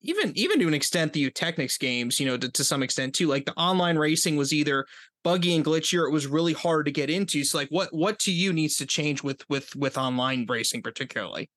even 0.02 0.32
even 0.36 0.58
to 0.60 0.68
an 0.68 0.74
extent 0.74 1.12
the 1.12 1.30
Technics 1.30 1.76
games, 1.76 2.18
you 2.18 2.26
know, 2.26 2.36
to, 2.36 2.50
to 2.50 2.64
some 2.64 2.82
extent 2.82 3.14
too. 3.14 3.26
Like 3.26 3.44
the 3.44 3.54
online 3.54 3.96
racing 3.96 4.36
was 4.36 4.52
either 4.52 4.86
buggy 5.22 5.54
and 5.54 5.64
glitchy 5.64 5.98
or 5.98 6.06
it 6.06 6.12
was 6.12 6.26
really 6.26 6.54
hard 6.54 6.86
to 6.86 6.92
get 6.92 7.10
into. 7.10 7.44
So 7.44 7.58
like 7.58 7.68
what 7.68 7.92
what 7.92 8.18
to 8.20 8.32
you 8.32 8.52
needs 8.52 8.76
to 8.76 8.86
change 8.86 9.22
with 9.22 9.48
with 9.48 9.74
with 9.76 9.98
online 9.98 10.46
racing 10.48 10.82
particularly? 10.82 11.50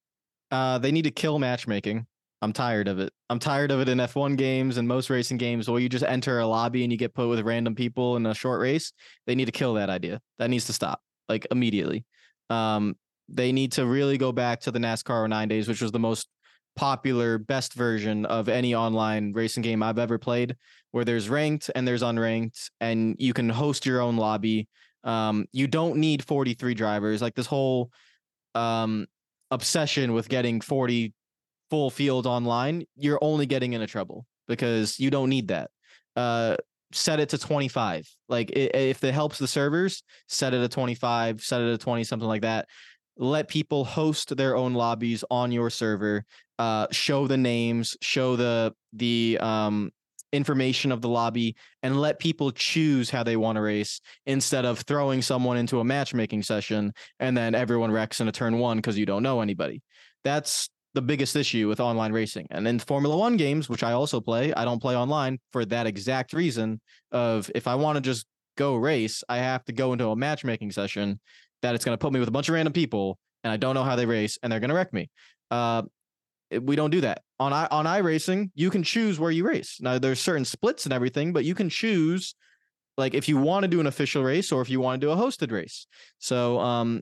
Uh 0.51 0.77
they 0.77 0.91
need 0.91 1.03
to 1.03 1.11
kill 1.11 1.39
matchmaking. 1.39 2.05
I'm 2.43 2.51
tired 2.51 2.89
of 2.89 2.99
it. 2.99 3.13
I'm 3.29 3.39
tired 3.39 3.71
of 3.71 3.79
it 3.79 3.87
in 3.87 3.99
F1 3.99 4.35
games 4.35 4.75
and 4.75 4.85
most 4.85 5.09
racing 5.09 5.37
games 5.37 5.69
where 5.69 5.79
you 5.79 5.87
just 5.87 6.03
enter 6.03 6.39
a 6.39 6.45
lobby 6.45 6.83
and 6.83 6.91
you 6.91 6.97
get 6.97 7.13
put 7.13 7.29
with 7.29 7.39
random 7.39 7.73
people 7.73 8.17
in 8.17 8.25
a 8.25 8.33
short 8.33 8.59
race. 8.59 8.91
They 9.25 9.33
need 9.33 9.45
to 9.45 9.53
kill 9.53 9.75
that 9.75 9.89
idea. 9.89 10.19
That 10.39 10.49
needs 10.49 10.65
to 10.65 10.73
stop 10.73 11.01
like 11.29 11.47
immediately. 11.51 12.03
Um 12.49 12.97
they 13.29 13.53
need 13.53 13.71
to 13.73 13.85
really 13.85 14.17
go 14.17 14.33
back 14.33 14.59
to 14.61 14.71
the 14.71 14.79
NASCAR 14.79 15.29
09 15.29 15.47
days, 15.47 15.69
which 15.69 15.81
was 15.81 15.93
the 15.93 15.99
most 15.99 16.27
popular 16.75 17.37
best 17.37 17.75
version 17.75 18.25
of 18.25 18.49
any 18.49 18.75
online 18.75 19.31
racing 19.31 19.63
game 19.63 19.81
I've 19.81 19.97
ever 19.97 20.17
played, 20.17 20.57
where 20.91 21.05
there's 21.05 21.29
ranked 21.29 21.71
and 21.73 21.87
there's 21.87 22.03
unranked, 22.03 22.69
and 22.81 23.15
you 23.19 23.33
can 23.33 23.47
host 23.47 23.85
your 23.85 24.01
own 24.01 24.17
lobby. 24.17 24.67
Um, 25.05 25.45
you 25.53 25.67
don't 25.67 25.95
need 25.95 26.25
43 26.25 26.73
drivers. 26.73 27.21
Like 27.21 27.35
this 27.35 27.45
whole 27.45 27.91
um, 28.53 29.07
obsession 29.49 30.13
with 30.13 30.27
getting 30.27 30.59
40 30.59 31.13
full 31.73 31.89
field 31.89 32.27
online, 32.27 32.85
you're 32.95 33.17
only 33.19 33.47
getting 33.47 33.73
into 33.73 33.87
trouble 33.87 34.27
because 34.47 34.99
you 34.99 35.09
don't 35.09 35.27
need 35.27 35.47
that. 35.47 35.71
Uh, 36.15 36.55
set 36.91 37.19
it 37.19 37.29
to 37.29 37.37
25. 37.39 38.07
Like 38.29 38.51
if 38.51 39.03
it 39.03 39.11
helps 39.11 39.39
the 39.39 39.47
servers, 39.47 40.03
set 40.27 40.53
it 40.53 40.61
at 40.61 40.69
25, 40.69 41.41
set 41.41 41.61
it 41.61 41.73
at 41.73 41.79
20, 41.79 42.03
something 42.03 42.27
like 42.27 42.43
that 42.43 42.67
let 43.17 43.47
people 43.47 43.85
host 43.85 44.35
their 44.35 44.55
own 44.55 44.73
lobbies 44.73 45.23
on 45.29 45.51
your 45.51 45.69
server 45.69 46.25
uh, 46.57 46.87
show 46.91 47.27
the 47.27 47.37
names 47.37 47.95
show 48.01 48.35
the 48.35 48.73
the 48.93 49.37
um, 49.39 49.91
information 50.31 50.91
of 50.91 51.01
the 51.01 51.07
lobby 51.09 51.55
and 51.83 52.01
let 52.01 52.17
people 52.17 52.51
choose 52.51 53.11
how 53.11 53.21
they 53.23 53.37
want 53.37 53.55
to 53.55 53.61
race 53.61 54.01
instead 54.25 54.65
of 54.65 54.79
throwing 54.79 55.21
someone 55.21 55.57
into 55.57 55.79
a 55.79 55.83
matchmaking 55.83 56.41
session 56.41 56.91
and 57.19 57.37
then 57.37 57.53
everyone 57.53 57.91
wrecks 57.91 58.19
in 58.19 58.27
a 58.27 58.31
turn 58.31 58.57
one 58.57 58.77
because 58.77 58.97
you 58.97 59.05
don't 59.05 59.23
know 59.23 59.41
anybody 59.41 59.81
that's 60.23 60.69
the 60.93 61.01
biggest 61.01 61.35
issue 61.35 61.67
with 61.67 61.79
online 61.79 62.11
racing 62.11 62.45
and 62.51 62.67
in 62.67 62.77
formula 62.77 63.17
one 63.17 63.35
games 63.35 63.67
which 63.67 63.83
i 63.83 63.93
also 63.93 64.21
play 64.21 64.53
i 64.53 64.63
don't 64.63 64.81
play 64.81 64.95
online 64.95 65.39
for 65.51 65.65
that 65.65 65.87
exact 65.87 66.33
reason 66.33 66.79
of 67.11 67.49
if 67.55 67.67
i 67.67 67.73
want 67.73 67.95
to 67.95 68.01
just 68.01 68.25
go 68.57 68.75
race 68.75 69.23
i 69.27 69.37
have 69.37 69.65
to 69.65 69.73
go 69.73 69.91
into 69.91 70.07
a 70.09 70.15
matchmaking 70.15 70.71
session 70.71 71.19
that 71.63 71.73
it's 71.73 71.83
going 71.83 71.97
to 71.97 72.01
put 72.01 72.13
me 72.13 72.19
with 72.19 72.29
a 72.29 72.31
bunch 72.31 72.47
of 72.47 72.53
random 72.53 72.73
people 72.73 73.17
and 73.43 73.51
I 73.51 73.57
don't 73.57 73.73
know 73.73 73.83
how 73.83 73.95
they 73.95 74.05
race 74.05 74.37
and 74.41 74.51
they're 74.51 74.59
going 74.59 74.69
to 74.69 74.75
wreck 74.75 74.93
me. 74.93 75.09
Uh, 75.51 75.83
we 76.61 76.75
don't 76.75 76.91
do 76.91 77.01
that 77.01 77.23
on 77.39 77.51
i 77.51 77.67
on 77.71 77.85
iRacing. 77.85 78.51
You 78.53 78.69
can 78.69 78.83
choose 78.83 79.19
where 79.19 79.31
you 79.31 79.45
race. 79.45 79.79
Now 79.81 79.97
there's 79.97 80.19
certain 80.19 80.45
splits 80.45 80.85
and 80.85 80.93
everything, 80.93 81.33
but 81.33 81.45
you 81.45 81.55
can 81.55 81.67
choose 81.69 82.35
like 82.95 83.15
if 83.15 83.27
you 83.27 83.37
want 83.37 83.63
to 83.63 83.67
do 83.67 83.79
an 83.79 83.87
official 83.87 84.23
race 84.23 84.51
or 84.51 84.61
if 84.61 84.69
you 84.69 84.79
want 84.79 85.01
to 85.01 85.07
do 85.07 85.11
a 85.11 85.15
hosted 85.15 85.51
race. 85.51 85.87
So 86.19 86.59
um, 86.59 87.01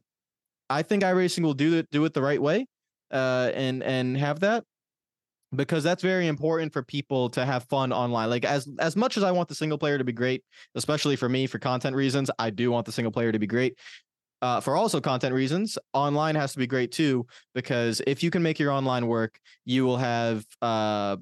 I 0.70 0.84
think 0.84 1.04
iRacing 1.04 1.44
will 1.44 1.54
do 1.54 1.78
it 1.78 1.92
do 1.92 2.06
it 2.06 2.14
the 2.14 2.22
right 2.22 2.42
way 2.42 2.66
uh, 3.12 3.52
and 3.54 3.84
and 3.84 4.18
have 4.18 4.40
that 4.42 4.64
because 5.54 5.84
that's 5.84 6.02
very 6.02 6.28
important 6.28 6.72
for 6.72 6.82
people 6.82 7.30
to 7.32 7.46
have 7.46 7.66
fun 7.66 7.92
online. 7.92 8.30
Like 8.30 8.46
as 8.46 8.68
as 8.80 8.96
much 8.96 9.18
as 9.18 9.24
I 9.24 9.32
want 9.32 9.50
the 9.50 9.56
single 9.56 9.78
player 9.78 9.98
to 9.98 10.04
be 10.04 10.14
great, 10.14 10.44
especially 10.76 11.16
for 11.16 11.30
me 11.30 11.48
for 11.48 11.60
content 11.60 11.96
reasons, 11.96 12.32
I 12.40 12.50
do 12.50 12.72
want 12.72 12.86
the 12.86 12.92
single 12.92 13.12
player 13.12 13.32
to 13.32 13.40
be 13.40 13.48
great 13.48 13.78
uh, 14.42 14.60
for 14.60 14.76
also 14.76 15.00
content 15.00 15.34
reasons, 15.34 15.78
online 15.94 16.36
has 16.36 16.52
to 16.54 16.58
be 16.58 16.68
great 16.68 16.92
too, 16.92 17.26
because 17.54 18.02
if 18.08 18.24
you 18.24 18.32
can 18.32 18.42
make 18.42 18.60
your 18.60 18.72
online 18.72 19.08
work, 19.08 19.40
you 19.66 19.86
will 19.86 19.98
have 19.98 20.44
uh, 20.62 21.18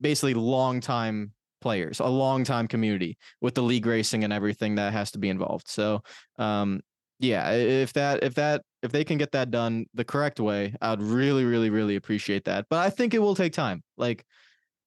basically 0.00 0.34
long 0.34 0.80
time 0.80 1.32
players, 1.60 2.00
a 2.00 2.06
long 2.06 2.44
time 2.44 2.68
community 2.68 3.16
with 3.40 3.54
the 3.54 3.62
league 3.62 3.86
racing 3.86 4.24
and 4.24 4.32
everything 4.32 4.74
that 4.74 4.92
has 4.92 5.10
to 5.12 5.18
be 5.18 5.30
involved. 5.30 5.68
So, 5.68 6.02
um, 6.38 6.80
yeah, 7.20 7.52
if 7.52 7.92
that, 7.92 8.24
if 8.24 8.34
that, 8.34 8.62
if 8.82 8.90
they 8.90 9.04
can 9.04 9.18
get 9.18 9.30
that 9.32 9.52
done 9.52 9.86
the 9.94 10.04
correct 10.04 10.40
way, 10.40 10.74
I'd 10.80 11.00
really, 11.00 11.44
really, 11.44 11.70
really 11.70 11.94
appreciate 11.94 12.44
that. 12.46 12.66
But 12.68 12.80
I 12.80 12.90
think 12.90 13.14
it 13.14 13.20
will 13.20 13.36
take 13.36 13.52
time. 13.52 13.82
Like, 13.96 14.24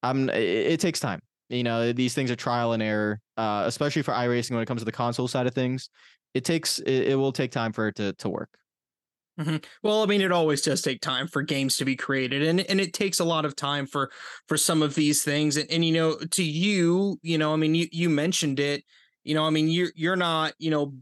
I'm, 0.01 0.29
it, 0.29 0.43
it 0.73 0.79
takes 0.81 0.99
time. 0.99 1.21
You 1.49 1.63
know, 1.63 1.93
these 1.93 2.13
things 2.13 2.31
are 2.31 2.35
trial 2.35 2.73
and 2.73 2.83
error, 2.83 3.19
uh, 3.37 3.63
especially 3.65 4.01
for 4.01 4.11
iRacing 4.11 4.51
when 4.51 4.61
it 4.61 4.65
comes 4.65 4.81
to 4.81 4.85
the 4.85 4.91
console 4.91 5.27
side 5.27 5.47
of 5.47 5.53
things 5.53 5.89
it 6.33 6.43
takes 6.43 6.79
it, 6.79 7.09
it 7.09 7.15
will 7.15 7.31
take 7.31 7.51
time 7.51 7.71
for 7.73 7.87
it 7.87 7.95
to 7.95 8.13
to 8.13 8.29
work. 8.29 8.49
Mm-hmm. 9.39 9.57
Well, 9.81 10.03
I 10.03 10.05
mean, 10.05 10.21
it 10.21 10.31
always 10.31 10.61
does 10.61 10.83
take 10.83 11.01
time 11.01 11.27
for 11.27 11.41
games 11.41 11.77
to 11.77 11.85
be 11.85 11.95
created, 11.95 12.43
and 12.43 12.61
and 12.61 12.79
it 12.79 12.93
takes 12.93 13.19
a 13.19 13.23
lot 13.23 13.45
of 13.45 13.55
time 13.55 13.87
for 13.87 14.11
for 14.47 14.57
some 14.57 14.81
of 14.81 14.95
these 14.95 15.23
things. 15.23 15.57
And, 15.57 15.69
and 15.71 15.85
you 15.85 15.93
know, 15.93 16.17
to 16.31 16.43
you, 16.43 17.19
you 17.21 17.37
know, 17.37 17.53
I 17.53 17.55
mean, 17.55 17.75
you 17.75 17.87
you 17.91 18.09
mentioned 18.09 18.59
it. 18.59 18.83
You 19.23 19.35
know, 19.35 19.45
I 19.45 19.49
mean, 19.49 19.69
you're 19.69 19.91
you're 19.95 20.15
not, 20.15 20.53
you 20.59 20.69
know, 20.69 20.93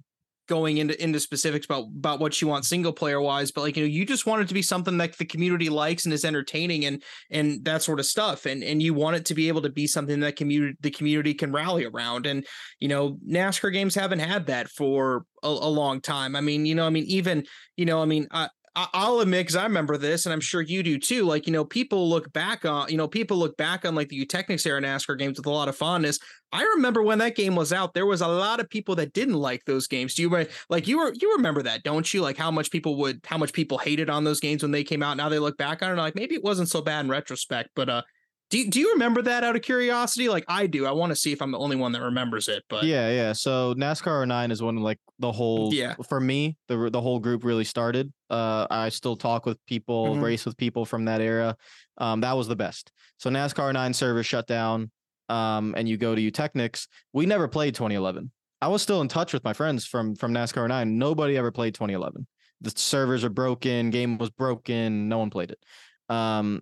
going 0.52 0.80
into 0.80 1.02
into 1.02 1.18
specifics 1.18 1.66
about 1.66 1.86
about 1.96 2.20
what 2.20 2.42
you 2.42 2.48
want 2.50 2.66
single 2.66 2.92
player 2.92 3.22
wise 3.22 3.52
but 3.52 3.62
like 3.62 3.78
you 3.78 3.84
know 3.84 3.88
you 3.88 4.06
just 4.06 4.26
want 4.26 4.42
it 4.42 4.50
to 4.50 4.54
be 4.54 4.62
something 4.62 4.98
that 4.98 5.18
the 5.18 5.24
community 5.24 5.70
likes 5.70 6.04
and 6.04 6.14
is 6.14 6.26
entertaining 6.26 6.84
and 6.84 7.02
and 7.30 7.64
that 7.64 7.82
sort 7.82 8.00
of 8.00 8.06
stuff. 8.06 8.46
And 8.46 8.64
and 8.64 8.82
you 8.82 8.94
want 8.94 9.16
it 9.16 9.26
to 9.26 9.34
be 9.34 9.48
able 9.48 9.62
to 9.62 9.70
be 9.70 9.88
something 9.88 10.20
that 10.20 10.36
community 10.36 10.78
the 10.82 10.92
community 10.92 11.34
can 11.34 11.52
rally 11.52 11.86
around. 11.86 12.26
And 12.26 12.46
you 12.80 12.88
know 12.88 13.18
NASCAR 13.28 13.72
games 13.72 13.96
haven't 13.96 14.20
had 14.20 14.48
that 14.48 14.70
for 14.70 15.26
a, 15.42 15.48
a 15.48 15.70
long 15.70 16.02
time. 16.02 16.36
I 16.36 16.42
mean 16.42 16.66
you 16.66 16.76
know 16.76 16.86
i 16.86 16.90
mean 16.90 17.06
even 17.06 17.46
you 17.78 17.86
know 17.86 18.02
i 18.02 18.06
mean 18.06 18.28
I, 18.32 18.50
I'll 18.74 19.20
admit 19.20 19.42
because 19.42 19.58
I 19.58 19.64
remember 19.64 19.98
this, 19.98 20.26
and 20.26 20.32
I'm 20.32 20.40
sure 20.40 20.62
you 20.62 20.82
do 20.82 20.98
too. 20.98 21.26
Like 21.26 21.46
you 21.46 21.52
know, 21.52 21.66
people 21.66 22.10
look 22.10 22.32
back 22.32 22.64
on 22.64 22.88
you 22.90 22.96
know 22.96 23.08
people 23.08 23.38
look 23.38 23.58
back 23.58 23.84
on 23.84 23.96
like 23.96 24.08
the 24.08 24.26
Eutechnyx 24.26 24.66
era 24.66 24.82
NASCAR 24.82 25.18
games 25.18 25.38
with 25.38 25.46
a 25.46 25.50
lot 25.52 25.68
of 25.68 25.76
fondness. 25.76 26.20
I 26.54 26.64
remember 26.64 27.04
when 27.04 27.18
that 27.20 27.36
game 27.36 27.56
was 27.56 27.74
out, 27.74 27.94
there 27.94 28.06
was 28.06 28.22
a 28.22 28.28
lot 28.28 28.62
of 28.62 28.70
people 28.70 28.96
that 28.96 29.12
didn't 29.12 29.36
like 29.36 29.66
those 29.66 29.88
games. 29.88 30.16
Do 30.16 30.22
you 30.22 30.48
like 30.70 30.88
you 30.88 31.00
were 31.00 31.14
you 31.20 31.34
remember 31.36 31.62
that, 31.64 31.84
don't 31.84 32.14
you? 32.14 32.22
Like 32.22 32.38
how 32.38 32.50
much 32.50 32.72
people 32.72 32.96
would 32.98 33.20
how 33.26 33.38
much 33.38 33.52
people 33.52 33.78
hated 33.78 34.10
on 34.10 34.24
those 34.24 34.40
games 34.40 34.62
when 34.62 34.72
they 34.72 34.86
came 34.86 35.04
out. 35.04 35.18
Now 35.18 35.28
they 35.28 35.40
look 35.40 35.58
back 35.58 35.84
on 35.84 35.92
it 35.92 36.02
like 36.02 36.16
maybe 36.16 36.36
it 36.36 36.44
wasn't 36.44 36.70
so 36.70 36.82
bad 36.82 37.04
in 37.04 37.12
retrospect, 37.12 37.72
but 37.76 37.90
uh 37.90 38.02
do, 38.52 38.68
do 38.68 38.80
you 38.82 38.92
remember 38.92 39.22
that 39.22 39.44
out 39.46 39.56
of 39.56 39.62
curiosity? 39.62 40.28
Like 40.28 40.44
I 40.48 40.68
do. 40.68 40.86
I 40.86 40.92
want 40.92 41.12
to 41.12 41.16
see 41.16 41.32
if 41.32 41.42
I'm 41.42 41.52
the 41.52 41.58
only 41.58 41.78
one 41.78 41.94
that 41.94 42.02
remembers 42.02 42.50
it. 42.50 42.64
But 42.70 42.84
yeah, 42.84 43.10
yeah. 43.10 43.34
So 43.34 43.74
NASCAR 43.76 44.28
09 44.28 44.52
is 44.52 44.62
when 44.62 44.76
like 44.78 45.00
the 45.20 45.32
whole 45.32 45.74
yeah 45.74 45.96
for 46.08 46.20
me 46.20 46.58
the 46.68 46.90
the 46.92 47.00
whole 47.02 47.20
group 47.20 47.46
really 47.46 47.64
started. 47.64 48.12
Uh, 48.30 48.68
I 48.70 48.90
still 48.90 49.16
talk 49.16 49.46
with 49.46 49.58
people, 49.66 50.08
mm-hmm. 50.08 50.22
race 50.22 50.46
with 50.46 50.58
people 50.58 50.86
from 50.86 51.06
that 51.06 51.22
era. 51.22 51.56
Um, 51.98 52.22
that 52.22 52.34
was 52.34 52.48
the 52.48 52.56
best. 52.56 52.92
So 53.18 53.30
NASCAR 53.30 53.74
09 53.74 53.94
service 53.94 54.28
shut 54.28 54.48
down. 54.48 54.92
Um, 55.30 55.74
and 55.78 55.88
you 55.88 55.96
go 55.96 56.14
to 56.14 56.22
Eutechnyx. 56.22 56.88
We 57.14 57.26
never 57.26 57.48
played 57.48 57.74
2011. 57.74 58.32
I 58.62 58.68
was 58.68 58.82
still 58.82 59.00
in 59.00 59.08
touch 59.08 59.32
with 59.32 59.46
my 59.46 59.54
friends 59.54 59.86
from 59.88 60.16
from 60.16 60.34
NASCAR 60.34 60.68
09. 60.68 60.98
Nobody 60.98 61.38
ever 61.38 61.52
played 61.52 61.74
2011. 61.74 62.28
The 62.60 62.74
servers 62.76 63.24
are 63.24 63.30
broken. 63.30 63.92
Game 63.92 64.18
was 64.18 64.30
broken. 64.30 65.08
No 65.08 65.20
one 65.20 65.30
played 65.30 65.52
it. 65.52 65.60
Um, 66.14 66.62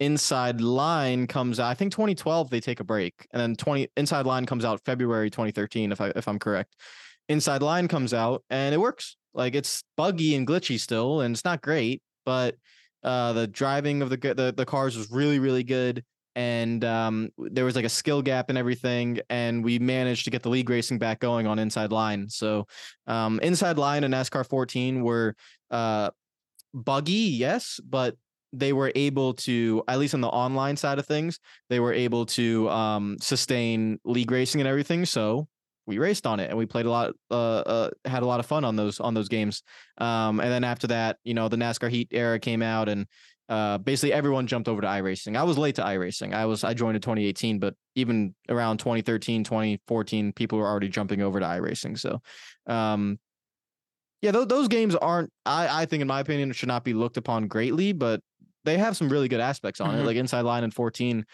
Inside 0.00 0.60
Line 0.60 1.26
comes 1.26 1.60
out. 1.60 1.68
I 1.68 1.74
think 1.74 1.92
2012 1.92 2.50
they 2.50 2.60
take 2.60 2.80
a 2.80 2.84
break, 2.84 3.26
and 3.32 3.40
then 3.40 3.56
20 3.56 3.88
Inside 3.96 4.26
Line 4.26 4.46
comes 4.46 4.64
out 4.64 4.80
February 4.84 5.30
2013, 5.30 5.92
if 5.92 6.00
I 6.00 6.12
if 6.16 6.26
I'm 6.28 6.38
correct. 6.38 6.74
Inside 7.28 7.62
Line 7.62 7.88
comes 7.88 8.12
out 8.12 8.42
and 8.50 8.74
it 8.74 8.78
works. 8.78 9.16
Like 9.34 9.54
it's 9.54 9.84
buggy 9.96 10.34
and 10.34 10.46
glitchy 10.46 10.78
still, 10.78 11.20
and 11.20 11.34
it's 11.34 11.44
not 11.44 11.62
great, 11.62 12.02
but 12.24 12.56
uh, 13.02 13.32
the 13.32 13.46
driving 13.46 14.02
of 14.02 14.10
the 14.10 14.16
the 14.16 14.52
the 14.56 14.66
cars 14.66 14.96
was 14.96 15.10
really 15.10 15.38
really 15.38 15.64
good, 15.64 16.04
and 16.34 16.84
um, 16.84 17.30
there 17.38 17.64
was 17.64 17.76
like 17.76 17.84
a 17.84 17.90
skill 17.90 18.22
gap 18.22 18.48
and 18.48 18.58
everything, 18.58 19.20
and 19.30 19.64
we 19.64 19.78
managed 19.78 20.24
to 20.24 20.30
get 20.30 20.42
the 20.42 20.48
league 20.48 20.68
racing 20.68 20.98
back 20.98 21.20
going 21.20 21.46
on 21.46 21.58
Inside 21.58 21.92
Line. 21.92 22.28
So 22.28 22.66
um, 23.06 23.40
Inside 23.40 23.78
Line 23.78 24.04
and 24.04 24.12
NASCAR 24.12 24.46
14 24.46 25.02
were 25.02 25.34
uh, 25.70 26.10
buggy, 26.74 27.12
yes, 27.12 27.80
but 27.84 28.16
they 28.52 28.72
were 28.72 28.92
able 28.94 29.34
to 29.34 29.82
at 29.88 29.98
least 29.98 30.14
on 30.14 30.20
the 30.20 30.28
online 30.28 30.76
side 30.76 30.98
of 30.98 31.06
things 31.06 31.38
they 31.70 31.80
were 31.80 31.92
able 31.92 32.26
to 32.26 32.68
um, 32.70 33.16
sustain 33.20 33.98
league 34.04 34.30
racing 34.30 34.60
and 34.60 34.68
everything 34.68 35.04
so 35.04 35.46
we 35.86 35.98
raced 35.98 36.26
on 36.26 36.38
it 36.38 36.48
and 36.48 36.56
we 36.56 36.66
played 36.66 36.86
a 36.86 36.90
lot 36.90 37.12
uh, 37.30 37.34
uh, 37.34 37.90
had 38.04 38.22
a 38.22 38.26
lot 38.26 38.40
of 38.40 38.46
fun 38.46 38.64
on 38.64 38.76
those 38.76 39.00
on 39.00 39.14
those 39.14 39.28
games 39.28 39.62
um, 39.98 40.40
and 40.40 40.50
then 40.50 40.64
after 40.64 40.86
that 40.86 41.16
you 41.24 41.34
know 41.34 41.48
the 41.48 41.56
nascar 41.56 41.90
heat 41.90 42.08
era 42.12 42.38
came 42.38 42.62
out 42.62 42.88
and 42.88 43.06
uh, 43.48 43.76
basically 43.76 44.14
everyone 44.14 44.46
jumped 44.46 44.66
over 44.66 44.80
to 44.80 44.86
iRacing. 44.86 45.36
I 45.36 45.42
was 45.42 45.58
late 45.58 45.74
to 45.74 45.82
iRacing. 45.82 46.32
I 46.32 46.46
was 46.46 46.64
I 46.64 46.72
joined 46.72 46.96
in 46.96 47.02
2018, 47.02 47.58
but 47.58 47.74
even 47.94 48.34
around 48.48 48.78
2013, 48.78 49.44
2014, 49.44 50.32
people 50.32 50.58
were 50.58 50.66
already 50.66 50.88
jumping 50.88 51.20
over 51.20 51.38
to 51.38 51.44
iRacing. 51.44 51.98
So, 51.98 52.22
um, 52.66 53.18
yeah, 54.22 54.32
th- 54.32 54.48
those 54.48 54.68
games 54.68 54.94
aren't. 54.94 55.30
I 55.44 55.82
I 55.82 55.84
think, 55.84 56.00
in 56.00 56.08
my 56.08 56.20
opinion, 56.20 56.52
should 56.52 56.68
not 56.68 56.82
be 56.82 56.94
looked 56.94 57.18
upon 57.18 57.46
greatly, 57.46 57.92
but 57.92 58.20
they 58.64 58.78
have 58.78 58.96
some 58.96 59.08
really 59.08 59.28
good 59.28 59.40
aspects 59.40 59.80
on 59.80 59.90
mm-hmm. 59.90 60.00
it. 60.00 60.04
Like 60.04 60.16
Inside 60.16 60.42
Line 60.42 60.64
and 60.64 60.72
14 60.72 61.24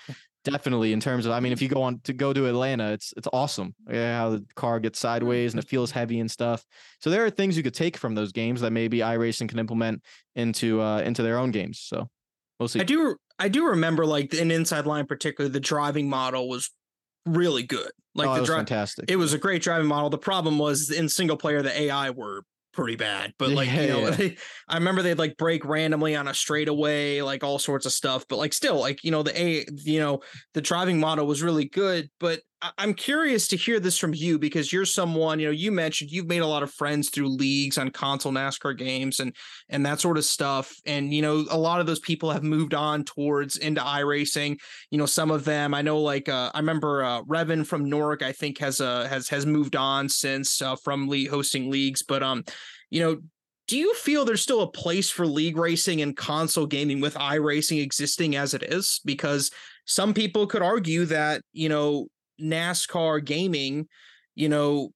Definitely, 0.44 0.92
in 0.92 1.00
terms 1.00 1.26
of, 1.26 1.32
I 1.32 1.40
mean, 1.40 1.52
if 1.52 1.60
you 1.60 1.68
go 1.68 1.82
on 1.82 2.00
to 2.04 2.12
go 2.12 2.32
to 2.32 2.46
Atlanta, 2.46 2.92
it's 2.92 3.12
it's 3.16 3.26
awesome. 3.32 3.74
Yeah, 3.90 4.18
how 4.18 4.30
the 4.30 4.46
car 4.54 4.78
gets 4.78 4.98
sideways 4.98 5.52
and 5.52 5.62
it 5.62 5.68
feels 5.68 5.90
heavy 5.90 6.20
and 6.20 6.30
stuff. 6.30 6.64
So 7.00 7.10
there 7.10 7.24
are 7.24 7.30
things 7.30 7.56
you 7.56 7.62
could 7.62 7.74
take 7.74 7.96
from 7.96 8.14
those 8.14 8.32
games 8.32 8.60
that 8.60 8.70
maybe 8.70 8.98
iRacing 8.98 9.48
can 9.48 9.58
implement 9.58 10.02
into 10.36 10.80
uh 10.80 11.00
into 11.00 11.22
their 11.22 11.38
own 11.38 11.50
games. 11.50 11.80
So 11.80 12.08
we'll 12.58 12.68
see. 12.68 12.80
I 12.80 12.84
do 12.84 13.16
I 13.38 13.48
do 13.48 13.66
remember 13.66 14.06
like 14.06 14.32
in 14.32 14.50
Inside 14.50 14.86
Line, 14.86 15.06
particularly 15.06 15.52
the 15.52 15.60
driving 15.60 16.08
model 16.08 16.48
was 16.48 16.70
really 17.26 17.64
good. 17.64 17.90
Like 18.14 18.28
oh, 18.28 18.34
the 18.34 18.40
was 18.40 18.48
dri- 18.48 18.56
fantastic. 18.58 19.10
it 19.10 19.16
was 19.16 19.32
a 19.32 19.38
great 19.38 19.60
driving 19.60 19.88
model. 19.88 20.08
The 20.08 20.18
problem 20.18 20.58
was 20.58 20.88
in 20.90 21.08
single 21.08 21.36
player, 21.36 21.62
the 21.62 21.78
AI 21.78 22.10
were 22.10 22.44
pretty 22.72 22.96
bad. 22.96 23.32
But 23.38 23.50
like, 23.50 23.70
you 23.70 23.86
know, 23.88 24.08
Yeah. 24.10 24.30
I 24.68 24.74
remember 24.76 25.02
they'd 25.02 25.18
like 25.18 25.36
break 25.36 25.64
randomly 25.64 26.14
on 26.14 26.28
a 26.28 26.34
straightaway, 26.34 27.22
like 27.22 27.42
all 27.44 27.58
sorts 27.58 27.86
of 27.86 27.92
stuff. 27.92 28.24
But 28.28 28.36
like 28.36 28.52
still, 28.52 28.78
like, 28.78 29.02
you 29.04 29.10
know, 29.10 29.22
the 29.22 29.40
A, 29.40 29.66
you 29.84 30.00
know, 30.00 30.20
the 30.54 30.60
driving 30.60 31.00
model 31.00 31.26
was 31.26 31.42
really 31.42 31.66
good. 31.68 32.08
But 32.20 32.40
I'm 32.76 32.92
curious 32.92 33.46
to 33.48 33.56
hear 33.56 33.78
this 33.78 33.98
from 33.98 34.14
you 34.14 34.36
because 34.36 34.72
you're 34.72 34.84
someone, 34.84 35.38
you 35.38 35.46
know, 35.46 35.52
you 35.52 35.70
mentioned 35.70 36.10
you've 36.10 36.26
made 36.26 36.42
a 36.42 36.46
lot 36.46 36.64
of 36.64 36.72
friends 36.72 37.08
through 37.08 37.28
leagues 37.28 37.78
on 37.78 37.90
console 37.90 38.32
NASCAR 38.32 38.76
games 38.76 39.20
and 39.20 39.34
and 39.68 39.86
that 39.86 40.00
sort 40.00 40.18
of 40.18 40.24
stuff. 40.24 40.74
And 40.84 41.14
you 41.14 41.22
know, 41.22 41.46
a 41.50 41.58
lot 41.58 41.80
of 41.80 41.86
those 41.86 42.00
people 42.00 42.32
have 42.32 42.42
moved 42.42 42.74
on 42.74 43.04
towards 43.04 43.58
into 43.58 43.80
iRacing. 43.80 44.58
You 44.90 44.98
know, 44.98 45.06
some 45.06 45.30
of 45.30 45.44
them 45.44 45.72
I 45.72 45.82
know, 45.82 46.00
like 46.00 46.28
uh, 46.28 46.50
I 46.52 46.58
remember 46.58 47.04
uh, 47.04 47.22
Revan 47.22 47.64
from 47.64 47.88
Newark, 47.88 48.22
I 48.22 48.32
think 48.32 48.58
has 48.58 48.80
uh, 48.80 49.06
has 49.08 49.28
has 49.28 49.46
moved 49.46 49.76
on 49.76 50.08
since 50.08 50.60
uh, 50.60 50.74
from 50.74 51.08
hosting 51.28 51.70
leagues. 51.70 52.02
But 52.02 52.24
um, 52.24 52.44
you 52.90 53.00
know, 53.00 53.20
do 53.68 53.78
you 53.78 53.94
feel 53.94 54.24
there's 54.24 54.42
still 54.42 54.62
a 54.62 54.72
place 54.72 55.10
for 55.10 55.26
league 55.26 55.56
racing 55.56 56.02
and 56.02 56.16
console 56.16 56.66
gaming 56.66 57.00
with 57.00 57.14
iRacing 57.14 57.80
existing 57.80 58.34
as 58.34 58.52
it 58.52 58.64
is? 58.64 59.00
Because 59.04 59.52
some 59.84 60.12
people 60.12 60.48
could 60.48 60.62
argue 60.62 61.04
that 61.04 61.42
you 61.52 61.68
know 61.68 62.08
NASCAR 62.40 63.24
gaming, 63.24 63.88
you 64.34 64.48
know, 64.48 64.90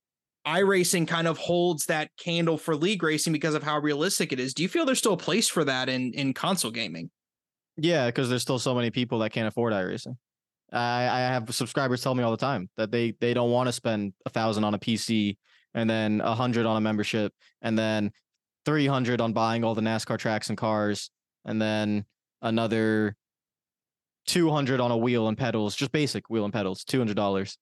iRacing 0.47 1.07
kind 1.07 1.29
of 1.29 1.39
holds 1.39 1.87
that 1.87 2.11
candle 2.19 2.59
for 2.59 2.75
league 2.75 3.03
racing 3.03 3.33
because 3.33 3.55
of 3.55 3.63
how 3.63 3.79
realistic 3.79 4.33
it 4.33 4.41
is. 4.41 4.55
Do 4.55 4.63
you 4.63 4.69
feel 4.69 4.85
there's 4.85 4.99
still 4.99 5.13
a 5.13 5.19
place 5.19 5.49
for 5.49 5.65
that 5.65 5.89
in 5.89 6.13
in 6.15 6.35
console 6.35 6.71
gaming? 6.71 7.11
Yeah, 7.77 8.07
because 8.07 8.29
there's 8.29 8.43
still 8.43 8.59
so 8.59 8.75
many 8.75 8.91
people 8.91 9.21
that 9.21 9.31
can't 9.31 9.49
afford 9.49 9.73
iRacing. 9.73 10.17
I 10.73 11.09
I 11.09 11.19
have 11.21 11.55
subscribers 11.55 12.03
tell 12.03 12.15
me 12.15 12.23
all 12.23 12.31
the 12.31 12.37
time 12.37 12.69
that 12.77 12.91
they 12.91 13.15
they 13.21 13.35
don't 13.35 13.51
want 13.51 13.69
to 13.69 13.73
spend 13.73 14.15
a 14.27 14.31
thousand 14.31 14.65
on 14.65 14.75
a 14.75 14.79
PC 14.79 15.37
and 15.75 15.89
then 15.89 16.21
a 16.21 16.35
hundred 16.35 16.67
on 16.67 16.77
a 16.77 16.81
membership 16.81 17.33
and 17.63 17.79
then 17.79 18.11
three 18.65 18.87
hundred 18.87 19.21
on 19.21 19.33
buying 19.33 19.65
all 19.65 19.75
the 19.75 19.83
NASCAR 19.83 20.19
tracks 20.19 20.49
and 20.49 20.59
cars 20.59 21.11
and 21.45 21.61
then 21.61 22.05
another 22.43 23.17
two 24.27 24.51
hundred 24.51 24.81
on 24.81 24.91
a 24.91 24.97
wheel 24.97 25.29
and 25.29 25.37
pedals, 25.37 25.75
just 25.77 25.93
basic 25.93 26.29
wheel 26.29 26.45
and 26.45 26.53
pedals, 26.53 26.85
two 26.85 26.99
hundred 26.99 27.17
dollars. 27.17 27.59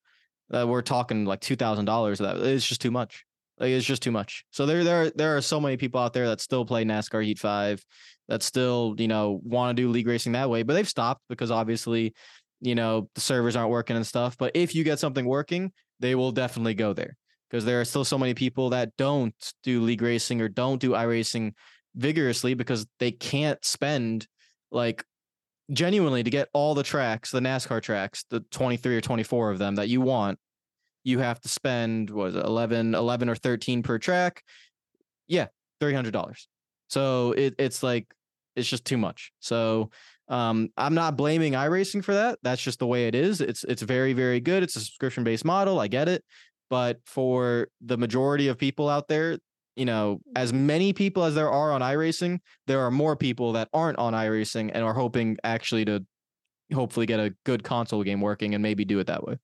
Uh, 0.53 0.67
we're 0.67 0.83
talking 0.83 1.25
like 1.25 1.41
two 1.41 1.57
thousand 1.57 1.85
dollars. 1.85 2.19
That 2.19 2.39
it's 2.39 2.67
just 2.67 2.81
too 2.81 2.91
much. 2.91 3.25
Like 3.59 3.71
it's 3.71 3.87
just 3.87 4.03
too 4.03 4.11
much. 4.11 4.45
So 4.51 4.67
there 4.67 4.85
there 4.85 5.11
there 5.11 5.37
are 5.37 5.43
so 5.43 5.61
many 5.61 5.77
people 5.77 6.01
out 6.01 6.13
there 6.13 6.29
that 6.29 6.41
still 6.41 6.65
play 6.65 6.85
NASCAR 6.85 7.25
Heat 7.25 7.39
Five 7.39 7.85
that 8.29 8.43
still, 8.43 8.95
you 8.97 9.09
know, 9.09 9.41
want 9.43 9.77
to 9.77 9.83
do 9.83 9.89
league 9.89 10.07
racing 10.07 10.33
that 10.33 10.49
way, 10.49 10.63
but 10.63 10.75
they've 10.75 10.89
stopped 10.89 11.23
because 11.29 11.51
obviously, 11.51 12.15
you 12.61 12.77
know, 12.77 13.11
the 13.15 13.21
servers 13.21 13.57
aren't 13.57 13.71
working 13.71 13.97
and 13.97 14.07
stuff. 14.07 14.37
But 14.39 14.53
if 14.55 14.75
you 14.75 14.85
get 14.85 15.01
something 15.01 15.25
working, 15.25 15.73
they 15.99 16.15
will 16.15 16.31
definitely 16.31 16.75
go 16.75 16.93
there 16.93 17.17
because 17.51 17.65
there 17.65 17.81
are 17.81 17.85
still 17.85 18.05
so 18.05 18.17
many 18.17 18.33
people 18.33 18.71
that 18.71 18.97
don't 18.97 19.35
do 19.65 19.83
league 19.83 20.01
racing 20.01 20.41
or 20.41 20.49
don't 20.49 20.81
do 20.81 20.93
iRacing 20.93 21.53
vigorously 21.97 22.55
because 22.55 22.87
they 22.99 23.11
can't 23.11 23.63
spend 23.65 24.27
like 24.71 25.05
genuinely 25.73 26.23
to 26.23 26.31
get 26.31 26.49
all 26.53 26.75
the 26.75 26.83
tracks, 26.83 27.31
the 27.31 27.41
NASCAR 27.41 27.83
tracks, 27.83 28.25
the 28.31 28.41
23 28.51 28.97
or 28.97 29.01
24 29.01 29.51
of 29.51 29.59
them 29.59 29.77
that 29.77 29.89
you 29.89 30.01
want, 30.01 30.39
you 31.05 31.19
have 31.19 31.41
to 31.41 31.49
spend 31.49 32.11
what 32.11 32.25
was 32.25 32.37
it, 32.37 32.45
11 32.45 32.95
11 32.95 33.29
or 33.29 33.35
13 33.35 33.83
per 33.83 33.99
track. 33.99 34.43
Yeah, 35.29 35.47
$300. 35.81 36.47
So 36.89 37.33
it, 37.33 37.55
it's 37.59 37.83
like 37.83 38.07
it's 38.57 38.69
just 38.69 38.85
too 38.85 38.99
much. 38.99 39.33
So 39.41 39.91
um, 40.29 40.71
I'm 40.77 40.95
not 40.95 41.17
blaming 41.17 41.55
iRacing 41.55 42.05
for 42.05 42.15
that. 42.15 42.39
That's 42.43 42.63
just 42.63 42.79
the 42.79 42.87
way 42.87 43.07
it 43.07 43.15
is. 43.15 43.41
It's 43.41 43.65
it's 43.65 43.83
very 43.83 44.13
very 44.13 44.41
good. 44.41 44.63
It's 44.63 44.77
a 44.77 44.81
subscription 44.81 45.25
based 45.25 45.45
model. 45.45 45.81
I 45.81 45.89
get 45.89 46.09
it, 46.09 46.25
but 46.69 46.99
for 47.07 47.69
the 47.81 47.97
majority 47.97 48.49
of 48.49 48.59
people 48.59 48.89
out 48.89 49.09
there, 49.09 49.39
you 49.81 49.87
know, 49.87 50.21
as 50.37 50.53
mm-hmm. 50.53 50.67
many 50.67 50.93
people 50.93 51.25
as 51.25 51.35
there 51.35 51.51
are 51.51 51.73
on 51.73 51.81
iRacing, 51.81 52.39
there 52.67 52.81
are 52.81 52.91
more 52.91 53.17
people 53.17 53.53
that 53.53 53.71
aren't 53.73 53.99
on 53.99 54.13
iRacing 54.13 54.71
and 54.75 54.85
are 54.85 54.93
hoping 54.93 55.39
actually 55.43 55.87
to 55.87 56.05
hopefully 56.75 57.07
get 57.07 57.19
a 57.19 57.35
good 57.47 57.65
console 57.65 58.05
game 58.05 58.21
working 58.21 58.55
and 58.55 58.63
maybe 58.63 58.85
do 58.85 58.99
it 58.99 59.07
that 59.07 59.27
way. 59.27 59.39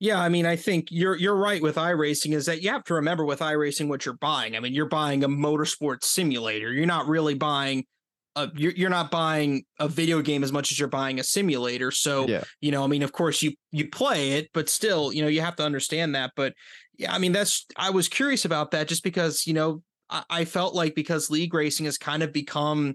Yeah, 0.00 0.20
I 0.20 0.28
mean, 0.28 0.46
I 0.46 0.56
think 0.56 0.88
you're 0.90 1.14
you're 1.16 1.36
right 1.36 1.62
with 1.62 1.76
iRacing 1.76 2.34
is 2.34 2.46
that 2.46 2.60
you 2.60 2.70
have 2.70 2.82
to 2.84 2.94
remember 2.94 3.24
with 3.24 3.38
iRacing 3.38 3.88
what 3.88 4.04
you're 4.04 4.16
buying. 4.16 4.56
I 4.56 4.60
mean, 4.60 4.74
you're 4.74 4.88
buying 4.88 5.22
a 5.22 5.28
motorsport 5.28 6.02
simulator. 6.02 6.72
You're 6.72 6.84
not 6.84 7.06
really 7.06 7.34
buying 7.34 7.84
a 8.36 8.50
you're 8.54 8.72
you're 8.72 8.90
not 8.90 9.10
buying 9.10 9.64
a 9.80 9.88
video 9.88 10.20
game 10.20 10.44
as 10.44 10.52
much 10.52 10.70
as 10.70 10.78
you're 10.78 10.88
buying 10.88 11.18
a 11.18 11.24
simulator. 11.24 11.90
So, 11.90 12.28
Yeah. 12.28 12.44
you 12.60 12.70
know, 12.70 12.84
I 12.84 12.88
mean, 12.88 13.02
of 13.02 13.12
course 13.12 13.42
you 13.42 13.52
you 13.72 13.88
play 13.88 14.32
it, 14.32 14.50
but 14.52 14.68
still, 14.68 15.12
you 15.12 15.22
know, 15.22 15.28
you 15.28 15.40
have 15.40 15.56
to 15.56 15.64
understand 15.64 16.14
that. 16.14 16.32
But 16.36 16.52
yeah, 16.98 17.12
I 17.12 17.18
mean, 17.18 17.32
that's 17.32 17.66
I 17.76 17.90
was 17.90 18.08
curious 18.08 18.44
about 18.44 18.70
that 18.72 18.88
just 18.88 19.02
because, 19.02 19.46
you 19.46 19.54
know, 19.54 19.82
I, 20.10 20.24
I 20.30 20.44
felt 20.44 20.74
like 20.74 20.94
because 20.94 21.30
league 21.30 21.54
racing 21.54 21.86
has 21.86 21.98
kind 21.98 22.22
of 22.22 22.32
become 22.32 22.94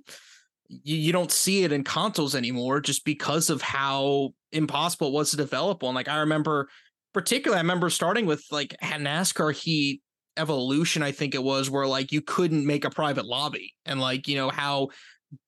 you, 0.67 0.95
you 0.95 1.11
don't 1.11 1.31
see 1.31 1.63
it 1.63 1.71
in 1.71 1.83
consoles 1.83 2.35
anymore 2.35 2.79
just 2.79 3.03
because 3.03 3.49
of 3.49 3.61
how 3.61 4.29
impossible 4.51 5.09
it 5.09 5.13
was 5.13 5.31
to 5.31 5.37
develop 5.37 5.83
one. 5.83 5.95
Like 5.95 6.07
I 6.07 6.19
remember 6.19 6.69
particularly 7.13 7.59
I 7.59 7.61
remember 7.61 7.89
starting 7.89 8.25
with 8.25 8.43
like 8.51 8.75
NASCAR 8.81 9.53
Heat 9.53 10.01
Evolution, 10.37 11.03
I 11.03 11.11
think 11.11 11.35
it 11.35 11.43
was, 11.43 11.69
where 11.69 11.85
like 11.85 12.11
you 12.11 12.21
couldn't 12.21 12.65
make 12.65 12.85
a 12.85 12.89
private 12.89 13.25
lobby 13.25 13.73
and 13.85 13.99
like, 13.99 14.27
you 14.27 14.35
know, 14.35 14.49
how 14.49 14.89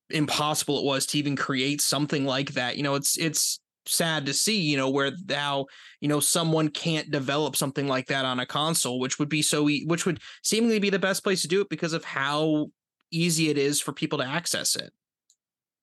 impossible 0.10 0.80
it 0.80 0.86
was 0.86 1.06
to 1.08 1.18
even 1.18 1.36
create 1.36 1.82
something 1.82 2.26
like 2.26 2.52
that. 2.54 2.78
You 2.78 2.84
know, 2.84 2.96
it's 2.96 3.18
it's 3.18 3.60
sad 3.86 4.26
to 4.26 4.34
see, 4.34 4.60
you 4.60 4.78
know, 4.78 4.90
where 4.90 5.12
now, 5.28 5.66
you 6.00 6.08
know, 6.08 6.20
someone 6.20 6.70
can't 6.70 7.12
develop 7.12 7.56
something 7.56 7.88
like 7.88 8.08
that 8.08 8.26
on 8.26 8.40
a 8.40 8.46
console, 8.46 9.00
which 9.00 9.20
would 9.20 9.30
be 9.30 9.42
so 9.42 9.70
e- 9.70 9.86
which 9.86 10.06
would 10.06 10.20
seemingly 10.42 10.80
be 10.80 10.90
the 10.90 11.00
best 11.00 11.24
place 11.24 11.42
to 11.42 11.48
do 11.48 11.62
it 11.62 11.70
because 11.70 11.94
of 11.94 12.04
how 12.04 12.68
easy 13.12 13.50
it 13.50 13.58
is 13.58 13.80
for 13.80 13.94
people 13.94 14.20
to 14.20 14.26
access 14.26 14.76
it. 14.76 14.92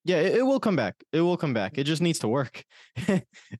Yeah, 0.05 0.16
it, 0.16 0.44
will 0.44 0.61
come 0.61 0.76
back. 0.76 0.96
It 1.12 1.20
will 1.20 1.36
come 1.36 1.53
back. 1.53 1.76
It 1.76 1.84
just 1.84 2.01
needs 2.01 2.18
to 2.20 2.28
work. 2.28 2.64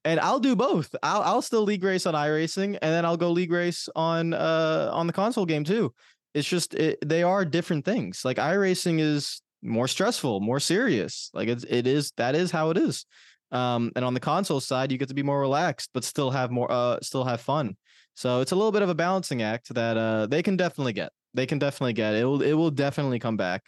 and 0.05 0.20
I'll 0.20 0.41
do 0.41 0.57
both. 0.57 0.95
I'll 1.03 1.22
I'll 1.22 1.43
still 1.43 1.62
league 1.62 1.84
race 1.84 2.07
on 2.07 2.14
iRacing 2.14 2.78
and 2.80 2.93
then 2.93 3.05
I'll 3.05 3.18
go 3.18 3.30
league 3.30 3.53
race 3.53 3.88
on 3.95 4.32
uh 4.32 4.91
on 4.93 5.07
the 5.07 5.12
console 5.12 5.45
game 5.45 5.64
too. 5.64 5.93
It's 6.32 6.49
just 6.49 6.74
it, 6.74 6.99
they 7.07 7.22
are 7.22 7.45
different 7.45 7.84
things. 7.84 8.24
Like 8.24 8.38
iRacing 8.38 9.01
is 9.01 9.43
more 9.62 9.86
stressful, 9.88 10.41
more 10.41 10.61
serious. 10.61 11.30
Like 11.34 11.49
it's 11.49 11.64
it 11.64 11.86
is 11.86 12.12
that 12.16 12.34
is 12.34 12.51
how 12.51 12.70
it 12.70 12.78
is. 12.78 13.05
Um 13.53 13.92
and 13.96 14.05
on 14.05 14.14
the 14.14 14.20
console 14.20 14.61
side 14.61 14.92
you 14.92 14.98
get 14.98 15.09
to 15.09 15.14
be 15.14 15.22
more 15.22 15.40
relaxed 15.40 15.90
but 15.92 16.05
still 16.05 16.30
have 16.30 16.51
more 16.51 16.70
uh 16.70 16.98
still 17.03 17.24
have 17.24 17.40
fun. 17.40 17.76
So 18.14 18.40
it's 18.40 18.53
a 18.53 18.57
little 18.57 18.72
bit 18.72 18.82
of 18.82 18.88
a 18.88 18.94
balancing 18.94 19.42
act 19.42 19.74
that 19.74 19.96
uh 19.96 20.26
they 20.26 20.42
can 20.42 20.57
definitely 20.57 20.92
get. 20.92 21.12
They 21.34 21.46
can 21.46 21.59
definitely 21.59 21.92
get. 21.92 22.14
It 22.14 22.24
will 22.24 22.42
it 22.42 22.55
will 22.55 22.70
definitely 22.70 23.18
come 23.18 23.36
back. 23.36 23.62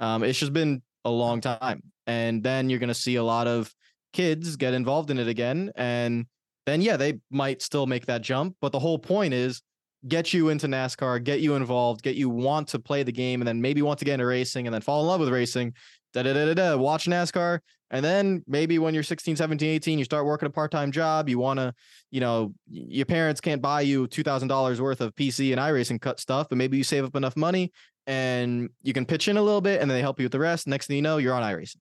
Um 0.00 0.24
it's 0.24 0.38
just 0.38 0.52
been 0.52 0.82
a 1.04 1.10
long 1.10 1.40
time. 1.40 1.82
And 2.06 2.42
then 2.42 2.70
you're 2.70 2.78
going 2.78 2.88
to 2.88 2.94
see 2.94 3.16
a 3.16 3.24
lot 3.24 3.46
of 3.46 3.72
kids 4.12 4.56
get 4.56 4.74
involved 4.74 5.10
in 5.10 5.18
it 5.18 5.28
again. 5.28 5.70
And 5.76 6.26
then, 6.66 6.82
yeah, 6.82 6.96
they 6.96 7.20
might 7.30 7.62
still 7.62 7.86
make 7.86 8.06
that 8.06 8.22
jump. 8.22 8.56
But 8.60 8.72
the 8.72 8.78
whole 8.78 8.98
point 8.98 9.34
is 9.34 9.62
get 10.06 10.32
you 10.32 10.48
into 10.48 10.68
NASCAR, 10.68 11.22
get 11.22 11.40
you 11.40 11.56
involved, 11.56 12.02
get 12.02 12.14
you 12.14 12.28
want 12.28 12.68
to 12.68 12.78
play 12.78 13.02
the 13.02 13.12
game, 13.12 13.40
and 13.40 13.48
then 13.48 13.60
maybe 13.60 13.82
want 13.82 13.98
to 13.98 14.04
get 14.04 14.14
into 14.14 14.26
racing 14.26 14.66
and 14.66 14.74
then 14.74 14.80
fall 14.80 15.00
in 15.00 15.08
love 15.08 15.20
with 15.20 15.28
racing. 15.28 15.74
Da 16.14 16.22
da 16.22 16.32
da 16.32 16.46
da 16.46 16.54
da. 16.54 16.76
Watch 16.76 17.06
NASCAR. 17.06 17.60
And 17.90 18.04
then 18.04 18.42
maybe 18.46 18.78
when 18.78 18.92
you're 18.92 19.02
16, 19.02 19.36
17, 19.36 19.68
18, 19.70 19.98
you 19.98 20.04
start 20.04 20.26
working 20.26 20.46
a 20.46 20.50
part 20.50 20.70
time 20.70 20.92
job. 20.92 21.28
You 21.28 21.38
want 21.38 21.58
to, 21.58 21.72
you 22.10 22.20
know, 22.20 22.52
your 22.68 23.06
parents 23.06 23.40
can't 23.40 23.62
buy 23.62 23.80
you 23.82 24.06
$2,000 24.08 24.80
worth 24.80 25.00
of 25.00 25.14
PC 25.14 25.52
and 25.52 25.60
iRacing 25.60 26.00
cut 26.00 26.20
stuff, 26.20 26.48
but 26.48 26.58
maybe 26.58 26.76
you 26.76 26.84
save 26.84 27.04
up 27.04 27.16
enough 27.16 27.36
money 27.36 27.72
and 28.06 28.68
you 28.82 28.92
can 28.92 29.06
pitch 29.06 29.28
in 29.28 29.36
a 29.38 29.42
little 29.42 29.60
bit 29.62 29.80
and 29.80 29.90
then 29.90 29.96
they 29.96 30.02
help 30.02 30.18
you 30.20 30.24
with 30.24 30.32
the 30.32 30.38
rest. 30.38 30.66
Next 30.66 30.86
thing 30.86 30.96
you 30.96 31.02
know, 31.02 31.16
you're 31.16 31.34
on 31.34 31.42
iRacing. 31.42 31.76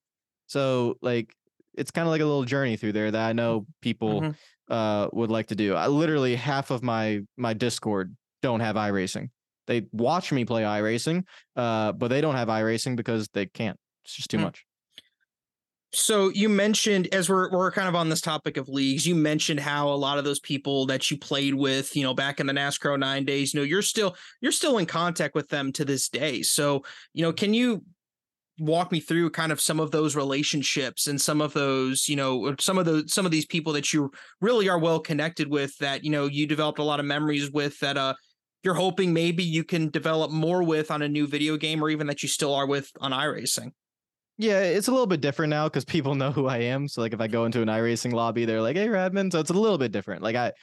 So 0.47 0.95
like 1.01 1.33
it's 1.73 1.91
kind 1.91 2.07
of 2.07 2.11
like 2.11 2.21
a 2.21 2.25
little 2.25 2.45
journey 2.45 2.77
through 2.77 2.93
there 2.93 3.11
that 3.11 3.29
I 3.29 3.33
know 3.33 3.65
people 3.81 4.21
Mhm. 4.21 4.35
uh 4.69 5.09
would 5.13 5.29
like 5.29 5.47
to 5.47 5.55
do. 5.55 5.75
I 5.75 5.87
literally 5.87 6.35
half 6.35 6.71
of 6.71 6.83
my 6.83 7.21
my 7.37 7.53
Discord 7.53 8.15
don't 8.41 8.61
have 8.61 8.75
iRacing. 8.77 9.29
They 9.67 9.87
watch 9.91 10.31
me 10.31 10.45
play 10.45 10.63
iRacing, 10.63 11.23
uh, 11.57 11.91
but 11.91 12.07
they 12.07 12.21
don't 12.21 12.35
have 12.35 12.47
iRacing 12.47 12.95
because 12.95 13.27
they 13.33 13.45
can't. 13.45 13.77
It's 14.07 14.15
just 14.15 14.29
too 14.29 14.37
Hmm. 14.37 14.43
much. 14.43 14.65
So 15.93 16.29
you 16.29 16.47
mentioned 16.47 17.13
as 17.13 17.29
we're 17.29 17.49
we're 17.51 17.71
kind 17.71 17.87
of 17.89 17.95
on 17.95 18.07
this 18.07 18.21
topic 18.21 18.55
of 18.57 18.69
leagues, 18.69 19.05
you 19.05 19.15
mentioned 19.15 19.59
how 19.59 19.89
a 19.89 19.95
lot 19.95 20.17
of 20.17 20.23
those 20.23 20.39
people 20.39 20.85
that 20.85 21.09
you 21.11 21.17
played 21.17 21.55
with, 21.55 21.95
you 21.95 22.03
know, 22.03 22.13
back 22.13 22.39
in 22.39 22.47
the 22.47 22.53
NASCAR 22.53 22.97
9 22.99 23.25
days, 23.25 23.53
you 23.53 23.59
know, 23.59 23.63
you're 23.65 23.81
still 23.81 24.15
you're 24.41 24.51
still 24.53 24.77
in 24.77 24.85
contact 24.85 25.35
with 25.35 25.49
them 25.49 25.71
to 25.73 25.83
this 25.83 26.07
day. 26.07 26.41
So, 26.41 26.83
you 27.13 27.23
know, 27.23 27.33
can 27.33 27.53
you 27.53 27.83
walk 28.59 28.91
me 28.91 28.99
through 28.99 29.29
kind 29.31 29.51
of 29.51 29.61
some 29.61 29.79
of 29.79 29.91
those 29.91 30.15
relationships 30.15 31.07
and 31.07 31.21
some 31.21 31.41
of 31.41 31.53
those, 31.53 32.09
you 32.09 32.15
know, 32.15 32.55
some 32.59 32.77
of 32.77 32.85
those 32.85 33.13
some 33.13 33.25
of 33.25 33.31
these 33.31 33.45
people 33.45 33.73
that 33.73 33.93
you 33.93 34.11
really 34.41 34.69
are 34.69 34.79
well 34.79 34.99
connected 34.99 35.49
with 35.49 35.77
that, 35.79 36.03
you 36.03 36.11
know, 36.11 36.25
you 36.27 36.47
developed 36.47 36.79
a 36.79 36.83
lot 36.83 36.99
of 36.99 37.05
memories 37.05 37.51
with 37.51 37.79
that 37.79 37.97
uh 37.97 38.13
you're 38.63 38.73
hoping 38.73 39.13
maybe 39.13 39.43
you 39.43 39.63
can 39.63 39.89
develop 39.89 40.31
more 40.31 40.63
with 40.63 40.91
on 40.91 41.01
a 41.01 41.07
new 41.07 41.27
video 41.27 41.57
game 41.57 41.81
or 41.83 41.89
even 41.89 42.07
that 42.07 42.23
you 42.23 42.29
still 42.29 42.53
are 42.53 42.67
with 42.67 42.91
on 42.99 43.11
iRacing. 43.11 43.71
Yeah, 44.37 44.59
it's 44.61 44.87
a 44.87 44.91
little 44.91 45.07
bit 45.07 45.21
different 45.21 45.49
now 45.49 45.65
because 45.67 45.83
people 45.83 46.15
know 46.15 46.31
who 46.31 46.47
I 46.47 46.57
am. 46.57 46.87
So 46.87 47.01
like 47.01 47.13
if 47.13 47.21
I 47.21 47.27
go 47.27 47.45
into 47.45 47.61
an 47.61 47.67
iRacing 47.67 48.13
lobby, 48.13 48.45
they're 48.45 48.61
like, 48.61 48.75
"Hey, 48.75 48.87
Radman." 48.87 49.31
So 49.31 49.39
it's 49.39 49.49
a 49.49 49.53
little 49.53 49.77
bit 49.77 49.91
different. 49.91 50.21
Like 50.21 50.35
I, 50.35 50.53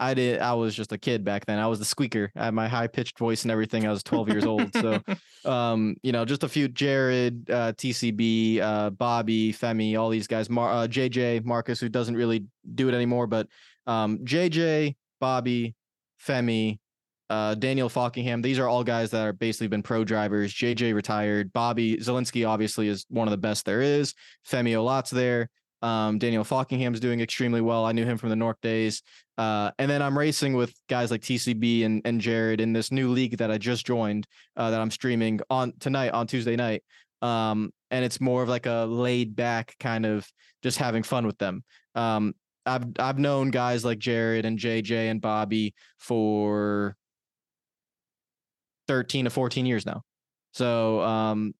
I 0.00 0.14
did. 0.14 0.40
I 0.40 0.54
was 0.54 0.74
just 0.74 0.92
a 0.92 0.98
kid 0.98 1.24
back 1.24 1.46
then. 1.46 1.58
I 1.58 1.66
was 1.66 1.78
the 1.78 1.84
squeaker. 1.84 2.30
I 2.36 2.46
had 2.46 2.54
my 2.54 2.68
high 2.68 2.86
pitched 2.86 3.18
voice 3.18 3.42
and 3.42 3.50
everything. 3.52 3.86
I 3.86 3.90
was 3.90 4.02
12 4.02 4.28
years 4.28 4.44
old. 4.44 4.72
So, 4.74 5.00
um, 5.44 5.96
you 6.02 6.12
know, 6.12 6.24
just 6.24 6.42
a 6.42 6.48
few 6.48 6.68
Jared, 6.68 7.48
uh, 7.50 7.72
TCB, 7.72 8.60
uh, 8.60 8.90
Bobby, 8.90 9.52
Femi, 9.52 9.98
all 9.98 10.10
these 10.10 10.26
guys. 10.26 10.50
Mar- 10.50 10.72
uh, 10.72 10.86
JJ, 10.88 11.44
Marcus, 11.44 11.80
who 11.80 11.88
doesn't 11.88 12.16
really 12.16 12.44
do 12.74 12.88
it 12.88 12.94
anymore, 12.94 13.26
but 13.26 13.48
um, 13.86 14.18
JJ, 14.18 14.96
Bobby, 15.20 15.74
Femi, 16.26 16.78
uh, 17.30 17.54
Daniel 17.54 17.88
Falkingham. 17.88 18.42
These 18.42 18.58
are 18.58 18.68
all 18.68 18.84
guys 18.84 19.10
that 19.10 19.26
are 19.26 19.32
basically 19.32 19.68
been 19.68 19.82
pro 19.82 20.04
drivers. 20.04 20.52
JJ 20.52 20.94
retired. 20.94 21.52
Bobby 21.52 21.96
Zalenski 21.96 22.46
obviously 22.48 22.88
is 22.88 23.06
one 23.08 23.26
of 23.26 23.32
the 23.32 23.38
best 23.38 23.64
there 23.64 23.82
is. 23.82 24.14
Femi 24.48 24.72
Olot's 24.72 25.10
there. 25.10 25.48
Um, 25.82 26.18
Daniel 26.18 26.44
Falkingham's 26.44 27.00
doing 27.00 27.20
extremely 27.20 27.60
well. 27.60 27.84
I 27.84 27.92
knew 27.92 28.06
him 28.06 28.16
from 28.16 28.30
the 28.30 28.36
North 28.36 28.60
days. 28.62 29.02
Uh, 29.36 29.70
and 29.78 29.90
then 29.90 30.00
I'm 30.00 30.16
racing 30.16 30.54
with 30.54 30.74
guys 30.88 31.10
like 31.10 31.20
TCB 31.20 31.84
and, 31.84 32.00
and 32.04 32.20
Jared 32.20 32.60
in 32.60 32.72
this 32.72 32.90
new 32.90 33.10
league 33.10 33.36
that 33.38 33.50
I 33.50 33.58
just 33.58 33.84
joined 33.84 34.26
uh, 34.56 34.70
that 34.70 34.80
I'm 34.80 34.90
streaming 34.90 35.40
on 35.50 35.74
tonight 35.80 36.10
on 36.10 36.26
Tuesday 36.26 36.56
night. 36.56 36.82
Um, 37.20 37.70
and 37.90 38.04
it's 38.04 38.20
more 38.20 38.42
of 38.42 38.48
like 38.48 38.66
a 38.66 38.86
laid 38.88 39.36
back 39.36 39.74
kind 39.78 40.06
of 40.06 40.26
just 40.62 40.78
having 40.78 41.02
fun 41.02 41.26
with 41.26 41.38
them. 41.38 41.64
Um, 41.94 42.34
I've 42.66 42.86
I've 42.98 43.18
known 43.18 43.50
guys 43.50 43.84
like 43.84 43.98
Jared 43.98 44.46
and 44.46 44.58
JJ 44.58 45.10
and 45.10 45.20
Bobby 45.20 45.74
for 45.98 46.96
13 48.88 49.24
to 49.24 49.30
14 49.30 49.66
years 49.66 49.86
now. 49.86 50.02
So 50.52 51.00
um 51.00 51.54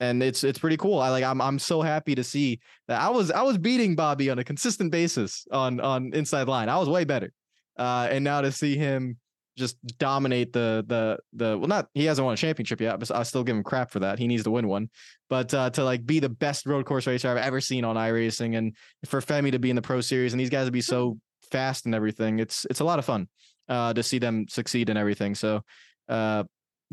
and 0.00 0.22
it's 0.22 0.44
it's 0.44 0.58
pretty 0.58 0.76
cool. 0.76 0.98
I 0.98 1.10
like 1.10 1.24
I'm 1.24 1.40
I'm 1.40 1.58
so 1.58 1.82
happy 1.82 2.14
to 2.14 2.24
see 2.24 2.60
that 2.88 3.00
I 3.00 3.08
was 3.08 3.30
I 3.30 3.42
was 3.42 3.58
beating 3.58 3.94
Bobby 3.94 4.30
on 4.30 4.38
a 4.38 4.44
consistent 4.44 4.90
basis 4.90 5.46
on 5.50 5.80
on 5.80 6.12
inside 6.14 6.48
line. 6.48 6.68
I 6.68 6.78
was 6.78 6.88
way 6.88 7.04
better. 7.04 7.32
Uh 7.78 8.08
and 8.10 8.24
now 8.24 8.40
to 8.40 8.52
see 8.52 8.76
him 8.76 9.18
just 9.56 9.76
dominate 9.98 10.52
the 10.52 10.84
the 10.88 11.18
the 11.32 11.56
well 11.56 11.68
not 11.68 11.88
he 11.94 12.04
hasn't 12.04 12.24
won 12.24 12.34
a 12.34 12.36
championship 12.36 12.80
yet, 12.80 12.98
but 12.98 13.10
I 13.10 13.22
still 13.22 13.44
give 13.44 13.56
him 13.56 13.62
crap 13.62 13.90
for 13.90 14.00
that. 14.00 14.18
He 14.18 14.26
needs 14.26 14.42
to 14.44 14.50
win 14.50 14.68
one. 14.68 14.90
But 15.28 15.54
uh 15.54 15.70
to 15.70 15.84
like 15.84 16.04
be 16.04 16.18
the 16.20 16.28
best 16.28 16.66
road 16.66 16.86
course 16.86 17.06
racer 17.06 17.30
I've 17.30 17.36
ever 17.36 17.60
seen 17.60 17.84
on 17.84 17.96
iRacing 17.96 18.56
and 18.58 18.76
for 19.06 19.20
Femi 19.20 19.52
to 19.52 19.58
be 19.58 19.70
in 19.70 19.76
the 19.76 19.82
pro 19.82 20.00
series 20.00 20.32
and 20.32 20.40
these 20.40 20.50
guys 20.50 20.66
to 20.66 20.72
be 20.72 20.80
so 20.80 21.18
fast 21.50 21.86
and 21.86 21.94
everything, 21.94 22.40
it's 22.40 22.66
it's 22.68 22.80
a 22.80 22.84
lot 22.84 22.98
of 22.98 23.04
fun 23.04 23.28
uh 23.68 23.94
to 23.94 24.02
see 24.02 24.18
them 24.18 24.46
succeed 24.48 24.88
and 24.90 24.98
everything. 24.98 25.34
So 25.34 25.62
uh 26.08 26.44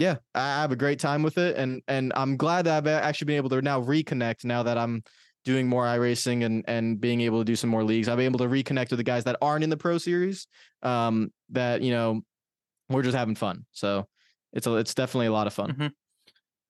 yeah, 0.01 0.15
I 0.33 0.61
have 0.61 0.71
a 0.71 0.75
great 0.75 0.99
time 0.99 1.21
with 1.21 1.37
it, 1.37 1.55
and 1.57 1.81
and 1.87 2.11
I'm 2.15 2.35
glad 2.35 2.65
that 2.65 2.75
I've 2.77 2.87
actually 2.87 3.25
been 3.25 3.35
able 3.37 3.49
to 3.51 3.61
now 3.61 3.79
reconnect 3.81 4.43
now 4.43 4.63
that 4.63 4.77
I'm 4.77 5.03
doing 5.45 5.67
more 5.67 5.85
iRacing 5.85 6.43
and 6.43 6.65
and 6.67 6.99
being 6.99 7.21
able 7.21 7.39
to 7.39 7.45
do 7.45 7.55
some 7.55 7.69
more 7.69 7.83
leagues. 7.83 8.07
I've 8.09 8.17
been 8.17 8.25
able 8.25 8.39
to 8.39 8.45
reconnect 8.45 8.89
with 8.89 8.97
the 8.97 9.03
guys 9.03 9.25
that 9.25 9.37
aren't 9.41 9.63
in 9.63 9.69
the 9.69 9.77
Pro 9.77 9.99
Series. 9.99 10.47
Um, 10.81 11.31
that 11.49 11.83
you 11.83 11.91
know, 11.91 12.21
we're 12.89 13.03
just 13.03 13.15
having 13.15 13.35
fun. 13.35 13.65
So 13.71 14.07
it's 14.53 14.65
a, 14.65 14.75
it's 14.77 14.95
definitely 14.95 15.27
a 15.27 15.31
lot 15.31 15.45
of 15.45 15.53
fun. 15.53 15.71
Mm-hmm. 15.71 15.87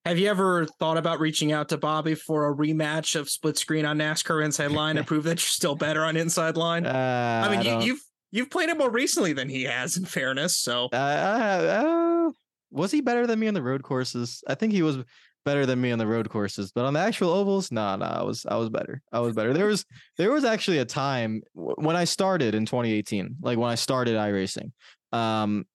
Have 0.04 0.18
you 0.18 0.28
ever 0.28 0.66
thought 0.78 0.98
about 0.98 1.20
reaching 1.20 1.52
out 1.52 1.68
to 1.70 1.78
Bobby 1.78 2.14
for 2.14 2.50
a 2.50 2.54
rematch 2.54 3.14
of 3.18 3.30
split 3.30 3.56
screen 3.56 3.86
on 3.86 3.98
NASCAR 3.98 4.44
Inside 4.44 4.72
Line 4.72 4.96
to 4.96 5.04
prove 5.10 5.24
that 5.24 5.40
you're 5.40 5.48
still 5.48 5.76
better 5.76 6.04
on 6.04 6.16
Inside 6.16 6.56
Line? 6.56 6.84
Uh, 6.86 7.42
I 7.46 7.48
mean, 7.50 7.60
I 7.60 7.62
you, 7.62 7.70
don't- 7.70 7.82
you've 7.86 8.00
you've 8.30 8.50
played 8.50 8.68
it 8.68 8.76
more 8.76 8.90
recently 8.90 9.32
than 9.32 9.48
he 9.48 9.62
has, 9.64 9.96
in 9.96 10.04
fairness. 10.04 10.58
So 10.58 10.88
Uh, 10.92 10.96
uh, 10.96 12.30
was 12.72 12.90
he 12.90 13.00
better 13.00 13.26
than 13.26 13.38
me 13.38 13.48
on 13.48 13.54
the 13.54 13.62
road 13.62 13.82
courses? 13.82 14.42
I 14.48 14.54
think 14.54 14.72
he 14.72 14.82
was 14.82 14.98
better 15.44 15.66
than 15.66 15.80
me 15.80 15.92
on 15.92 15.98
the 15.98 16.06
road 16.06 16.28
courses, 16.28 16.72
but 16.72 16.84
on 16.84 16.94
the 16.94 17.00
actual 17.00 17.30
ovals, 17.30 17.70
nah, 17.70 17.96
nah, 17.96 18.20
I 18.20 18.22
was 18.22 18.46
I 18.46 18.56
was 18.56 18.70
better. 18.70 19.02
I 19.12 19.20
was 19.20 19.34
better. 19.34 19.52
There 19.52 19.66
was 19.66 19.84
there 20.16 20.32
was 20.32 20.44
actually 20.44 20.78
a 20.78 20.84
time 20.84 21.42
when 21.54 21.96
I 21.96 22.04
started 22.04 22.54
in 22.54 22.64
2018, 22.64 23.36
like 23.42 23.58
when 23.58 23.70
I 23.70 23.74
started 23.74 24.16
iRacing. 24.16 24.72
Um, 25.12 25.66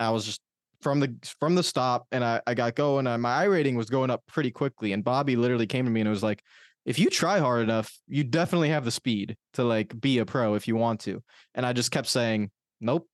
I 0.00 0.10
was 0.10 0.24
just 0.24 0.40
from 0.80 1.00
the 1.00 1.14
from 1.40 1.54
the 1.54 1.62
stop, 1.62 2.06
and 2.10 2.24
I 2.24 2.40
I 2.46 2.54
got 2.54 2.74
going, 2.74 3.06
and 3.06 3.22
my 3.22 3.46
iRating 3.46 3.76
was 3.76 3.90
going 3.90 4.10
up 4.10 4.22
pretty 4.26 4.50
quickly. 4.50 4.92
And 4.92 5.04
Bobby 5.04 5.36
literally 5.36 5.66
came 5.66 5.84
to 5.84 5.90
me 5.90 6.00
and 6.00 6.10
was 6.10 6.22
like, 6.22 6.42
"If 6.86 6.98
you 6.98 7.10
try 7.10 7.38
hard 7.38 7.62
enough, 7.62 7.92
you 8.08 8.24
definitely 8.24 8.70
have 8.70 8.84
the 8.84 8.90
speed 8.90 9.36
to 9.54 9.64
like 9.64 9.98
be 10.00 10.18
a 10.18 10.26
pro 10.26 10.54
if 10.54 10.66
you 10.66 10.76
want 10.76 11.00
to." 11.00 11.22
And 11.54 11.66
I 11.66 11.72
just 11.74 11.90
kept 11.90 12.08
saying, 12.08 12.50
"Nope, 12.80 13.08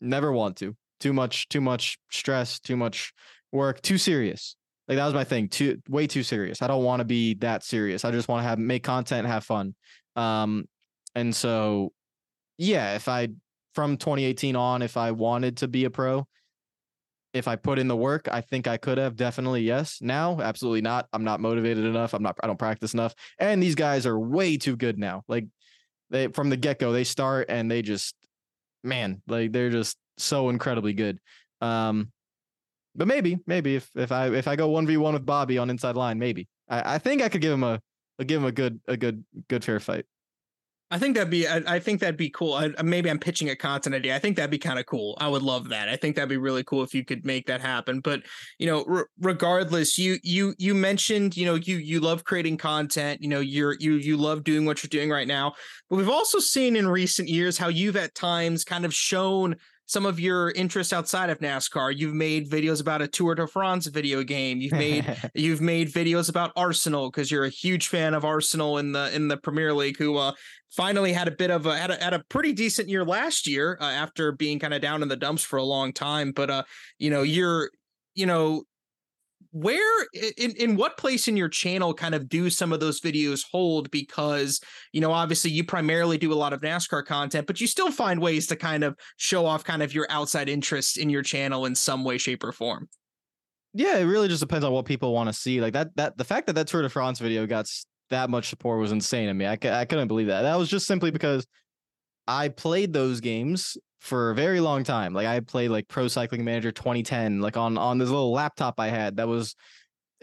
never 0.00 0.32
want 0.32 0.56
to." 0.58 0.76
Too 1.00 1.12
much 1.12 1.48
too 1.48 1.60
much 1.60 1.98
stress 2.10 2.58
too 2.60 2.76
much 2.76 3.12
work 3.52 3.80
too 3.82 3.98
serious. 3.98 4.56
Like 4.88 4.96
that 4.96 5.04
was 5.04 5.14
my 5.14 5.24
thing 5.24 5.48
too 5.48 5.80
way 5.88 6.06
too 6.06 6.22
serious. 6.22 6.62
I 6.62 6.68
don't 6.68 6.84
want 6.84 7.00
to 7.00 7.04
be 7.04 7.34
that 7.34 7.64
serious. 7.64 8.04
I 8.04 8.10
just 8.10 8.28
want 8.28 8.44
to 8.44 8.48
have 8.48 8.58
make 8.58 8.82
content 8.82 9.26
have 9.26 9.44
fun. 9.44 9.74
Um 10.14 10.66
and 11.14 11.34
so 11.34 11.92
yeah 12.58 12.94
if 12.94 13.08
i 13.08 13.28
from 13.74 13.96
2018 13.96 14.54
on 14.56 14.82
if 14.82 14.96
i 14.96 15.10
wanted 15.10 15.58
to 15.58 15.68
be 15.68 15.84
a 15.84 15.90
pro 15.90 16.26
if 17.34 17.48
i 17.48 17.56
put 17.56 17.78
in 17.78 17.88
the 17.88 17.96
work 17.96 18.28
i 18.30 18.40
think 18.40 18.66
i 18.66 18.76
could 18.76 18.96
have 18.98 19.16
definitely 19.16 19.62
yes. 19.62 19.98
Now 20.00 20.40
absolutely 20.40 20.82
not. 20.82 21.06
I'm 21.12 21.24
not 21.24 21.40
motivated 21.40 21.84
enough. 21.84 22.14
I'm 22.14 22.22
not 22.22 22.36
i 22.42 22.46
don't 22.46 22.58
practice 22.58 22.94
enough. 22.94 23.14
And 23.38 23.62
these 23.62 23.74
guys 23.74 24.06
are 24.06 24.18
way 24.18 24.56
too 24.56 24.76
good 24.76 24.98
now. 24.98 25.22
Like 25.26 25.46
they 26.10 26.28
from 26.28 26.50
the 26.50 26.56
get-go 26.56 26.92
they 26.92 27.04
start 27.04 27.46
and 27.48 27.70
they 27.70 27.82
just 27.82 28.14
man 28.84 29.20
like 29.26 29.52
they're 29.52 29.70
just 29.70 29.96
so 30.18 30.48
incredibly 30.48 30.92
good 30.92 31.18
um 31.60 32.10
but 32.94 33.06
maybe 33.06 33.38
maybe 33.46 33.76
if 33.76 33.90
if 33.94 34.12
i 34.12 34.28
if 34.28 34.48
i 34.48 34.56
go 34.56 34.68
1v1 34.70 35.12
with 35.12 35.26
bobby 35.26 35.58
on 35.58 35.70
inside 35.70 35.96
line 35.96 36.18
maybe 36.18 36.48
i, 36.68 36.94
I 36.94 36.98
think 36.98 37.22
i 37.22 37.28
could 37.28 37.40
give 37.40 37.52
him 37.52 37.64
a 37.64 37.80
give 38.24 38.40
him 38.40 38.46
a 38.46 38.52
good 38.52 38.80
a 38.88 38.96
good 38.96 39.24
good 39.48 39.64
fair 39.64 39.80
fight 39.80 40.06
I 40.88 41.00
think 41.00 41.16
that'd 41.16 41.30
be 41.30 41.48
I, 41.48 41.62
I 41.66 41.78
think 41.80 42.00
that'd 42.00 42.16
be 42.16 42.30
cool. 42.30 42.54
I, 42.54 42.70
maybe 42.82 43.10
I'm 43.10 43.18
pitching 43.18 43.50
a 43.50 43.56
content 43.56 43.96
idea. 43.96 44.14
I 44.14 44.20
think 44.20 44.36
that'd 44.36 44.52
be 44.52 44.58
kind 44.58 44.78
of 44.78 44.86
cool. 44.86 45.16
I 45.20 45.26
would 45.26 45.42
love 45.42 45.68
that. 45.70 45.88
I 45.88 45.96
think 45.96 46.14
that'd 46.14 46.28
be 46.28 46.36
really 46.36 46.62
cool 46.62 46.84
if 46.84 46.94
you 46.94 47.04
could 47.04 47.26
make 47.26 47.46
that 47.46 47.60
happen. 47.60 47.98
But 47.98 48.22
you 48.58 48.68
know, 48.68 48.84
r- 48.88 49.08
regardless, 49.20 49.98
you 49.98 50.18
you 50.22 50.54
you 50.58 50.76
mentioned 50.76 51.36
you 51.36 51.44
know 51.44 51.56
you 51.56 51.78
you 51.78 51.98
love 51.98 52.22
creating 52.22 52.58
content. 52.58 53.20
You 53.20 53.28
know, 53.28 53.40
you're 53.40 53.74
you 53.80 53.94
you 53.94 54.16
love 54.16 54.44
doing 54.44 54.64
what 54.64 54.82
you're 54.82 54.88
doing 54.88 55.10
right 55.10 55.26
now. 55.26 55.54
But 55.90 55.96
we've 55.96 56.08
also 56.08 56.38
seen 56.38 56.76
in 56.76 56.86
recent 56.86 57.28
years 57.28 57.58
how 57.58 57.68
you've 57.68 57.96
at 57.96 58.14
times 58.14 58.62
kind 58.62 58.84
of 58.84 58.94
shown 58.94 59.56
some 59.86 60.04
of 60.04 60.18
your 60.18 60.50
interests 60.50 60.92
outside 60.92 61.30
of 61.30 61.38
NASCAR. 61.38 61.96
You've 61.96 62.14
made 62.14 62.50
videos 62.50 62.80
about 62.80 63.02
a 63.02 63.08
Tour 63.08 63.36
de 63.36 63.46
France 63.46 63.86
video 63.86 64.22
game. 64.22 64.60
You've 64.60 64.72
made 64.72 65.16
you've 65.34 65.60
made 65.60 65.92
videos 65.92 66.28
about 66.28 66.52
Arsenal 66.56 67.10
because 67.10 67.30
you're 67.30 67.44
a 67.44 67.50
huge 67.50 67.88
fan 67.88 68.12
of 68.12 68.24
Arsenal 68.24 68.78
in 68.78 68.92
the 68.92 69.14
in 69.14 69.28
the 69.28 69.36
Premier 69.36 69.72
League, 69.72 69.96
who 69.96 70.16
uh, 70.16 70.32
finally 70.70 71.12
had 71.12 71.28
a 71.28 71.30
bit 71.30 71.50
of 71.50 71.66
a 71.66 71.76
had 71.76 71.90
a, 71.90 71.96
had 71.96 72.14
a 72.14 72.24
pretty 72.28 72.52
decent 72.52 72.88
year 72.88 73.04
last 73.04 73.46
year 73.46 73.78
uh, 73.80 73.84
after 73.84 74.32
being 74.32 74.58
kind 74.58 74.74
of 74.74 74.82
down 74.82 75.02
in 75.02 75.08
the 75.08 75.16
dumps 75.16 75.44
for 75.44 75.56
a 75.56 75.64
long 75.64 75.92
time. 75.92 76.32
But 76.32 76.50
uh, 76.50 76.62
you 76.98 77.10
know, 77.10 77.22
you're 77.22 77.70
you 78.14 78.26
know 78.26 78.64
where 79.56 80.06
in 80.36 80.50
in 80.52 80.76
what 80.76 80.98
place 80.98 81.28
in 81.28 81.36
your 81.36 81.48
channel 81.48 81.94
kind 81.94 82.14
of 82.14 82.28
do 82.28 82.50
some 82.50 82.72
of 82.72 82.80
those 82.80 83.00
videos 83.00 83.42
hold? 83.50 83.90
Because 83.90 84.60
you 84.92 85.00
know 85.00 85.12
obviously 85.12 85.50
you 85.50 85.64
primarily 85.64 86.18
do 86.18 86.32
a 86.32 86.34
lot 86.34 86.52
of 86.52 86.60
NASCAR 86.60 87.04
content 87.06 87.46
but 87.46 87.60
you 87.60 87.66
still 87.66 87.90
find 87.90 88.20
ways 88.20 88.46
to 88.48 88.56
kind 88.56 88.84
of 88.84 88.94
show 89.16 89.46
off 89.46 89.64
kind 89.64 89.82
of 89.82 89.94
your 89.94 90.06
outside 90.10 90.48
interests 90.50 90.98
in 90.98 91.08
your 91.08 91.22
channel 91.22 91.64
in 91.64 91.74
some 91.74 92.04
way 92.04 92.18
shape 92.18 92.44
or 92.44 92.52
form. 92.52 92.88
Yeah 93.72 93.96
it 93.96 94.04
really 94.04 94.28
just 94.28 94.40
depends 94.40 94.64
on 94.64 94.72
what 94.72 94.84
people 94.84 95.14
want 95.14 95.28
to 95.28 95.32
see. 95.32 95.60
Like 95.60 95.72
that 95.72 95.96
that 95.96 96.18
the 96.18 96.24
fact 96.24 96.46
that 96.48 96.52
that 96.54 96.66
tour 96.66 96.82
de 96.82 96.90
france 96.90 97.18
video 97.18 97.46
got 97.46 97.66
that 98.10 98.28
much 98.28 98.50
support 98.50 98.78
was 98.78 98.92
insane 98.92 99.28
to 99.28 99.34
me. 99.34 99.46
I 99.46 99.56
couldn't 99.56 100.08
believe 100.08 100.26
that. 100.26 100.42
That 100.42 100.58
was 100.58 100.68
just 100.68 100.86
simply 100.86 101.10
because 101.10 101.46
i 102.28 102.48
played 102.48 102.92
those 102.92 103.20
games 103.20 103.76
for 104.00 104.30
a 104.30 104.34
very 104.34 104.60
long 104.60 104.84
time. 104.84 105.12
Like 105.14 105.26
i 105.26 105.40
played 105.40 105.70
like 105.70 105.88
pro 105.88 106.08
cycling 106.08 106.44
manager 106.44 106.72
2010 106.72 107.40
like 107.40 107.56
on 107.56 107.78
on 107.78 107.98
this 107.98 108.08
little 108.08 108.32
laptop 108.32 108.78
i 108.78 108.88
had 108.88 109.16
that 109.16 109.28
was 109.28 109.54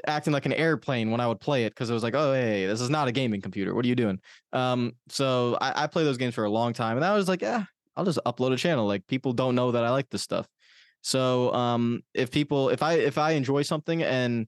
acting 0.07 0.33
like 0.33 0.45
an 0.45 0.53
airplane 0.53 1.11
when 1.11 1.19
i 1.19 1.27
would 1.27 1.39
play 1.39 1.65
it 1.65 1.69
because 1.69 1.89
it 1.89 1.93
was 1.93 2.03
like 2.03 2.15
oh 2.15 2.33
hey 2.33 2.65
this 2.65 2.81
is 2.81 2.89
not 2.89 3.07
a 3.07 3.11
gaming 3.11 3.41
computer. 3.41 3.75
What 3.75 3.85
are 3.85 3.87
you 3.87 3.95
doing? 3.95 4.19
Um 4.51 4.93
so 5.09 5.57
i, 5.61 5.83
I 5.83 5.87
played 5.87 6.05
those 6.05 6.17
games 6.17 6.35
for 6.35 6.45
a 6.45 6.49
long 6.49 6.73
time 6.73 6.97
and 6.97 7.05
i 7.05 7.13
was 7.13 7.27
like 7.27 7.41
yeah 7.41 7.65
i'll 7.95 8.05
just 8.05 8.19
upload 8.25 8.53
a 8.53 8.57
channel. 8.57 8.87
Like 8.87 9.05
people 9.07 9.33
don't 9.33 9.55
know 9.55 9.71
that 9.71 9.83
i 9.83 9.89
like 9.89 10.09
this 10.09 10.21
stuff. 10.21 10.47
So 11.01 11.53
um 11.53 12.01
if 12.13 12.31
people 12.31 12.69
if 12.69 12.81
i 12.81 12.93
if 12.93 13.17
i 13.17 13.31
enjoy 13.31 13.63
something 13.63 14.01
and 14.03 14.47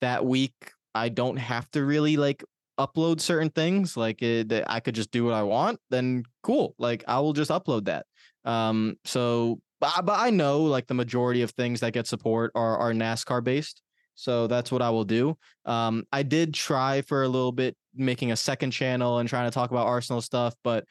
that 0.00 0.24
week 0.24 0.52
i 0.94 1.08
don't 1.08 1.38
have 1.38 1.70
to 1.70 1.84
really 1.84 2.16
like 2.16 2.44
upload 2.78 3.20
certain 3.20 3.50
things 3.50 3.96
like 3.96 4.22
it, 4.22 4.48
that 4.48 4.70
i 4.70 4.80
could 4.80 4.94
just 4.94 5.10
do 5.10 5.24
what 5.24 5.34
i 5.34 5.42
want 5.42 5.78
then 5.90 6.22
cool 6.42 6.74
like 6.78 7.02
i 7.08 7.18
will 7.20 7.32
just 7.32 7.50
upload 7.50 7.84
that 7.86 8.04
um 8.44 8.94
so 9.04 9.58
but, 9.80 9.92
I- 9.96 10.02
but 10.02 10.18
i 10.20 10.30
know 10.30 10.62
like 10.62 10.86
the 10.86 10.94
majority 10.94 11.42
of 11.42 11.50
things 11.52 11.80
that 11.80 11.92
get 11.92 12.06
support 12.06 12.52
are 12.54 12.76
are 12.78 12.92
nascar 12.92 13.42
based 13.42 13.82
So 14.18 14.46
that's 14.46 14.72
what 14.72 14.80
I 14.80 14.88
will 14.88 15.04
do. 15.04 15.36
Um, 15.66 16.04
I 16.10 16.22
did 16.22 16.54
try 16.54 17.02
for 17.02 17.22
a 17.22 17.28
little 17.28 17.52
bit 17.52 17.76
making 17.94 18.32
a 18.32 18.36
second 18.36 18.70
channel 18.72 19.18
and 19.18 19.28
trying 19.28 19.46
to 19.46 19.54
talk 19.54 19.70
about 19.70 19.86
Arsenal 19.86 20.22
stuff, 20.22 20.54
but 20.64 20.84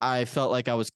I 0.00 0.24
felt 0.24 0.52
like 0.52 0.68
I 0.68 0.74
was 0.76 0.88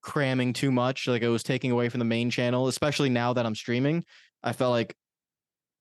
cramming 0.00 0.54
too 0.54 0.70
much. 0.72 1.06
Like 1.06 1.20
it 1.20 1.28
was 1.28 1.42
taking 1.42 1.70
away 1.70 1.90
from 1.90 1.98
the 1.98 2.06
main 2.08 2.30
channel, 2.30 2.66
especially 2.66 3.10
now 3.10 3.34
that 3.34 3.44
I'm 3.44 3.54
streaming. 3.54 4.04
I 4.42 4.52
felt 4.54 4.70
like 4.72 4.96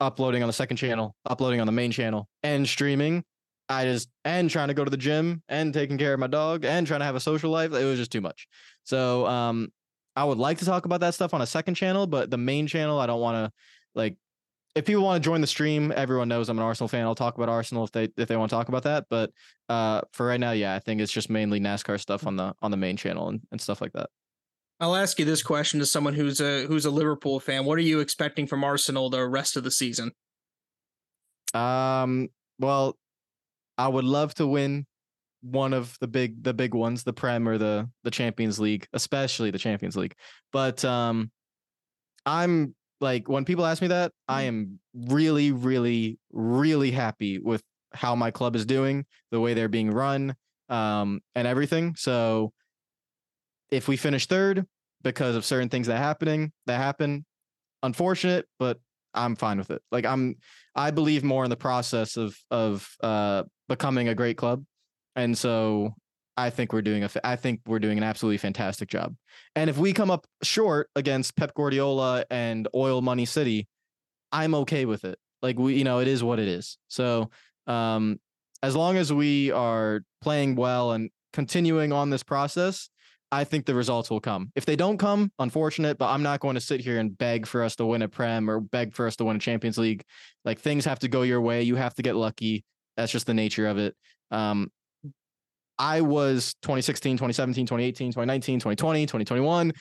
uploading 0.01 0.43
on 0.43 0.47
the 0.47 0.53
second 0.53 0.75
channel, 0.75 1.15
uploading 1.25 1.61
on 1.61 1.65
the 1.65 1.71
main 1.71 1.91
channel, 1.91 2.27
and 2.43 2.67
streaming. 2.67 3.23
I 3.71 3.85
just 3.85 4.09
and 4.25 4.49
trying 4.49 4.67
to 4.67 4.73
go 4.73 4.83
to 4.83 4.91
the 4.91 4.97
gym 4.97 5.41
and 5.47 5.73
taking 5.73 5.97
care 5.97 6.13
of 6.13 6.19
my 6.19 6.27
dog 6.27 6.65
and 6.65 6.85
trying 6.85 6.99
to 6.99 7.05
have 7.05 7.15
a 7.15 7.19
social 7.19 7.51
life. 7.51 7.73
It 7.73 7.85
was 7.85 7.97
just 7.97 8.11
too 8.11 8.21
much. 8.21 8.47
So 8.83 9.25
um 9.27 9.71
I 10.15 10.25
would 10.25 10.37
like 10.37 10.57
to 10.57 10.65
talk 10.65 10.85
about 10.85 10.99
that 10.99 11.13
stuff 11.13 11.33
on 11.33 11.41
a 11.41 11.47
second 11.47 11.75
channel, 11.75 12.05
but 12.05 12.29
the 12.29 12.37
main 12.37 12.67
channel, 12.67 12.99
I 12.99 13.05
don't 13.07 13.21
want 13.21 13.35
to 13.35 13.51
like 13.95 14.17
if 14.75 14.85
people 14.85 15.03
want 15.03 15.21
to 15.21 15.27
join 15.27 15.41
the 15.41 15.47
stream, 15.47 15.91
everyone 15.95 16.29
knows 16.29 16.47
I'm 16.47 16.57
an 16.57 16.63
Arsenal 16.63 16.87
fan. 16.87 17.05
I'll 17.05 17.15
talk 17.15 17.35
about 17.35 17.49
Arsenal 17.49 17.83
if 17.83 17.91
they 17.91 18.09
if 18.17 18.27
they 18.27 18.37
want 18.37 18.49
to 18.49 18.55
talk 18.55 18.69
about 18.69 18.83
that. 18.83 19.05
But 19.09 19.31
uh, 19.69 20.01
for 20.13 20.27
right 20.27 20.39
now, 20.39 20.51
yeah, 20.51 20.75
I 20.75 20.79
think 20.79 21.01
it's 21.01 21.11
just 21.11 21.29
mainly 21.29 21.59
NASCAR 21.59 21.99
stuff 21.99 22.25
on 22.25 22.35
the 22.37 22.53
on 22.61 22.71
the 22.71 22.77
main 22.77 22.97
channel 22.97 23.29
and, 23.29 23.41
and 23.51 23.59
stuff 23.59 23.81
like 23.81 23.93
that. 23.93 24.09
I'll 24.79 24.95
ask 24.95 25.19
you 25.19 25.25
this 25.25 25.43
question 25.43 25.79
to 25.79 25.85
someone 25.85 26.13
who's 26.13 26.41
a 26.41 26.65
who's 26.65 26.85
a 26.85 26.91
Liverpool 26.91 27.39
fan. 27.39 27.65
What 27.65 27.77
are 27.77 27.81
you 27.83 27.99
expecting 27.99 28.47
from 28.47 28.63
Arsenal 28.63 29.09
the 29.09 29.27
rest 29.27 29.57
of 29.57 29.63
the 29.63 29.71
season? 29.71 30.11
Um, 31.53 32.29
well, 32.57 32.97
I 33.81 33.87
would 33.87 34.05
love 34.05 34.35
to 34.35 34.45
win 34.45 34.85
one 35.41 35.73
of 35.73 35.97
the 35.99 36.07
big 36.07 36.43
the 36.43 36.53
big 36.53 36.75
ones, 36.75 37.03
the 37.03 37.13
Prem 37.13 37.49
or 37.49 37.57
the 37.57 37.89
the 38.03 38.11
Champions 38.11 38.59
League, 38.59 38.87
especially 38.93 39.49
the 39.49 39.57
Champions 39.57 39.97
League. 39.97 40.13
But 40.53 40.85
um 40.85 41.31
I'm 42.23 42.75
like 42.99 43.27
when 43.27 43.43
people 43.43 43.65
ask 43.65 43.81
me 43.81 43.87
that, 43.87 44.11
I 44.27 44.43
am 44.43 44.79
really, 44.93 45.51
really, 45.51 46.19
really 46.31 46.91
happy 46.91 47.39
with 47.39 47.63
how 47.91 48.13
my 48.15 48.29
club 48.29 48.55
is 48.55 48.67
doing, 48.67 49.03
the 49.31 49.39
way 49.39 49.55
they're 49.55 49.67
being 49.67 49.89
run, 49.89 50.35
um, 50.69 51.19
and 51.33 51.47
everything. 51.47 51.95
So 51.95 52.53
if 53.71 53.87
we 53.87 53.97
finish 53.97 54.27
third 54.27 54.67
because 55.01 55.35
of 55.35 55.43
certain 55.43 55.69
things 55.69 55.87
that 55.87 55.97
happening 55.97 56.51
that 56.67 56.77
happen, 56.77 57.25
unfortunate, 57.81 58.45
but 58.59 58.77
I'm 59.13 59.35
fine 59.35 59.57
with 59.57 59.71
it. 59.71 59.81
Like 59.91 60.05
I'm 60.05 60.35
I 60.75 60.91
believe 60.91 61.23
more 61.23 61.43
in 61.43 61.49
the 61.49 61.57
process 61.57 62.17
of 62.17 62.37
of 62.49 62.89
uh 63.01 63.43
becoming 63.67 64.07
a 64.07 64.15
great 64.15 64.37
club. 64.37 64.63
And 65.15 65.37
so 65.37 65.93
I 66.37 66.49
think 66.49 66.73
we're 66.73 66.81
doing 66.81 67.03
a 67.03 67.09
I 67.23 67.35
think 67.35 67.61
we're 67.67 67.79
doing 67.79 67.97
an 67.97 68.03
absolutely 68.03 68.37
fantastic 68.37 68.89
job. 68.89 69.15
And 69.55 69.69
if 69.69 69.77
we 69.77 69.93
come 69.93 70.09
up 70.09 70.25
short 70.43 70.89
against 70.95 71.35
Pep 71.35 71.53
Guardiola 71.53 72.25
and 72.29 72.67
Oil 72.73 73.01
Money 73.01 73.25
City, 73.25 73.67
I'm 74.31 74.55
okay 74.55 74.85
with 74.85 75.03
it. 75.05 75.19
Like 75.41 75.59
we, 75.59 75.75
you 75.75 75.83
know, 75.83 75.99
it 75.99 76.07
is 76.07 76.23
what 76.23 76.39
it 76.39 76.47
is. 76.47 76.77
So, 76.87 77.29
um, 77.67 78.19
as 78.63 78.75
long 78.75 78.97
as 78.97 79.11
we 79.11 79.51
are 79.51 80.01
playing 80.21 80.55
well 80.55 80.91
and 80.91 81.09
continuing 81.33 81.91
on 81.91 82.11
this 82.11 82.23
process, 82.23 82.89
I 83.31 83.45
think 83.45 83.65
the 83.65 83.75
results 83.75 84.09
will 84.09 84.19
come. 84.19 84.51
If 84.55 84.65
they 84.65 84.75
don't 84.75 84.97
come, 84.97 85.31
unfortunate, 85.39 85.97
but 85.97 86.09
I'm 86.09 86.21
not 86.21 86.41
going 86.41 86.55
to 86.55 86.61
sit 86.61 86.81
here 86.81 86.99
and 86.99 87.17
beg 87.17 87.47
for 87.47 87.63
us 87.63 87.77
to 87.77 87.85
win 87.85 88.01
a 88.01 88.09
Prem 88.09 88.49
or 88.49 88.59
beg 88.59 88.93
for 88.93 89.07
us 89.07 89.15
to 89.17 89.25
win 89.25 89.37
a 89.37 89.39
Champions 89.39 89.77
League. 89.77 90.03
Like 90.43 90.59
things 90.59 90.83
have 90.85 90.99
to 90.99 91.07
go 91.07 91.21
your 91.21 91.39
way. 91.39 91.63
You 91.63 91.75
have 91.77 91.93
to 91.95 92.01
get 92.01 92.15
lucky. 92.15 92.65
That's 92.97 93.11
just 93.11 93.25
the 93.25 93.33
nature 93.33 93.67
of 93.67 93.77
it. 93.77 93.95
Um, 94.31 94.69
I 95.79 96.01
was 96.01 96.55
2016, 96.61 97.17
2017, 97.17 97.65
2018, 97.65 98.11
2019, 98.11 98.59
2020, 98.59 99.05
2021. 99.05 99.73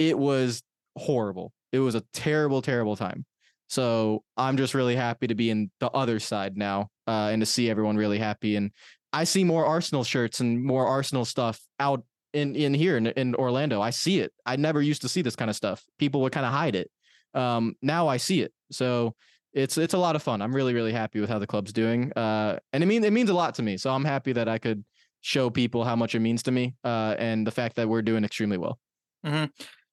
It 0.00 0.18
was 0.18 0.62
horrible. 0.96 1.52
It 1.72 1.78
was 1.78 1.94
a 1.94 2.02
terrible, 2.12 2.60
terrible 2.60 2.96
time. 2.96 3.24
So 3.68 4.24
I'm 4.36 4.56
just 4.56 4.74
really 4.74 4.96
happy 4.96 5.26
to 5.28 5.34
be 5.34 5.50
in 5.50 5.70
the 5.80 5.90
other 5.90 6.18
side 6.18 6.56
now 6.56 6.88
uh, 7.06 7.30
and 7.32 7.40
to 7.40 7.46
see 7.46 7.70
everyone 7.70 7.96
really 7.96 8.18
happy. 8.18 8.56
And 8.56 8.72
I 9.12 9.24
see 9.24 9.44
more 9.44 9.64
Arsenal 9.64 10.04
shirts 10.04 10.40
and 10.40 10.62
more 10.62 10.86
Arsenal 10.86 11.24
stuff 11.24 11.60
out 11.78 12.02
in 12.38 12.56
in 12.56 12.74
here 12.74 12.96
in, 12.96 13.06
in 13.08 13.34
Orlando. 13.34 13.80
I 13.80 13.90
see 13.90 14.20
it. 14.20 14.32
I 14.46 14.56
never 14.56 14.80
used 14.80 15.02
to 15.02 15.08
see 15.08 15.22
this 15.22 15.36
kind 15.36 15.50
of 15.50 15.56
stuff. 15.56 15.84
People 15.98 16.20
would 16.22 16.32
kind 16.32 16.46
of 16.46 16.52
hide 16.52 16.74
it. 16.74 16.90
Um, 17.34 17.74
now 17.82 18.08
I 18.08 18.16
see 18.16 18.40
it. 18.42 18.52
So 18.70 19.14
it's 19.52 19.76
it's 19.78 19.94
a 19.94 19.98
lot 19.98 20.16
of 20.16 20.22
fun. 20.22 20.42
I'm 20.42 20.54
really 20.54 20.74
really 20.74 20.92
happy 20.92 21.20
with 21.20 21.30
how 21.30 21.38
the 21.38 21.46
club's 21.46 21.72
doing. 21.72 22.12
Uh, 22.14 22.58
and 22.72 22.82
it 22.82 22.86
means 22.86 23.04
it 23.04 23.12
means 23.12 23.30
a 23.30 23.34
lot 23.34 23.54
to 23.56 23.62
me. 23.62 23.76
So 23.76 23.90
I'm 23.90 24.04
happy 24.04 24.32
that 24.32 24.48
I 24.48 24.58
could 24.58 24.84
show 25.20 25.50
people 25.50 25.84
how 25.84 25.96
much 25.96 26.14
it 26.14 26.20
means 26.20 26.42
to 26.44 26.50
me 26.50 26.74
uh, 26.84 27.14
and 27.18 27.46
the 27.46 27.50
fact 27.50 27.76
that 27.76 27.88
we're 27.88 28.02
doing 28.02 28.24
extremely 28.24 28.56
well. 28.56 28.78
Mm-hmm. 29.26 29.46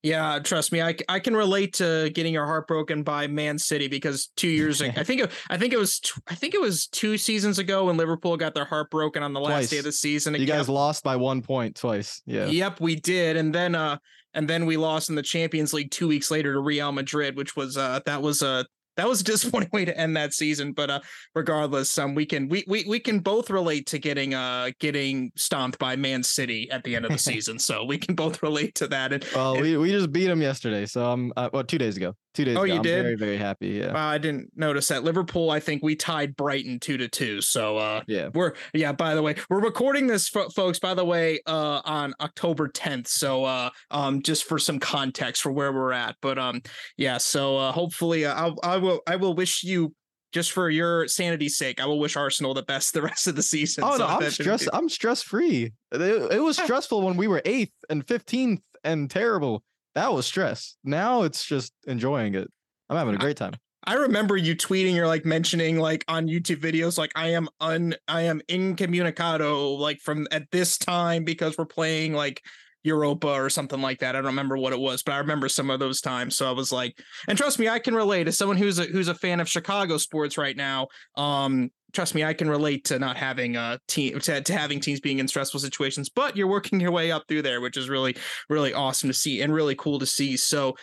Yeah, 0.06 0.38
trust 0.38 0.72
me, 0.72 0.84
I, 0.84 0.96
I 1.10 1.20
can 1.20 1.36
relate 1.36 1.74
to 1.74 2.12
getting 2.12 2.32
your 2.32 2.46
heart 2.46 2.68
broken 2.68 3.02
by 3.02 3.26
Man 3.26 3.58
City 3.58 3.88
because 3.88 4.28
two 4.36 4.48
years 4.48 4.80
ago, 4.80 4.94
I 4.98 5.04
think 5.04 5.22
it, 5.22 5.32
I 5.50 5.58
think 5.58 5.74
it 5.74 5.80
was 5.80 6.00
I 6.28 6.36
think 6.36 6.54
it 6.54 6.62
was 6.62 6.86
two 6.86 7.18
seasons 7.18 7.58
ago 7.58 7.86
when 7.86 7.98
Liverpool 7.98 8.38
got 8.38 8.54
their 8.54 8.66
heart 8.66 8.92
broken 8.92 9.24
on 9.24 9.34
the 9.34 9.40
last 9.40 9.54
twice. 9.54 9.70
day 9.72 9.78
of 9.80 9.84
the 9.84 9.92
season. 9.92 10.36
You 10.36 10.46
guys 10.46 10.70
lost 10.70 11.04
by 11.04 11.16
one 11.16 11.42
point 11.42 11.76
twice. 11.76 12.22
Yeah. 12.28 12.46
Yep, 12.46 12.82
we 12.82 12.94
did, 12.98 13.36
and 13.36 13.54
then 13.54 13.74
uh 13.74 13.98
and 14.36 14.48
then 14.48 14.68
we 14.68 14.78
lost 14.78 15.10
in 15.10 15.16
the 15.16 15.24
Champions 15.24 15.74
League 15.74 15.90
two 15.90 16.08
weeks 16.08 16.30
later 16.30 16.54
to 16.54 16.60
Real 16.60 16.92
Madrid, 16.92 17.36
which 17.36 17.56
was 17.56 17.76
uh 17.76 18.00
that 18.06 18.22
was 18.22 18.44
a 18.44 18.64
that 18.98 19.08
was 19.08 19.22
a 19.22 19.24
disappointing 19.36 19.70
way 19.72 19.86
to 19.86 19.98
end 19.98 20.16
that 20.18 20.34
season. 20.34 20.74
But 20.74 20.90
uh, 20.90 21.00
regardless, 21.34 21.98
um, 21.98 22.16
we 22.16 22.26
can 22.26 22.48
we, 22.48 22.64
we 22.68 22.86
we 22.88 23.00
can 23.00 23.20
both 23.20 23.50
relate 23.50 23.88
to 23.88 24.00
getting 24.00 24.34
uh 24.34 24.72
getting 24.80 25.32
stomped 25.36 25.80
by 25.80 25.96
Man 25.96 26.24
City 26.24 26.70
at 26.72 26.84
the 26.84 26.96
end 26.96 27.06
of 27.06 27.12
the 27.12 27.18
season. 27.32 27.60
So 27.60 27.84
we 27.84 27.98
can 27.98 28.16
both 28.16 28.42
relate 28.44 28.76
to 28.76 28.88
that. 28.88 29.14
And 29.14 29.26
well, 29.36 29.60
we, 29.60 29.78
we 29.78 29.92
just 29.92 30.12
beat 30.12 30.28
them 30.28 30.42
yesterday. 30.42 30.86
So 30.86 31.12
I'm 31.12 31.34
uh, 31.36 31.50
well 31.52 31.64
two 31.64 31.78
days 31.78 31.98
ago. 31.98 32.16
Two 32.34 32.44
days. 32.44 32.58
Oh, 32.58 32.64
ago. 32.64 32.74
you 32.74 32.78
I'm 32.78 32.84
did? 32.84 33.02
Very 33.04 33.16
very 33.16 33.38
happy. 33.38 33.70
Yeah. 33.70 33.94
Uh, 33.94 33.98
I 33.98 34.18
didn't 34.18 34.52
notice 34.56 34.90
that. 34.90 35.04
Liverpool. 35.04 35.52
I 35.52 35.60
think 35.60 35.82
we 35.84 35.96
tied 35.96 36.36
Brighton 36.36 36.80
two 36.80 36.98
to 36.98 37.08
two. 37.08 37.42
So 37.42 37.78
uh, 37.78 38.02
yeah, 38.08 38.30
we're 38.34 38.54
yeah. 38.74 38.92
By 38.92 39.16
the 39.16 39.22
way, 39.22 39.36
we're 39.50 39.62
recording 39.62 40.08
this, 40.08 40.28
folks. 40.28 40.80
By 40.80 40.94
the 40.94 41.06
way, 41.06 41.40
uh, 41.46 41.82
on 41.86 42.14
October 42.20 42.68
10th. 42.68 43.08
So 43.08 43.46
uh, 43.46 43.70
um, 43.92 44.22
just 44.22 44.44
for 44.46 44.60
some 44.60 44.80
context 44.80 45.42
for 45.42 45.52
where 45.52 45.72
we're 45.72 45.94
at. 45.94 46.16
But 46.22 46.38
um, 46.38 46.62
yeah. 46.98 47.18
So 47.18 47.58
uh, 47.58 47.72
hopefully, 47.72 48.26
uh, 48.26 48.52
I 48.64 48.76
I 48.76 48.78
will 48.86 49.02
I 49.08 49.16
will 49.18 49.34
wish 49.34 49.64
you 49.64 49.94
just 50.32 50.52
for 50.52 50.70
your 50.70 51.08
sanity's 51.08 51.58
sake, 51.58 51.82
I 51.82 51.86
will 51.86 52.00
wish 52.00 52.18
Arsenal 52.18 52.54
the 52.54 52.64
best 52.64 52.94
the 52.94 53.02
rest 53.02 53.28
of 53.28 53.36
the 53.36 53.44
season. 53.44 53.84
Oh 53.84 53.98
so 53.98 54.06
no, 54.06 54.08
I'm 54.08 54.30
stress. 54.32 54.68
I'm 54.72 54.90
stress 54.90 55.22
free. 55.22 55.74
It, 55.92 56.02
it 56.02 56.42
was 56.42 56.58
stressful 56.64 57.02
when 57.02 57.18
we 57.18 57.28
were 57.28 57.42
eighth 57.46 57.74
and 57.90 58.08
fifteenth 58.08 58.62
and 58.84 59.10
terrible. 59.10 59.64
That 59.96 60.14
was 60.14 60.26
stress. 60.26 60.76
Now 60.84 61.24
it's 61.24 61.46
just 61.46 61.74
enjoying 61.88 62.36
it. 62.36 62.52
I'm 62.90 62.98
having 62.98 63.16
a 63.16 63.18
great 63.18 63.38
time. 63.38 63.54
I 63.88 63.94
remember 63.94 64.36
you 64.36 64.56
tweeting 64.56 64.98
or 64.98 65.08
like 65.08 65.26
mentioning 65.26 65.78
like 65.78 66.04
on 66.08 66.28
YouTube 66.28 66.58
videos 66.58 66.98
like 66.98 67.12
I 67.16 67.30
am 67.30 67.48
un 67.62 67.96
I 68.08 68.24
am 68.24 68.42
incommunicado 68.50 69.78
like 69.78 70.00
from 70.02 70.28
at 70.32 70.50
this 70.52 70.78
time 70.78 71.24
because 71.24 71.58
we're 71.58 71.66
playing 71.66 72.14
like 72.14 72.42
Europa 72.86 73.28
or 73.28 73.50
something 73.50 73.82
like 73.82 74.00
that. 74.00 74.16
I 74.16 74.20
don't 74.20 74.28
remember 74.28 74.58
what 74.58 74.74
it 74.74 74.80
was, 74.80 75.04
but 75.04 75.14
I 75.14 75.18
remember 75.18 75.50
some 75.50 75.70
of 75.70 75.80
those 75.80 76.02
times. 76.02 76.38
So 76.38 76.48
I 76.48 76.52
was 76.52 76.72
like, 76.72 76.98
and 77.28 77.38
trust 77.38 77.60
me, 77.60 77.68
I 77.68 77.80
can 77.80 77.96
relate 77.96 78.28
as 78.28 78.38
someone 78.38 78.58
who's 78.58 78.80
a 78.80 78.84
who's 78.84 79.08
a 79.08 79.16
fan 79.16 79.40
of 79.40 79.50
Chicago 79.50 79.98
sports 79.98 80.38
right 80.38 80.56
now. 80.56 80.88
Um, 81.16 81.72
trust 81.94 82.14
me, 82.14 82.24
I 82.24 82.34
can 82.34 82.50
relate 82.50 82.86
to 82.86 83.00
not 83.00 83.18
having 83.18 83.56
a 83.56 83.80
team 83.88 84.20
to, 84.20 84.42
to 84.42 84.54
having 84.54 84.80
teams 84.80 85.00
being 85.00 85.20
in 85.20 85.28
stressful 85.28 85.60
situations, 85.60 86.10
but 86.10 86.38
you're 86.38 86.48
working 86.48 86.80
your 86.80 86.92
way 86.92 87.12
up 87.12 87.24
through 87.28 87.42
there, 87.42 87.62
which 87.62 87.78
is 87.78 87.90
really, 87.90 88.16
really 88.50 88.74
awesome 88.74 89.10
to 89.10 89.14
see 89.14 89.42
and 89.42 89.54
really 89.54 89.76
cool 89.76 90.00
to 90.00 90.06
see. 90.06 90.38
So 90.38 90.76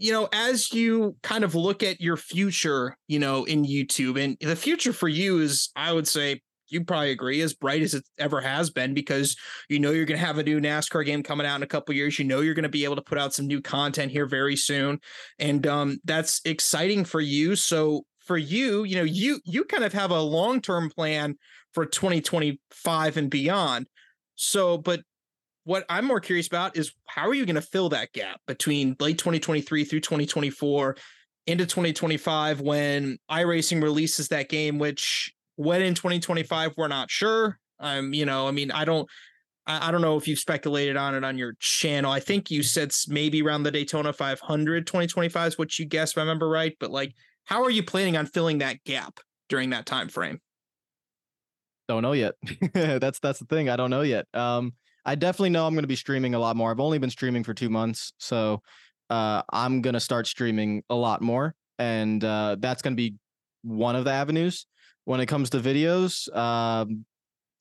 you 0.00 0.12
know, 0.12 0.28
as 0.32 0.72
you 0.72 1.16
kind 1.24 1.42
of 1.42 1.56
look 1.56 1.82
at 1.82 2.00
your 2.00 2.16
future, 2.16 2.96
you 3.08 3.18
know, 3.18 3.42
in 3.44 3.64
YouTube, 3.64 4.22
and 4.22 4.36
the 4.40 4.54
future 4.54 4.92
for 4.92 5.08
you 5.08 5.40
is, 5.40 5.70
I 5.74 5.92
would 5.92 6.06
say, 6.06 6.40
you 6.70 6.84
probably 6.84 7.10
agree, 7.10 7.40
as 7.40 7.54
bright 7.54 7.82
as 7.82 7.94
it 7.94 8.04
ever 8.18 8.40
has 8.40 8.70
been 8.70 8.94
because 8.94 9.36
you 9.68 9.78
know 9.78 9.90
you're 9.90 10.04
going 10.04 10.18
to 10.18 10.26
have 10.26 10.38
a 10.38 10.42
new 10.42 10.60
NASCAR 10.60 11.04
game 11.04 11.22
coming 11.22 11.46
out 11.46 11.56
in 11.56 11.62
a 11.62 11.66
couple 11.66 11.94
years. 11.94 12.18
You 12.18 12.24
know 12.24 12.40
you're 12.40 12.54
going 12.54 12.62
to 12.64 12.68
be 12.68 12.84
able 12.84 12.96
to 12.96 13.02
put 13.02 13.18
out 13.18 13.34
some 13.34 13.46
new 13.46 13.60
content 13.60 14.12
here 14.12 14.26
very 14.26 14.56
soon, 14.56 15.00
and 15.38 15.66
um, 15.66 15.98
that's 16.04 16.40
exciting 16.44 17.04
for 17.04 17.20
you. 17.20 17.56
So 17.56 18.04
for 18.28 18.36
you, 18.36 18.84
you 18.84 18.96
know, 18.96 19.04
you 19.04 19.40
you 19.44 19.64
kind 19.64 19.84
of 19.84 19.92
have 19.94 20.10
a 20.10 20.20
long 20.20 20.60
term 20.60 20.90
plan 20.90 21.36
for 21.72 21.86
2025 21.86 23.16
and 23.16 23.30
beyond. 23.30 23.86
So, 24.36 24.78
but 24.78 25.00
what 25.64 25.84
I'm 25.88 26.04
more 26.04 26.20
curious 26.20 26.46
about 26.46 26.76
is 26.76 26.92
how 27.06 27.28
are 27.28 27.34
you 27.34 27.44
going 27.44 27.56
to 27.56 27.62
fill 27.62 27.88
that 27.90 28.12
gap 28.12 28.40
between 28.46 28.96
late 29.00 29.18
2023 29.18 29.84
through 29.84 30.00
2024 30.00 30.96
into 31.46 31.64
2025 31.64 32.60
when 32.60 33.18
iRacing 33.30 33.82
releases 33.82 34.28
that 34.28 34.48
game, 34.48 34.78
which 34.78 35.32
when 35.58 35.82
in 35.82 35.92
2025 35.92 36.74
we're 36.76 36.86
not 36.86 37.10
sure. 37.10 37.58
Um, 37.80 38.14
you 38.14 38.24
know, 38.24 38.46
I 38.48 38.52
mean, 38.52 38.70
I 38.70 38.84
don't. 38.84 39.08
I, 39.70 39.90
don't 39.90 40.00
know 40.00 40.16
if 40.16 40.26
you've 40.26 40.38
speculated 40.38 40.96
on 40.96 41.14
it 41.14 41.24
on 41.24 41.36
your 41.36 41.52
channel. 41.60 42.10
I 42.10 42.20
think 42.20 42.50
you 42.50 42.62
said 42.62 42.90
maybe 43.06 43.42
around 43.42 43.64
the 43.64 43.70
Daytona 43.70 44.14
500 44.14 44.86
2025 44.86 45.46
is 45.46 45.58
what 45.58 45.78
you 45.78 45.84
guessed, 45.84 46.14
if 46.14 46.18
I 46.18 46.22
remember 46.22 46.48
right. 46.48 46.74
But 46.80 46.90
like, 46.90 47.12
how 47.44 47.62
are 47.64 47.70
you 47.70 47.82
planning 47.82 48.16
on 48.16 48.24
filling 48.24 48.58
that 48.58 48.82
gap 48.84 49.20
during 49.50 49.68
that 49.70 49.84
time 49.84 50.08
frame? 50.08 50.40
Don't 51.86 52.00
know 52.00 52.12
yet. 52.12 52.34
that's 52.72 53.18
that's 53.18 53.40
the 53.40 53.44
thing. 53.44 53.68
I 53.68 53.76
don't 53.76 53.90
know 53.90 54.00
yet. 54.00 54.24
Um, 54.32 54.72
I 55.04 55.16
definitely 55.16 55.50
know 55.50 55.66
I'm 55.66 55.74
going 55.74 55.82
to 55.82 55.88
be 55.88 55.96
streaming 55.96 56.34
a 56.34 56.38
lot 56.38 56.56
more. 56.56 56.70
I've 56.70 56.80
only 56.80 56.98
been 56.98 57.10
streaming 57.10 57.44
for 57.44 57.52
two 57.52 57.68
months, 57.68 58.14
so 58.16 58.62
uh, 59.10 59.42
I'm 59.52 59.82
going 59.82 59.94
to 59.94 60.00
start 60.00 60.26
streaming 60.26 60.82
a 60.88 60.94
lot 60.94 61.20
more, 61.20 61.54
and 61.78 62.24
uh, 62.24 62.56
that's 62.58 62.80
going 62.80 62.94
to 62.94 62.96
be 62.96 63.16
one 63.62 63.96
of 63.96 64.04
the 64.04 64.12
avenues. 64.12 64.66
When 65.08 65.20
it 65.20 65.26
comes 65.26 65.48
to 65.50 65.58
videos, 65.58 66.30
um, 66.36 67.06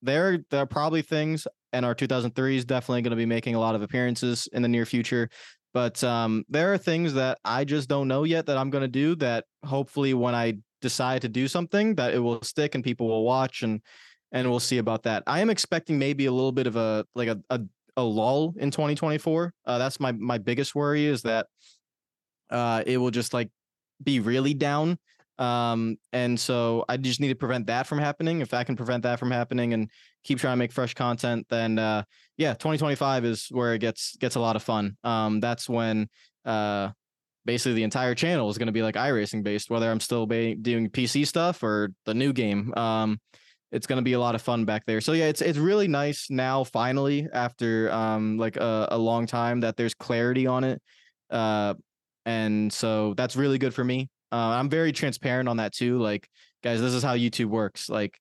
there 0.01 0.39
there 0.51 0.63
are 0.63 0.65
probably 0.65 1.01
things, 1.01 1.47
and 1.71 1.85
NR 1.85 1.95
2003 1.95 2.57
is 2.57 2.65
definitely 2.65 3.03
going 3.03 3.11
to 3.11 3.15
be 3.15 3.25
making 3.25 3.55
a 3.55 3.59
lot 3.61 3.73
of 3.73 3.81
appearances 3.81 4.49
in 4.51 4.61
the 4.61 4.67
near 4.67 4.85
future. 4.85 5.29
But 5.73 6.03
um, 6.03 6.43
there 6.49 6.73
are 6.73 6.77
things 6.77 7.13
that 7.13 7.37
I 7.45 7.63
just 7.63 7.87
don't 7.87 8.09
know 8.09 8.25
yet 8.25 8.47
that 8.47 8.57
I'm 8.57 8.69
going 8.69 8.81
to 8.81 8.89
do. 8.89 9.15
That 9.15 9.45
hopefully, 9.63 10.13
when 10.13 10.35
I 10.35 10.57
decide 10.81 11.21
to 11.21 11.29
do 11.29 11.47
something, 11.47 11.95
that 11.95 12.13
it 12.13 12.19
will 12.19 12.41
stick 12.41 12.75
and 12.75 12.83
people 12.83 13.07
will 13.07 13.23
watch 13.23 13.63
and 13.63 13.79
and 14.33 14.49
we'll 14.49 14.59
see 14.59 14.79
about 14.79 15.03
that. 15.03 15.23
I 15.25 15.39
am 15.39 15.49
expecting 15.49 15.97
maybe 15.97 16.25
a 16.25 16.33
little 16.33 16.51
bit 16.51 16.67
of 16.67 16.75
a 16.75 17.05
like 17.15 17.29
a 17.29 17.39
a, 17.49 17.61
a 17.95 18.03
lull 18.03 18.55
in 18.57 18.71
2024. 18.71 19.53
Uh, 19.65 19.77
that's 19.77 20.01
my 20.01 20.11
my 20.11 20.37
biggest 20.37 20.75
worry 20.75 21.05
is 21.05 21.21
that 21.21 21.47
uh, 22.49 22.83
it 22.85 22.97
will 22.97 23.11
just 23.11 23.33
like 23.33 23.49
be 24.03 24.19
really 24.19 24.53
down. 24.53 24.99
Um, 25.39 25.97
and 26.13 26.39
so 26.39 26.83
I 26.89 26.97
just 26.97 27.19
need 27.19 27.29
to 27.29 27.35
prevent 27.35 27.67
that 27.67 27.87
from 27.87 27.99
happening. 27.99 28.41
If 28.41 28.53
I 28.53 28.63
can 28.63 28.75
prevent 28.75 29.03
that 29.03 29.19
from 29.19 29.31
happening 29.31 29.73
and 29.73 29.89
keep 30.23 30.39
trying 30.39 30.53
to 30.53 30.57
make 30.57 30.71
fresh 30.71 30.93
content, 30.93 31.45
then 31.49 31.77
uh, 31.77 32.03
yeah, 32.37 32.53
2025 32.53 33.25
is 33.25 33.47
where 33.51 33.73
it 33.73 33.79
gets 33.79 34.15
gets 34.17 34.35
a 34.35 34.39
lot 34.39 34.55
of 34.55 34.63
fun. 34.63 34.97
Um, 35.03 35.39
that's 35.39 35.69
when 35.69 36.09
uh, 36.45 36.89
basically 37.45 37.73
the 37.73 37.83
entire 37.83 38.15
channel 38.15 38.49
is 38.49 38.57
going 38.57 38.67
to 38.67 38.73
be 38.73 38.81
like 38.83 38.95
iRacing 38.95 39.43
based, 39.43 39.69
whether 39.69 39.89
I'm 39.89 39.99
still 39.99 40.25
ba- 40.25 40.55
doing 40.55 40.89
PC 40.89 41.27
stuff 41.27 41.63
or 41.63 41.89
the 42.05 42.13
new 42.13 42.33
game. 42.33 42.73
Um, 42.75 43.19
it's 43.71 43.87
going 43.87 43.97
to 43.97 44.03
be 44.03 44.13
a 44.13 44.19
lot 44.19 44.35
of 44.35 44.41
fun 44.41 44.65
back 44.65 44.85
there. 44.85 45.01
So 45.01 45.11
yeah, 45.13 45.25
it's 45.25 45.41
it's 45.41 45.57
really 45.57 45.87
nice 45.87 46.27
now 46.29 46.63
finally 46.63 47.27
after 47.33 47.91
um 47.91 48.37
like 48.37 48.57
a, 48.57 48.87
a 48.91 48.97
long 48.97 49.27
time 49.27 49.61
that 49.61 49.75
there's 49.75 49.93
clarity 49.93 50.47
on 50.47 50.63
it. 50.63 50.81
Uh 51.29 51.73
and 52.25 52.71
so 52.71 53.13
that's 53.15 53.35
really 53.35 53.57
good 53.57 53.73
for 53.73 53.83
me. 53.83 54.09
Uh, 54.31 54.35
I'm 54.35 54.69
very 54.69 54.91
transparent 54.91 55.49
on 55.49 55.57
that 55.57 55.73
too. 55.73 55.99
Like 55.99 56.27
guys, 56.63 56.81
this 56.81 56.93
is 56.93 57.03
how 57.03 57.15
YouTube 57.15 57.47
works. 57.47 57.89
Like 57.89 58.19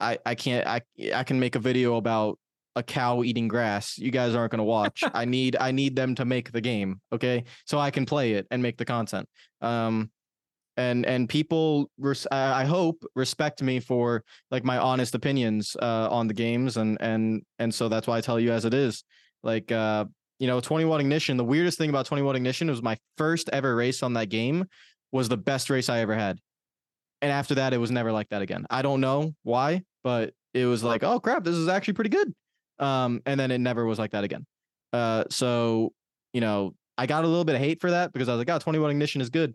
I 0.00 0.18
I 0.24 0.34
can't 0.34 0.66
I 0.66 0.82
I 1.14 1.24
can 1.24 1.40
make 1.40 1.54
a 1.54 1.60
video 1.60 1.96
about 1.96 2.38
a 2.76 2.82
cow 2.82 3.22
eating 3.22 3.48
grass. 3.48 3.98
You 3.98 4.10
guys 4.10 4.34
aren't 4.34 4.52
going 4.52 4.58
to 4.58 4.64
watch. 4.64 5.02
I 5.12 5.24
need 5.36 5.56
I 5.58 5.72
need 5.72 5.96
them 5.96 6.14
to 6.16 6.24
make 6.24 6.52
the 6.52 6.60
game, 6.60 7.00
okay? 7.12 7.44
So 7.66 7.78
I 7.78 7.90
can 7.90 8.06
play 8.06 8.32
it 8.34 8.46
and 8.50 8.62
make 8.62 8.76
the 8.76 8.84
content. 8.84 9.28
Um 9.60 10.10
and 10.78 11.04
and 11.04 11.28
people 11.28 11.90
res- 11.98 12.28
I 12.30 12.64
hope 12.64 13.04
respect 13.16 13.62
me 13.62 13.80
for 13.80 14.24
like 14.50 14.64
my 14.64 14.78
honest 14.78 15.14
opinions 15.14 15.76
uh, 15.82 16.08
on 16.08 16.28
the 16.28 16.34
games 16.34 16.76
and 16.76 16.96
and 17.00 17.42
and 17.58 17.74
so 17.74 17.88
that's 17.88 18.06
why 18.06 18.16
I 18.16 18.20
tell 18.20 18.38
you 18.38 18.52
as 18.52 18.64
it 18.64 18.72
is 18.72 19.02
like 19.42 19.72
uh 19.72 20.04
you 20.38 20.46
know 20.46 20.60
21 20.60 21.00
Ignition 21.00 21.36
the 21.36 21.44
weirdest 21.44 21.78
thing 21.78 21.90
about 21.90 22.06
21 22.06 22.36
Ignition 22.36 22.70
was 22.70 22.80
my 22.80 22.96
first 23.16 23.50
ever 23.52 23.74
race 23.74 24.04
on 24.04 24.14
that 24.14 24.28
game 24.28 24.66
was 25.12 25.28
the 25.28 25.36
best 25.36 25.70
race 25.70 25.88
I 25.88 26.00
ever 26.00 26.14
had. 26.14 26.38
And 27.20 27.32
after 27.32 27.56
that 27.56 27.72
it 27.72 27.78
was 27.78 27.90
never 27.90 28.12
like 28.12 28.28
that 28.30 28.42
again. 28.42 28.66
I 28.70 28.82
don't 28.82 29.00
know 29.00 29.34
why 29.42 29.82
but 30.04 30.32
it 30.54 30.64
was 30.66 30.82
like 30.82 31.02
oh 31.02 31.20
crap 31.20 31.44
this 31.44 31.54
is 31.54 31.68
actually 31.68 31.94
pretty 31.94 32.10
good. 32.10 32.32
Um 32.78 33.20
and 33.26 33.38
then 33.38 33.50
it 33.50 33.58
never 33.58 33.84
was 33.84 33.98
like 33.98 34.12
that 34.12 34.24
again. 34.24 34.46
Uh 34.92 35.24
so 35.30 35.92
you 36.32 36.40
know 36.40 36.74
I 36.96 37.06
got 37.06 37.24
a 37.24 37.28
little 37.28 37.44
bit 37.44 37.54
of 37.54 37.60
hate 37.60 37.80
for 37.80 37.90
that 37.90 38.12
because 38.12 38.28
I 38.28 38.32
was 38.34 38.38
like 38.38 38.50
oh 38.50 38.58
21 38.58 38.90
Ignition 38.90 39.20
is 39.20 39.30
good. 39.30 39.54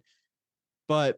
But 0.87 1.17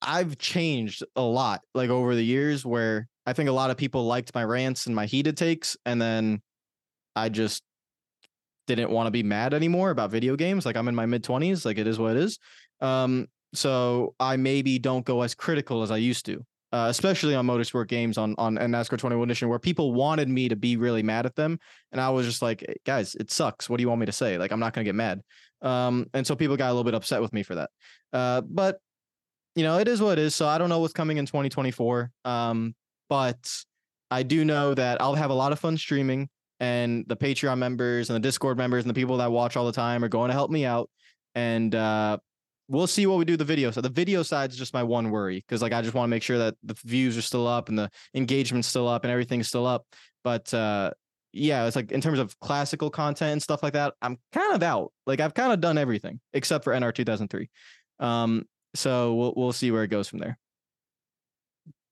I've 0.00 0.38
changed 0.38 1.02
a 1.16 1.22
lot 1.22 1.60
like 1.74 1.90
over 1.90 2.14
the 2.14 2.22
years 2.22 2.64
where 2.64 3.08
I 3.26 3.32
think 3.32 3.48
a 3.48 3.52
lot 3.52 3.70
of 3.70 3.76
people 3.76 4.06
liked 4.06 4.34
my 4.34 4.44
rants 4.44 4.86
and 4.86 4.94
my 4.94 5.06
heated 5.06 5.36
takes 5.36 5.76
and 5.84 6.00
then 6.00 6.40
I 7.14 7.28
just 7.28 7.62
didn't 8.68 8.90
want 8.90 9.06
to 9.06 9.10
be 9.10 9.22
mad 9.22 9.54
anymore 9.54 9.90
about 9.90 10.10
video 10.10 10.36
games. 10.36 10.64
Like 10.64 10.76
I'm 10.76 10.88
in 10.88 10.94
my 10.94 11.06
mid 11.06 11.24
20s 11.24 11.64
like 11.64 11.78
it 11.78 11.86
is 11.86 11.98
what 11.98 12.16
it 12.16 12.22
is 12.22 12.38
um 12.80 13.26
so 13.54 14.14
I 14.20 14.36
maybe 14.36 14.78
don't 14.78 15.04
go 15.04 15.22
as 15.22 15.34
critical 15.34 15.82
as 15.82 15.90
I 15.90 15.96
used 15.96 16.26
to 16.26 16.44
uh, 16.70 16.88
especially 16.90 17.34
on 17.34 17.46
motorsport 17.46 17.88
games 17.88 18.18
on 18.18 18.34
on 18.36 18.56
NASCAR 18.56 18.98
21 18.98 19.22
Ignition 19.22 19.48
where 19.48 19.58
people 19.58 19.94
wanted 19.94 20.28
me 20.28 20.50
to 20.50 20.56
be 20.56 20.76
really 20.76 21.02
mad 21.02 21.24
at 21.24 21.34
them 21.34 21.58
and 21.92 22.00
I 22.00 22.10
was 22.10 22.26
just 22.26 22.42
like 22.42 22.64
guys 22.84 23.14
it 23.14 23.30
sucks 23.30 23.70
what 23.70 23.78
do 23.78 23.82
you 23.82 23.88
want 23.88 24.00
me 24.00 24.06
to 24.06 24.12
say 24.12 24.36
like 24.36 24.52
I'm 24.52 24.60
not 24.60 24.74
to 24.74 24.84
get 24.84 24.94
mad 24.94 25.22
um 25.62 26.06
and 26.12 26.26
so 26.26 26.36
people 26.36 26.56
got 26.56 26.68
a 26.68 26.74
little 26.74 26.84
bit 26.84 26.94
upset 26.94 27.22
with 27.22 27.32
me 27.32 27.42
for 27.42 27.54
that 27.54 27.70
uh 28.12 28.42
but 28.42 28.78
you 29.58 29.64
know, 29.64 29.78
it 29.78 29.88
is 29.88 30.00
what 30.00 30.18
it 30.18 30.20
is. 30.20 30.36
So 30.36 30.46
I 30.46 30.56
don't 30.56 30.68
know 30.68 30.78
what's 30.78 30.92
coming 30.92 31.16
in 31.16 31.26
2024. 31.26 32.12
Um, 32.24 32.76
but 33.08 33.52
I 34.08 34.22
do 34.22 34.44
know 34.44 34.72
that 34.74 35.02
I'll 35.02 35.16
have 35.16 35.30
a 35.30 35.34
lot 35.34 35.50
of 35.50 35.58
fun 35.58 35.76
streaming 35.76 36.28
and 36.60 37.04
the 37.08 37.16
Patreon 37.16 37.58
members 37.58 38.08
and 38.08 38.14
the 38.14 38.20
Discord 38.20 38.56
members 38.56 38.84
and 38.84 38.90
the 38.90 38.94
people 38.94 39.16
that 39.16 39.32
watch 39.32 39.56
all 39.56 39.66
the 39.66 39.72
time 39.72 40.04
are 40.04 40.08
going 40.08 40.28
to 40.28 40.32
help 40.32 40.52
me 40.52 40.64
out. 40.64 40.88
And 41.34 41.74
uh, 41.74 42.18
we'll 42.68 42.86
see 42.86 43.06
what 43.06 43.18
we 43.18 43.24
do 43.24 43.36
the 43.36 43.44
video. 43.44 43.70
So 43.70 43.80
the 43.80 43.88
video 43.88 44.22
side 44.22 44.50
is 44.50 44.56
just 44.56 44.74
my 44.74 44.82
one 44.82 45.10
worry 45.10 45.36
because 45.36 45.62
like 45.62 45.72
I 45.72 45.82
just 45.82 45.94
want 45.94 46.04
to 46.04 46.10
make 46.10 46.22
sure 46.22 46.38
that 46.38 46.54
the 46.62 46.74
views 46.84 47.16
are 47.16 47.22
still 47.22 47.46
up 47.46 47.68
and 47.68 47.78
the 47.78 47.90
engagement's 48.14 48.68
still 48.68 48.86
up 48.86 49.04
and 49.04 49.10
everything's 49.10 49.48
still 49.48 49.66
up. 49.66 49.86
But 50.22 50.52
uh, 50.52 50.90
yeah, 51.32 51.66
it's 51.66 51.76
like 51.76 51.92
in 51.92 52.00
terms 52.00 52.18
of 52.18 52.38
classical 52.40 52.90
content 52.90 53.32
and 53.32 53.42
stuff 53.42 53.62
like 53.62 53.72
that, 53.72 53.94
I'm 54.02 54.18
kind 54.32 54.54
of 54.54 54.62
out. 54.62 54.92
Like 55.06 55.20
I've 55.20 55.34
kind 55.34 55.52
of 55.52 55.60
done 55.60 55.78
everything 55.78 56.20
except 56.32 56.64
for 56.64 56.72
NR 56.72 56.94
2003. 56.94 57.48
Um, 58.00 58.44
so 58.74 59.14
we'll 59.14 59.34
we'll 59.36 59.52
see 59.52 59.70
where 59.70 59.84
it 59.84 59.88
goes 59.88 60.08
from 60.08 60.18
there. 60.18 60.38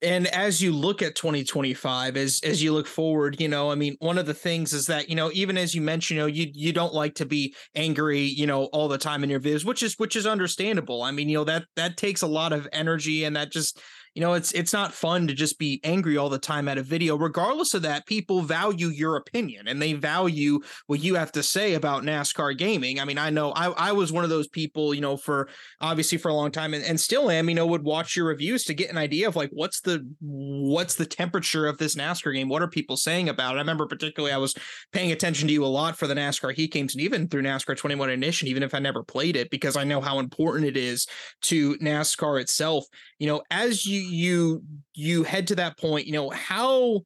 And 0.02 0.26
as 0.26 0.60
you 0.62 0.72
look 0.72 1.00
at 1.00 1.14
2025, 1.14 2.18
as 2.18 2.40
as 2.44 2.62
you 2.62 2.74
look 2.74 2.86
forward, 2.86 3.40
you 3.40 3.48
know, 3.48 3.70
I 3.70 3.76
mean, 3.76 3.96
one 3.98 4.18
of 4.18 4.26
the 4.26 4.34
things 4.34 4.74
is 4.74 4.86
that 4.86 5.08
you 5.08 5.16
know, 5.16 5.30
even 5.32 5.56
as 5.56 5.74
you 5.74 5.80
mentioned, 5.80 6.16
you 6.16 6.22
know, 6.22 6.26
you 6.26 6.50
you 6.52 6.72
don't 6.72 6.92
like 6.92 7.14
to 7.14 7.24
be 7.26 7.54
angry, 7.74 8.20
you 8.20 8.46
know, 8.46 8.64
all 8.66 8.88
the 8.88 8.98
time 8.98 9.24
in 9.24 9.30
your 9.30 9.40
videos, 9.40 9.64
which 9.64 9.82
is 9.82 9.94
which 9.98 10.14
is 10.14 10.26
understandable. 10.26 11.02
I 11.02 11.12
mean, 11.12 11.30
you 11.30 11.38
know, 11.38 11.44
that 11.44 11.64
that 11.76 11.96
takes 11.96 12.20
a 12.20 12.26
lot 12.26 12.52
of 12.52 12.68
energy, 12.72 13.24
and 13.24 13.34
that 13.36 13.50
just 13.50 13.80
you 14.16 14.22
know 14.22 14.32
it's 14.32 14.50
it's 14.52 14.72
not 14.72 14.94
fun 14.94 15.26
to 15.26 15.34
just 15.34 15.58
be 15.58 15.78
angry 15.84 16.16
all 16.16 16.30
the 16.30 16.38
time 16.38 16.68
at 16.68 16.78
a 16.78 16.82
video. 16.82 17.16
Regardless 17.16 17.74
of 17.74 17.82
that 17.82 18.06
people 18.06 18.40
value 18.40 18.88
your 18.88 19.16
opinion 19.16 19.68
and 19.68 19.80
they 19.80 19.92
value 19.92 20.58
what 20.86 21.00
you 21.00 21.16
have 21.16 21.30
to 21.32 21.42
say 21.42 21.74
about 21.74 22.02
nascar 22.02 22.56
gaming. 22.56 22.98
I 22.98 23.04
mean 23.04 23.18
i 23.18 23.28
know 23.28 23.52
i, 23.52 23.66
I 23.66 23.92
was 23.92 24.12
one 24.12 24.24
of 24.24 24.30
those 24.30 24.48
people 24.48 24.94
you 24.94 25.02
know 25.02 25.18
for 25.18 25.50
obviously 25.82 26.16
for 26.16 26.30
a 26.30 26.34
long 26.34 26.50
time 26.50 26.72
and, 26.72 26.82
and 26.82 26.98
still 26.98 27.30
am 27.30 27.50
you 27.50 27.54
know 27.54 27.66
would 27.66 27.84
watch 27.84 28.16
your 28.16 28.26
reviews 28.26 28.64
to 28.64 28.74
get 28.74 28.90
an 28.90 28.96
idea 28.96 29.28
of 29.28 29.36
like 29.36 29.50
what's 29.52 29.82
the 29.82 30.06
what's 30.20 30.94
the 30.94 31.04
temperature 31.04 31.66
of 31.66 31.76
this 31.76 31.94
nascar 31.94 32.34
game? 32.34 32.48
What 32.48 32.62
are 32.62 32.68
people 32.68 32.96
saying 32.96 33.28
about 33.28 33.54
it? 33.54 33.58
I 33.58 33.60
remember 33.60 33.86
particularly 33.86 34.32
i 34.32 34.38
was 34.38 34.54
paying 34.92 35.12
attention 35.12 35.46
to 35.48 35.52
you 35.52 35.64
a 35.64 35.66
lot 35.66 35.96
for 35.98 36.06
the 36.06 36.14
nascar 36.14 36.54
heat 36.54 36.72
games 36.72 36.94
and 36.94 37.02
even 37.02 37.28
through 37.28 37.42
nascar 37.42 37.76
21 37.76 38.08
Ignition 38.08 38.48
even 38.48 38.62
if 38.62 38.72
i 38.72 38.78
never 38.78 39.02
played 39.02 39.36
it 39.36 39.50
because 39.50 39.76
i 39.76 39.84
know 39.84 40.00
how 40.00 40.20
important 40.20 40.66
it 40.66 40.76
is 40.76 41.06
to 41.42 41.76
nascar 41.76 42.40
itself 42.40 42.86
you 43.18 43.26
know 43.26 43.42
as 43.50 43.86
you 43.86 44.00
you 44.00 44.62
you 44.94 45.22
head 45.22 45.46
to 45.46 45.54
that 45.54 45.78
point 45.78 46.06
you 46.06 46.12
know 46.12 46.30
how 46.30 47.00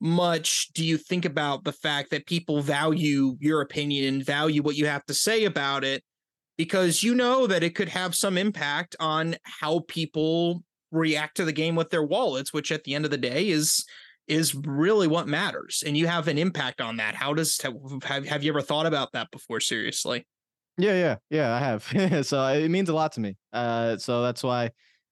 much 0.00 0.68
do 0.74 0.84
you 0.84 0.96
think 0.96 1.24
about 1.24 1.64
the 1.64 1.72
fact 1.72 2.10
that 2.10 2.26
people 2.26 2.62
value 2.62 3.36
your 3.40 3.60
opinion 3.60 4.14
and 4.14 4.24
value 4.24 4.62
what 4.62 4.76
you 4.76 4.86
have 4.86 5.04
to 5.06 5.14
say 5.14 5.44
about 5.44 5.84
it? 5.84 6.02
Because 6.56 7.02
you 7.02 7.14
know 7.14 7.46
that 7.46 7.62
it 7.62 7.74
could 7.74 7.88
have 7.88 8.14
some 8.14 8.38
impact 8.38 8.96
on 9.00 9.36
how 9.42 9.80
people 9.88 10.62
react 10.90 11.36
to 11.36 11.44
the 11.44 11.52
game 11.52 11.76
with 11.76 11.90
their 11.90 12.02
wallets 12.02 12.50
which 12.50 12.72
at 12.72 12.82
the 12.84 12.94
end 12.94 13.04
of 13.04 13.10
the 13.10 13.18
day 13.18 13.50
is 13.50 13.84
is 14.26 14.54
really 14.54 15.06
what 15.06 15.28
matters 15.28 15.82
and 15.86 15.98
you 15.98 16.06
have 16.06 16.28
an 16.28 16.38
impact 16.38 16.80
on 16.80 16.96
that. 16.96 17.14
How 17.14 17.34
does 17.34 17.60
have, 18.02 18.26
have 18.26 18.42
you 18.42 18.50
ever 18.50 18.62
thought 18.62 18.86
about 18.86 19.12
that 19.12 19.30
before 19.30 19.60
seriously? 19.60 20.26
Yeah 20.76 20.94
yeah 20.94 21.16
yeah 21.30 21.54
i 21.54 21.58
have. 21.58 22.24
So 22.26 22.42
it 22.46 22.68
means 22.68 22.88
a 22.88 22.94
lot 22.94 23.12
to 23.12 23.20
me 23.20 23.36
uh 23.52 23.96
so 23.96 24.22
that's 24.22 24.42
why 24.42 24.70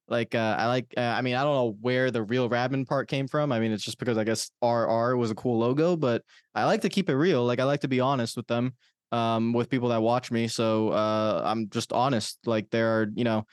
like 0.08 0.34
uh, 0.34 0.56
I 0.58 0.66
like. 0.66 0.92
Uh, 0.96 1.00
I 1.00 1.22
mean, 1.22 1.34
I 1.34 1.42
don't 1.42 1.54
know 1.54 1.76
where 1.80 2.10
the 2.10 2.22
real 2.22 2.48
Radman 2.48 2.86
part 2.86 3.08
came 3.08 3.26
from. 3.26 3.52
I 3.52 3.58
mean, 3.58 3.72
it's 3.72 3.84
just 3.84 3.98
because 3.98 4.18
I 4.18 4.24
guess 4.24 4.50
RR 4.62 5.16
was 5.16 5.30
a 5.30 5.34
cool 5.34 5.58
logo, 5.58 5.96
but 5.96 6.22
I 6.54 6.64
like 6.64 6.82
to 6.82 6.88
keep 6.88 7.08
it 7.08 7.16
real. 7.16 7.44
Like 7.44 7.60
I 7.60 7.64
like 7.64 7.80
to 7.80 7.88
be 7.88 8.00
honest 8.00 8.36
with 8.36 8.46
them, 8.46 8.74
um, 9.12 9.52
with 9.52 9.68
people 9.68 9.88
that 9.88 10.02
watch 10.02 10.30
me. 10.30 10.48
So 10.48 10.90
uh, 10.90 11.42
I'm 11.44 11.68
just 11.70 11.92
honest. 11.92 12.38
Like 12.46 12.70
there 12.70 13.00
are, 13.00 13.08
you 13.14 13.24
know, 13.24 13.46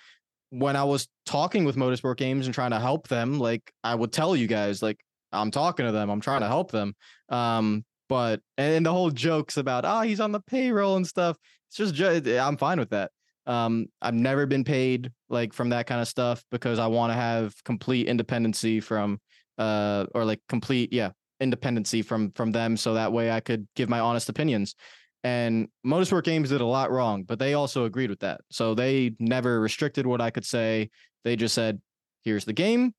when 0.49 0.76
I 0.76 0.84
was 0.84 1.08
talking 1.26 1.66
with 1.66 1.76
Motorsport 1.76 2.18
Games 2.18 2.45
and 2.45 2.54
trying 2.54 2.72
to 2.72 2.80
help 2.80 3.08
them, 3.08 3.39
like 3.39 3.72
I 3.84 3.95
would 3.95 4.12
tell 4.12 4.36
you 4.36 4.47
guys, 4.47 4.84
like 4.84 4.99
I'm 5.32 5.49
talking 5.49 5.86
to 5.86 5.91
them, 5.91 6.10
I'm 6.10 6.22
trying 6.22 6.41
to 6.41 6.47
help 6.47 6.72
them. 6.72 6.95
Um, 7.30 7.84
but 8.10 8.41
and 8.60 8.86
the 8.86 8.91
whole 8.91 9.10
jokes 9.10 9.58
about 9.58 9.86
oh 9.86 10.01
he's 10.01 10.20
on 10.20 10.32
the 10.32 10.39
payroll 10.39 10.97
and 10.97 11.08
stuff. 11.08 11.38
It's 11.70 11.78
just 11.78 12.28
I'm 12.28 12.58
fine 12.58 12.80
with 12.80 12.91
that. 12.91 13.12
Um, 13.45 13.87
I've 14.01 14.13
never 14.13 14.45
been 14.45 14.63
paid 14.63 15.11
like 15.29 15.53
from 15.53 15.69
that 15.69 15.87
kind 15.87 16.01
of 16.01 16.07
stuff 16.07 16.43
because 16.51 16.79
I 16.79 16.87
want 16.87 17.11
to 17.11 17.15
have 17.15 17.53
complete 17.63 18.07
independency 18.07 18.79
from 18.79 19.19
uh 19.59 20.07
or 20.15 20.25
like 20.25 20.39
complete 20.49 20.91
yeah 20.91 21.11
independency 21.39 22.01
from 22.01 22.31
from 22.31 22.51
them 22.51 22.75
so 22.75 22.95
that 22.95 23.11
way 23.11 23.29
I 23.29 23.39
could 23.39 23.67
give 23.75 23.89
my 23.89 23.99
honest 23.99 24.29
opinions. 24.29 24.75
And 25.23 25.67
Motorsport 25.85 26.23
Games 26.23 26.49
did 26.49 26.59
a 26.61 26.65
lot 26.65 26.91
wrong, 26.91 27.23
but 27.23 27.39
they 27.39 27.53
also 27.53 27.85
agreed 27.85 28.09
with 28.09 28.19
that. 28.19 28.41
So 28.51 28.73
they 28.75 29.15
never 29.19 29.59
restricted 29.61 30.05
what 30.05 30.19
I 30.19 30.31
could 30.31 30.45
say. 30.45 30.89
They 31.23 31.35
just 31.35 31.55
said, 31.55 31.81
"Here's 32.23 32.45
the 32.45 32.53
game. 32.53 32.93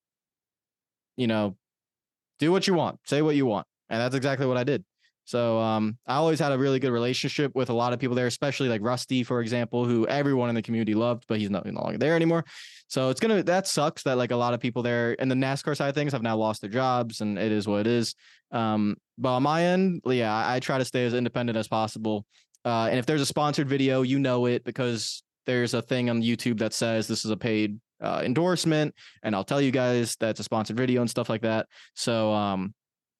You 1.16 1.26
know, 1.26 1.57
do 2.38 2.51
what 2.51 2.66
you 2.66 2.74
want, 2.74 3.01
say 3.05 3.20
what 3.22 3.36
you 3.36 3.47
want." 3.47 3.66
And 3.90 4.01
that's 4.01 4.14
exactly 4.14 4.47
what 4.47 4.57
I 4.57 4.64
did. 4.64 4.84
So 5.25 5.59
um, 5.59 5.97
I 6.07 6.16
always 6.16 6.39
had 6.39 6.53
a 6.53 6.59
really 6.59 6.79
good 6.79 6.93
relationship 6.93 7.55
with 7.55 7.70
a 7.70 7.72
lot 7.72 7.93
of 7.93 7.99
people 7.99 8.14
there, 8.14 8.27
especially 8.27 8.68
like 8.68 8.83
Rusty, 8.83 9.25
for 9.25 9.41
example, 9.41 9.87
who 9.87 10.07
everyone 10.07 10.49
in 10.51 10.55
the 10.55 10.62
community 10.62 10.95
loved, 10.95 11.25
but 11.29 11.39
he's 11.39 11.51
not 11.51 11.64
no 11.64 11.81
longer 11.81 11.99
there 11.99 12.14
anymore. 12.14 12.45
So 12.89 13.09
it's 13.09 13.20
gonna 13.20 13.43
that 13.45 13.66
sucks 13.66 14.03
that 14.03 14.18
like 14.18 14.31
a 14.31 14.37
lot 14.37 14.55
of 14.55 14.61
people 14.61 14.83
there 14.83 15.14
in 15.14 15.29
the 15.29 15.35
NASCAR 15.35 15.77
side 15.77 15.89
of 15.89 15.95
things 15.95 16.12
have 16.12 16.22
now 16.22 16.37
lost 16.37 16.61
their 16.61 16.70
jobs, 16.70 17.20
and 17.20 17.39
it 17.39 17.53
is 17.53 17.66
what 17.66 17.81
it 17.81 17.87
is. 17.87 18.14
Um, 18.53 18.97
but 19.18 19.31
on 19.31 19.43
my 19.43 19.64
end, 19.64 20.03
yeah, 20.05 20.33
I, 20.33 20.57
I 20.57 20.61
try 20.61 20.79
to 20.79 20.85
stay 20.85 21.07
as 21.07 21.14
independent 21.14 21.57
as 21.57 21.68
possible. 21.68 22.27
Uh, 22.64 22.89
and 22.91 22.99
if 22.99 23.07
there's 23.07 23.20
a 23.20 23.27
sponsored 23.27 23.68
video, 23.68 24.03
you 24.03 24.18
know 24.18 24.47
it 24.47 24.64
because 24.64 25.22
there's 25.47 25.75
a 25.75 25.83
thing 25.83 26.09
on 26.09 26.22
YouTube 26.22 26.59
that 26.59 26.72
says 26.72 27.07
this 27.07 27.25
is 27.25 27.31
a 27.31 27.37
paid 27.37 27.79
uh, 28.01 28.22
endorsement, 28.25 28.95
and 29.22 29.35
I'll 29.35 29.45
tell 29.45 29.61
you 29.61 29.70
guys 29.70 30.16
that's 30.20 30.41
a 30.41 30.45
sponsored 30.45 30.77
video 30.77 31.01
and 31.01 31.11
stuff 31.11 31.29
like 31.29 31.43
that. 31.43 31.66
So 31.95 32.33
um, 32.33 32.75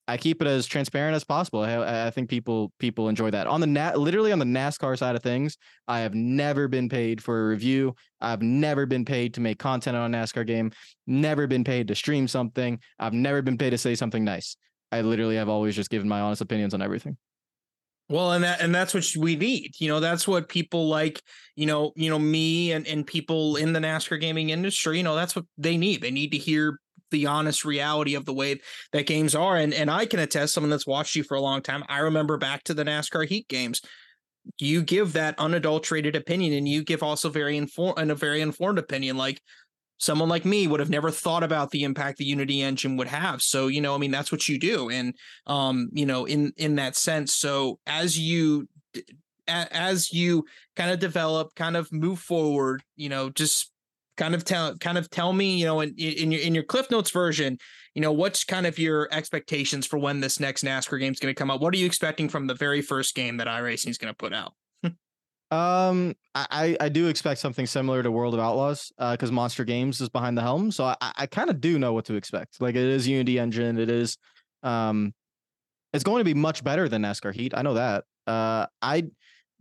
I 0.07 0.19
keep 0.19 0.43
it 0.43 0.47
as 0.47 0.67
transparent 0.67 1.17
as 1.17 1.25
possible. 1.25 1.61
I, 1.61 2.07
I 2.07 2.11
think 2.11 2.29
people 2.29 2.73
people 2.79 3.09
enjoy 3.09 3.31
that. 3.31 3.47
On 3.47 3.61
the 3.61 3.67
nat, 3.67 3.99
literally 3.99 4.33
on 4.33 4.39
the 4.39 4.45
NASCAR 4.45 4.99
side 4.99 5.17
of 5.17 5.23
things, 5.23 5.57
I 5.89 6.01
have 6.01 6.15
never 6.15 6.69
been 6.69 6.89
paid 6.89 7.23
for 7.23 7.47
a 7.47 7.49
review. 7.49 7.95
I've 8.21 8.43
never 8.43 8.85
been 8.85 9.05
paid 9.05 9.35
to 9.35 9.41
make 9.41 9.59
content 9.59 9.97
on 9.97 10.15
a 10.15 10.19
NASCAR 10.19 10.47
game. 10.47 10.73
Never 11.07 11.47
been 11.47 11.65
paid 11.65 11.89
to 11.89 11.95
stream 11.95 12.29
something. 12.29 12.79
I've 12.99 13.15
never 13.15 13.41
been 13.41 13.57
paid 13.57 13.71
to 13.71 13.79
say 13.79 13.95
something 13.95 14.25
nice. 14.25 14.57
I 14.93 15.01
literally 15.01 15.37
have 15.37 15.49
always 15.49 15.75
just 15.75 15.91
given 15.91 16.09
my 16.09 16.21
honest 16.21 16.43
opinions 16.43 16.75
on 16.75 16.83
everything. 16.83 17.17
Well, 18.11 18.33
and 18.33 18.45
that 18.45 18.61
and 18.61 18.75
that's 18.75 18.93
what 18.93 19.11
we 19.17 19.35
need. 19.35 19.73
You 19.79 19.89
know, 19.89 19.99
that's 19.99 20.29
what 20.29 20.51
people 20.51 20.89
like, 20.89 21.23
you 21.57 21.65
know, 21.65 21.93
you 21.97 22.11
know, 22.11 22.19
me 22.19 22.73
and, 22.73 22.87
and 22.87 23.07
people 23.07 23.57
in 23.57 23.73
the 23.73 23.81
NASCAR 23.81 24.21
gaming 24.21 24.51
industry, 24.51 24.99
you 24.99 25.03
know, 25.03 25.15
that's 25.15 25.35
what 25.35 25.47
they 25.57 25.79
need. 25.79 26.03
They 26.03 26.11
need 26.11 26.33
to 26.33 26.39
hear 26.39 26.79
the 27.11 27.27
honest 27.27 27.65
reality 27.65 28.15
of 28.15 28.25
the 28.25 28.35
way 28.35 28.61
that 28.93 29.07
games 29.07 29.35
are. 29.35 29.57
And 29.57 29.73
and 29.75 29.91
I 29.91 30.07
can 30.07 30.21
attest, 30.21 30.55
someone 30.55 30.71
that's 30.71 30.87
watched 30.87 31.17
you 31.17 31.23
for 31.23 31.37
a 31.37 31.41
long 31.41 31.63
time. 31.63 31.85
I 31.89 31.99
remember 31.99 32.37
back 32.37 32.65
to 32.65 32.75
the 32.75 32.85
NASCAR 32.85 33.27
Heat 33.27 33.49
games. 33.49 33.81
You 34.59 34.83
give 34.83 35.15
that 35.15 35.39
unadulterated 35.39 36.17
opinion, 36.17 36.53
and 36.53 36.69
you 36.69 36.85
give 36.85 37.03
also 37.03 37.31
very 37.31 37.57
informed 37.57 37.99
and 37.99 38.11
a 38.11 38.15
very 38.15 38.41
informed 38.41 38.79
opinion. 38.79 39.17
Like 39.17 39.41
someone 39.99 40.29
like 40.29 40.45
me 40.45 40.67
would 40.67 40.81
have 40.81 40.91
never 40.91 41.11
thought 41.11 41.43
about 41.43 41.71
the 41.71 41.85
impact 41.85 42.19
the 42.19 42.25
unity 42.25 42.63
engine 42.63 42.97
would 42.97 43.07
have 43.07 43.41
so 43.41 43.69
you 43.69 43.81
know 43.81 43.95
i 43.95 43.99
mean 43.99 44.11
that's 44.11 44.33
what 44.33 44.49
you 44.49 44.59
do 44.59 44.91
and 44.91 45.15
um 45.47 45.89
you 45.93 46.05
know 46.05 46.25
in 46.25 46.53
in 46.57 46.75
that 46.75 46.97
sense 46.97 47.35
so 47.35 47.79
as 47.87 48.19
you 48.19 48.69
as 49.47 50.13
you 50.13 50.45
kind 50.77 50.91
of 50.91 50.99
develop 50.99 51.55
kind 51.55 51.77
of 51.77 51.91
move 51.93 52.19
forward 52.19 52.83
you 52.97 53.09
know 53.09 53.31
just 53.31 53.71
kind 54.17 54.35
of 54.35 54.45
tell 54.45 54.77
kind 54.79 54.99
of 54.99 55.11
tell 55.11 55.33
me 55.33 55.57
you 55.57 55.65
know 55.65 55.81
in, 55.81 55.95
in 55.97 56.31
your 56.31 56.41
in 56.41 56.55
your 56.55 56.65
cliff 56.65 56.91
notes 56.91 57.11
version 57.11 57.59
you 57.95 58.03
know 58.03 58.13
what's 58.13 58.45
kind 58.45 58.67
of 58.67 58.79
your 58.79 59.09
expectations 59.13 59.87
for 59.87 59.99
when 59.99 60.21
this 60.21 60.41
next 60.41 60.65
nascar 60.65 60.99
game 60.99 61.13
is 61.13 61.19
going 61.19 61.35
to 61.35 61.39
come 61.39 61.51
out 61.51 61.61
what 61.61 61.75
are 61.75 61.77
you 61.77 61.87
expecting 61.87 62.29
from 62.29 62.47
the 62.47 62.55
very 62.55 62.81
first 62.81 63.15
game 63.15 63.37
that 63.37 63.49
iracing 63.49 63.91
is 63.91 63.99
going 63.99 64.13
to 64.13 64.17
put 64.17 64.33
out 64.33 64.53
um, 65.51 66.15
I 66.35 66.77
I 66.81 66.89
do 66.89 67.07
expect 67.07 67.41
something 67.41 67.67
similar 67.67 68.03
to 68.03 68.11
World 68.11 68.35
of 68.35 68.41
Outlaws, 68.41 68.93
because 68.99 69.31
uh, 69.31 69.33
Monster 69.33 69.65
Games 69.65 70.01
is 70.01 70.09
behind 70.09 70.37
the 70.37 70.43
helm, 70.43 70.71
so 70.71 70.85
I 70.85 70.97
I 71.01 71.27
kind 71.27 71.49
of 71.49 71.61
do 71.61 71.79
know 71.79 71.93
what 71.93 72.07
to 72.07 72.15
expect. 72.15 72.61
Like 72.61 72.75
it 72.75 72.83
is 72.83 73.07
Unity 73.07 73.39
engine, 73.39 73.79
it 73.79 73.89
is, 73.89 74.19
um, 74.65 75.15
it's 75.93 76.03
going 76.03 76.21
to 76.21 76.25
be 76.25 76.35
much 76.35 76.65
better 76.65 76.89
than 76.89 77.03
NASCAR 77.03 77.33
Heat. 77.33 77.55
I 77.57 77.63
know 77.63 77.75
that. 77.75 78.05
Uh, 78.27 78.67
I 78.83 79.05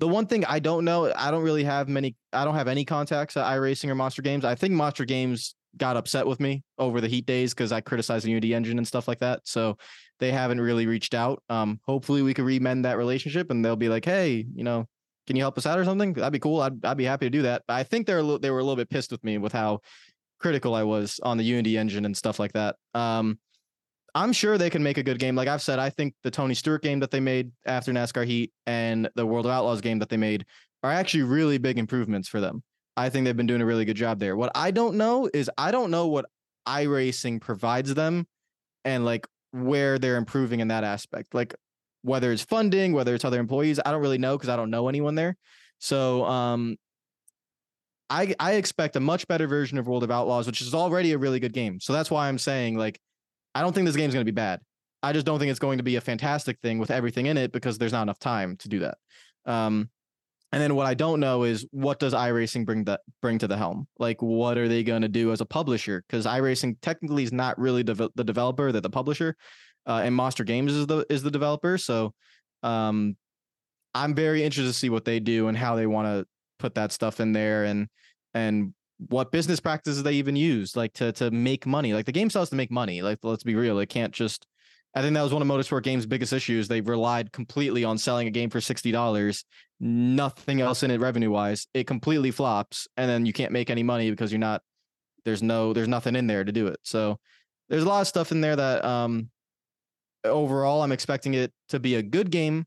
the 0.03 0.07
one 0.09 0.25
thing 0.25 0.43
I 0.43 0.59
don't 0.59 0.83
know, 0.83 1.13
I 1.15 1.31
don't 1.31 1.43
really 1.43 1.63
have 1.63 1.87
many. 1.87 2.17
I 2.33 2.43
don't 2.43 2.55
have 2.55 2.67
any 2.67 2.83
contacts 2.83 3.37
at 3.37 3.45
iRacing 3.45 3.87
or 3.87 3.95
Monster 3.95 4.21
Games. 4.21 4.43
I 4.43 4.53
think 4.53 4.73
Monster 4.73 5.05
Games 5.05 5.55
got 5.77 5.95
upset 5.95 6.27
with 6.27 6.41
me 6.41 6.61
over 6.77 6.99
the 6.99 7.07
Heat 7.07 7.25
days 7.25 7.53
because 7.53 7.71
I 7.71 7.79
criticized 7.79 8.25
the 8.25 8.29
Unity 8.31 8.53
engine 8.53 8.77
and 8.77 8.85
stuff 8.85 9.07
like 9.07 9.19
that. 9.19 9.39
So 9.45 9.77
they 10.19 10.33
haven't 10.33 10.59
really 10.59 10.87
reached 10.87 11.13
out. 11.13 11.41
Um, 11.47 11.79
hopefully 11.87 12.21
we 12.21 12.33
can 12.33 12.43
remend 12.43 12.83
that 12.83 12.97
relationship 12.97 13.49
and 13.49 13.63
they'll 13.63 13.77
be 13.77 13.87
like, 13.87 14.03
hey, 14.03 14.45
you 14.53 14.65
know, 14.65 14.89
can 15.25 15.37
you 15.37 15.41
help 15.41 15.57
us 15.57 15.65
out 15.65 15.79
or 15.79 15.85
something? 15.85 16.11
That'd 16.11 16.33
be 16.33 16.39
cool. 16.39 16.59
I'd, 16.59 16.85
I'd 16.85 16.97
be 16.97 17.05
happy 17.05 17.27
to 17.27 17.29
do 17.29 17.43
that. 17.43 17.63
But 17.65 17.75
I 17.75 17.83
think 17.83 18.05
they're 18.05 18.21
they 18.39 18.51
were 18.51 18.59
a 18.59 18.63
little 18.63 18.75
bit 18.75 18.89
pissed 18.89 19.09
with 19.09 19.23
me 19.23 19.37
with 19.37 19.53
how 19.53 19.79
critical 20.41 20.75
I 20.75 20.83
was 20.83 21.17
on 21.23 21.37
the 21.37 21.45
Unity 21.45 21.77
engine 21.77 22.03
and 22.03 22.17
stuff 22.17 22.39
like 22.39 22.51
that. 22.51 22.75
Um, 22.93 23.39
I'm 24.15 24.31
sure 24.31 24.57
they 24.57 24.69
can 24.69 24.83
make 24.83 24.97
a 24.97 25.03
good 25.03 25.17
game. 25.17 25.35
Like 25.35 25.47
I've 25.47 25.61
said, 25.61 25.79
I 25.79 25.89
think 25.89 26.13
the 26.23 26.29
Tony 26.29 26.53
Stewart 26.53 26.83
game 26.83 26.99
that 26.99 27.09
they 27.09 27.19
made 27.19 27.51
after 27.65 27.91
NASCAR 27.91 28.25
Heat 28.25 28.51
and 28.67 29.09
the 29.15 29.25
World 29.25 29.45
of 29.45 29.51
Outlaws 29.51 29.81
game 29.81 29.99
that 29.99 30.09
they 30.09 30.17
made 30.17 30.45
are 30.83 30.91
actually 30.91 31.23
really 31.23 31.57
big 31.57 31.79
improvements 31.79 32.27
for 32.27 32.39
them. 32.39 32.61
I 32.95 33.09
think 33.09 33.25
they've 33.25 33.35
been 33.35 33.47
doing 33.47 33.61
a 33.61 33.65
really 33.65 33.85
good 33.85 33.95
job 33.95 34.19
there. 34.19 34.35
What 34.35 34.51
I 34.53 34.69
don't 34.69 34.95
know 34.95 35.29
is 35.33 35.49
I 35.57 35.71
don't 35.71 35.89
know 35.89 36.07
what 36.07 36.25
iRacing 36.67 37.41
provides 37.41 37.93
them 37.93 38.27
and 38.85 39.03
like 39.03 39.25
where 39.51 39.97
they're 39.97 40.17
improving 40.17 40.59
in 40.59 40.67
that 40.67 40.83
aspect. 40.83 41.33
Like 41.33 41.55
whether 42.03 42.31
it's 42.31 42.43
funding, 42.43 42.93
whether 42.93 43.15
it's 43.15 43.25
other 43.25 43.39
employees, 43.39 43.79
I 43.83 43.91
don't 43.91 44.01
really 44.01 44.19
know 44.19 44.37
because 44.37 44.49
I 44.49 44.55
don't 44.55 44.69
know 44.69 44.89
anyone 44.89 45.15
there. 45.15 45.37
So 45.79 46.23
um, 46.25 46.77
I 48.09 48.35
I 48.39 48.53
expect 48.53 48.95
a 48.95 48.99
much 48.99 49.27
better 49.27 49.47
version 49.47 49.79
of 49.79 49.87
World 49.87 50.03
of 50.03 50.11
Outlaws, 50.11 50.45
which 50.45 50.61
is 50.61 50.75
already 50.75 51.13
a 51.13 51.17
really 51.17 51.39
good 51.39 51.53
game. 51.53 51.79
So 51.79 51.93
that's 51.93 52.11
why 52.11 52.27
I'm 52.27 52.37
saying 52.37 52.77
like 52.77 52.99
I 53.55 53.61
don't 53.61 53.73
think 53.73 53.85
this 53.85 53.95
game's 53.95 54.13
going 54.13 54.25
to 54.25 54.31
be 54.31 54.35
bad. 54.35 54.59
I 55.01 55.11
just 55.11 55.25
don't 55.25 55.39
think 55.39 55.51
it's 55.51 55.59
going 55.59 55.77
to 55.79 55.83
be 55.83 55.97
a 55.97 56.01
fantastic 56.01 56.59
thing 56.61 56.79
with 56.79 56.91
everything 56.91 57.25
in 57.25 57.37
it 57.37 57.51
because 57.51 57.77
there's 57.77 57.91
not 57.91 58.03
enough 58.03 58.19
time 58.19 58.55
to 58.57 58.69
do 58.69 58.79
that. 58.79 58.97
Um, 59.45 59.89
and 60.51 60.61
then 60.61 60.75
what 60.75 60.85
I 60.85 60.93
don't 60.93 61.19
know 61.19 61.43
is 61.43 61.67
what 61.71 61.99
does 61.99 62.13
iRacing 62.13 62.65
bring 62.65 62.85
that 62.85 63.01
bring 63.21 63.39
to 63.39 63.47
the 63.47 63.57
helm? 63.57 63.87
Like, 63.97 64.21
what 64.21 64.57
are 64.57 64.67
they 64.67 64.83
going 64.83 65.01
to 65.01 65.07
do 65.07 65.31
as 65.31 65.41
a 65.41 65.45
publisher? 65.45 66.03
Because 66.07 66.25
iRacing 66.25 66.77
technically 66.81 67.23
is 67.23 67.33
not 67.33 67.57
really 67.59 67.83
the, 67.83 68.09
the 68.15 68.23
developer; 68.23 68.71
they're 68.71 68.79
the 68.79 68.89
publisher 68.89 69.35
uh, 69.85 70.01
and 70.03 70.15
Monster 70.15 70.43
Games 70.43 70.73
is 70.73 70.87
the 70.87 71.05
is 71.09 71.23
the 71.23 71.31
developer. 71.31 71.77
So 71.77 72.13
um, 72.61 73.17
I'm 73.93 74.15
very 74.15 74.43
interested 74.43 74.69
to 74.69 74.77
see 74.77 74.89
what 74.89 75.05
they 75.05 75.19
do 75.19 75.47
and 75.47 75.57
how 75.57 75.75
they 75.75 75.87
want 75.87 76.07
to 76.07 76.25
put 76.59 76.75
that 76.75 76.91
stuff 76.91 77.19
in 77.19 77.33
there 77.33 77.65
and 77.65 77.87
and 78.33 78.73
what 79.09 79.31
business 79.31 79.59
practices 79.59 80.03
they 80.03 80.13
even 80.13 80.35
use 80.35 80.75
like 80.75 80.93
to 80.93 81.11
to 81.13 81.31
make 81.31 81.65
money. 81.65 81.93
Like 81.93 82.05
the 82.05 82.11
game 82.11 82.29
sells 82.29 82.49
to 82.49 82.55
make 82.55 82.71
money. 82.71 83.01
Like 83.01 83.19
let's 83.23 83.43
be 83.43 83.55
real, 83.55 83.79
it 83.79 83.87
can't 83.89 84.13
just. 84.13 84.45
I 84.95 85.01
think 85.01 85.15
that 85.15 85.23
was 85.23 85.33
one 85.33 85.41
of 85.41 85.47
Motorsport 85.47 85.81
Games' 85.81 86.05
biggest 86.05 86.33
issues. 86.33 86.67
They 86.67 86.81
relied 86.81 87.31
completely 87.31 87.83
on 87.83 87.97
selling 87.97 88.27
a 88.27 88.31
game 88.31 88.51
for 88.51 88.61
sixty 88.61 88.91
dollars, 88.91 89.43
nothing 89.79 90.61
else 90.61 90.83
in 90.83 90.91
it 90.91 90.99
revenue 90.99 91.31
wise. 91.31 91.67
It 91.73 91.87
completely 91.87 92.29
flops, 92.31 92.87
and 92.95 93.09
then 93.09 93.25
you 93.25 93.33
can't 93.33 93.51
make 93.51 93.69
any 93.69 93.83
money 93.83 94.11
because 94.11 94.31
you're 94.31 94.39
not. 94.39 94.61
There's 95.25 95.41
no. 95.41 95.73
There's 95.73 95.87
nothing 95.87 96.15
in 96.15 96.27
there 96.27 96.43
to 96.43 96.51
do 96.51 96.67
it. 96.67 96.79
So 96.83 97.19
there's 97.69 97.83
a 97.83 97.87
lot 97.87 98.01
of 98.01 98.07
stuff 98.07 98.31
in 98.31 98.41
there 98.41 98.55
that 98.55 98.85
um 98.85 99.29
overall, 100.23 100.81
I'm 100.81 100.91
expecting 100.91 101.33
it 101.33 101.51
to 101.69 101.79
be 101.79 101.95
a 101.95 102.03
good 102.03 102.29
game 102.29 102.65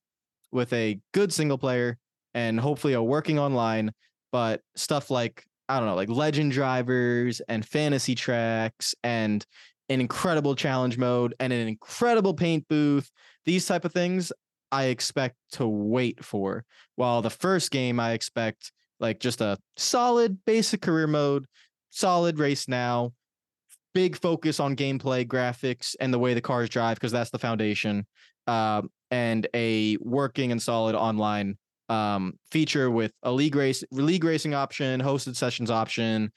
with 0.53 0.73
a 0.73 1.01
good 1.13 1.33
single 1.33 1.59
player 1.59 1.99
and 2.35 2.59
hopefully 2.61 2.95
a 2.95 3.03
working 3.03 3.39
online. 3.39 3.93
But 4.33 4.61
stuff 4.75 5.11
like, 5.11 5.45
I 5.69 5.79
don't 5.79 5.89
know, 5.89 5.95
like 5.95 6.09
legend 6.09 6.53
drivers 6.53 7.41
and 7.49 7.67
fantasy 7.67 8.15
tracks 8.15 8.95
and 9.03 9.45
an 9.89 10.01
incredible 10.01 10.55
challenge 10.55 10.99
mode 10.99 11.35
and 11.41 11.53
an 11.53 11.69
incredible 11.69 12.35
paint 12.35 12.67
booth, 12.69 13.11
these 13.45 13.67
type 13.67 13.85
of 13.85 13.93
things 13.93 14.33
I 14.73 14.85
expect 14.87 15.37
to 15.53 15.67
wait 15.67 16.25
for. 16.25 16.65
While 16.97 17.23
the 17.23 17.31
first 17.31 17.71
game, 17.71 18.01
I 18.01 18.13
expect 18.13 18.73
like 19.01 19.21
just 19.21 19.41
a 19.41 19.59
solid 19.77 20.39
basic 20.45 20.83
career 20.83 21.07
mode, 21.07 21.47
solid 21.91 22.39
race 22.39 22.69
now, 22.69 23.13
big 23.95 24.17
focus 24.17 24.61
on 24.61 24.77
gameplay, 24.77 25.27
graphics, 25.27 25.95
and 26.01 26.13
the 26.13 26.19
way 26.19 26.35
the 26.35 26.41
cars 26.41 26.69
drive 26.69 26.97
because 26.97 27.13
that's 27.13 27.31
the 27.31 27.39
foundation. 27.39 28.07
Um, 28.47 28.91
and 29.11 29.47
a 29.55 29.97
working 30.01 30.53
and 30.53 30.61
solid 30.61 30.95
online 30.95 31.59
um, 31.89 32.35
feature 32.51 32.91
with 32.91 33.13
a 33.23 33.33
league 33.33 33.55
race, 33.55 33.85
league 33.91 34.25
racing 34.25 34.55
option, 34.55 35.01
hosted 35.01 35.37
sessions 35.37 35.71
option, 35.71 36.33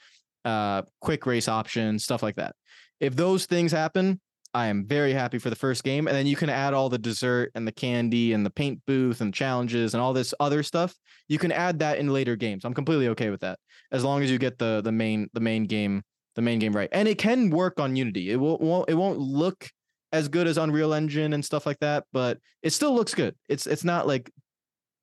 uh, 0.46 0.84
quick 1.02 1.26
race 1.26 1.48
option, 1.48 2.00
stuff 2.00 2.24
like 2.24 2.36
that. 2.36 2.56
If 3.00 3.16
those 3.16 3.46
things 3.46 3.72
happen, 3.72 4.20
I 4.54 4.68
am 4.68 4.86
very 4.86 5.14
happy 5.14 5.38
for 5.38 5.50
the 5.50 5.56
first 5.56 5.84
game. 5.84 6.08
And 6.08 6.16
then 6.16 6.26
you 6.26 6.36
can 6.36 6.50
add 6.50 6.74
all 6.74 6.90
the 6.90 6.98
dessert 6.98 7.52
and 7.54 7.68
the 7.68 7.72
candy 7.72 8.34
and 8.34 8.46
the 8.46 8.50
paint 8.50 8.82
booth 8.88 9.22
and 9.22 9.34
challenges 9.34 9.94
and 9.94 10.02
all 10.02 10.14
this 10.14 10.34
other 10.40 10.64
stuff. 10.64 10.96
You 11.28 11.38
can 11.38 11.52
add 11.52 11.80
that 11.80 12.00
in 12.00 12.12
later 12.12 12.36
games. 12.36 12.66
I'm 12.66 12.74
completely 12.74 13.10
okay 13.10 13.30
with 13.30 13.42
that. 13.42 13.60
As 13.92 14.04
long 14.04 14.24
as 14.24 14.32
you 14.32 14.38
get 14.38 14.58
the 14.58 14.82
the 14.84 14.92
main 14.92 15.30
the 15.34 15.40
main 15.40 15.66
game 15.66 16.04
the 16.36 16.42
main 16.42 16.60
game 16.60 16.74
right, 16.74 16.90
and 16.92 17.08
it 17.08 17.18
can 17.18 17.50
work 17.50 17.80
on 17.80 17.96
Unity. 17.96 18.32
It 18.32 18.38
won't, 18.38 18.62
won't 18.62 18.90
it 18.90 18.96
won't 18.96 19.20
look 19.20 19.70
as 20.12 20.28
good 20.28 20.48
as 20.48 20.58
Unreal 20.58 20.94
Engine 20.94 21.34
and 21.34 21.46
stuff 21.46 21.66
like 21.66 21.80
that, 21.80 22.06
but 22.12 22.40
it 22.64 22.72
still 22.72 22.96
looks 22.96 23.14
good. 23.14 23.36
It's 23.48 23.68
it's 23.68 23.84
not 23.84 24.08
like 24.08 24.32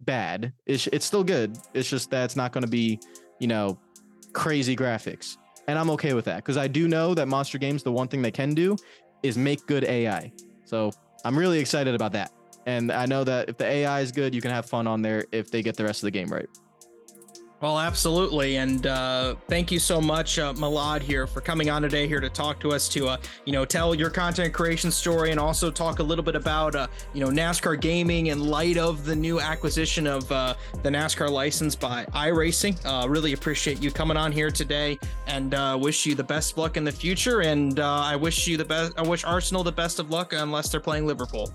bad. 0.07 0.53
It's 0.65 0.87
it's 0.89 1.05
still 1.05 1.25
good. 1.25 1.59
It's 1.75 1.91
just 1.91 2.11
that 2.11 2.25
it's 2.25 2.37
not 2.37 2.53
going 2.53 2.63
to 2.63 2.71
be, 2.71 3.01
you 3.39 3.49
know, 3.49 3.79
crazy 4.33 4.77
graphics. 4.77 5.37
And 5.69 5.79
I'm 5.79 5.91
okay 5.91 6.15
with 6.15 6.25
that 6.27 6.37
because 6.37 6.57
I 6.57 6.69
do 6.69 6.89
know 6.89 7.15
that 7.15 7.27
Monster 7.27 7.59
Games, 7.59 7.83
the 7.83 7.93
one 7.93 8.09
thing 8.09 8.23
they 8.23 8.31
can 8.31 8.55
do 8.55 8.77
is 9.23 9.37
make 9.37 9.67
good 9.67 9.85
AI. 9.85 10.33
So 10.65 10.93
I'm 11.25 11.37
really 11.37 11.59
excited 11.59 11.95
about 11.95 12.13
that. 12.13 12.33
And 12.67 12.91
I 12.91 13.07
know 13.07 13.25
that 13.25 13.49
if 13.49 13.59
the 13.59 13.65
AI 13.65 14.01
is 14.01 14.13
good, 14.13 14.35
you 14.35 14.41
can 14.41 14.51
have 14.51 14.67
fun 14.67 14.87
on 14.87 15.03
there 15.03 15.25
if 15.33 15.51
they 15.51 15.63
get 15.63 15.77
the 15.77 15.85
rest 15.85 16.03
of 16.03 16.07
the 16.07 16.11
game 16.11 16.29
right. 16.29 16.49
Well, 17.63 17.79
absolutely, 17.79 18.59
and 18.59 18.87
uh, 18.87 19.35
thank 19.49 19.73
you 19.73 19.79
so 19.79 19.99
much, 19.99 20.39
uh, 20.39 20.53
Milad, 20.53 21.01
here 21.01 21.27
for 21.27 21.41
coming 21.41 21.71
on 21.71 21.81
today 21.81 22.07
here 22.07 22.21
to 22.21 22.29
talk 22.29 22.61
to 22.61 22.73
us 22.73 22.87
to, 22.91 23.09
uh, 23.09 23.17
you 23.47 23.53
know, 23.55 23.65
tell 23.65 23.95
your 23.95 24.11
content 24.11 24.53
creation 24.53 24.91
story 24.91 25.31
and 25.31 25.41
also 25.41 25.71
talk 25.71 25.99
a 25.99 26.03
little 26.03 26.23
bit 26.23 26.37
about, 26.37 26.75
uh, 26.75 26.87
you 27.15 27.21
know, 27.25 27.31
NASCAR 27.31 27.81
gaming 27.81 28.27
in 28.27 28.45
light 28.45 28.77
of 28.77 29.07
the 29.07 29.17
new 29.17 29.41
acquisition 29.41 30.07
of 30.07 30.31
uh, 30.31 30.55
the 30.83 30.91
NASCAR 30.91 31.31
license 31.31 31.75
by 31.75 32.05
iRacing. 32.13 32.77
Uh, 32.85 33.09
really 33.09 33.33
appreciate 33.33 33.83
you 33.83 33.91
coming 33.91 34.19
on 34.19 34.33
here 34.33 34.51
today, 34.51 34.99
and 35.27 35.55
uh, 35.55 35.79
wish 35.81 36.05
you 36.05 36.15
the 36.15 36.23
best 36.23 36.59
luck 36.59 36.77
in 36.77 36.85
the 36.85 36.93
future. 36.93 37.41
And 37.41 37.81
uh, 37.81 38.01
I 38.01 38.17
wish 38.17 38.47
you 38.47 38.59
the 38.59 38.67
best. 38.67 38.93
I 38.99 39.03
wish 39.03 39.25
Arsenal 39.25 39.65
the 39.65 39.73
best 39.73 39.99
of 39.99 40.11
luck 40.11 40.35
unless 40.35 40.69
they're 40.69 40.79
playing 40.79 41.07
Liverpool. 41.07 41.51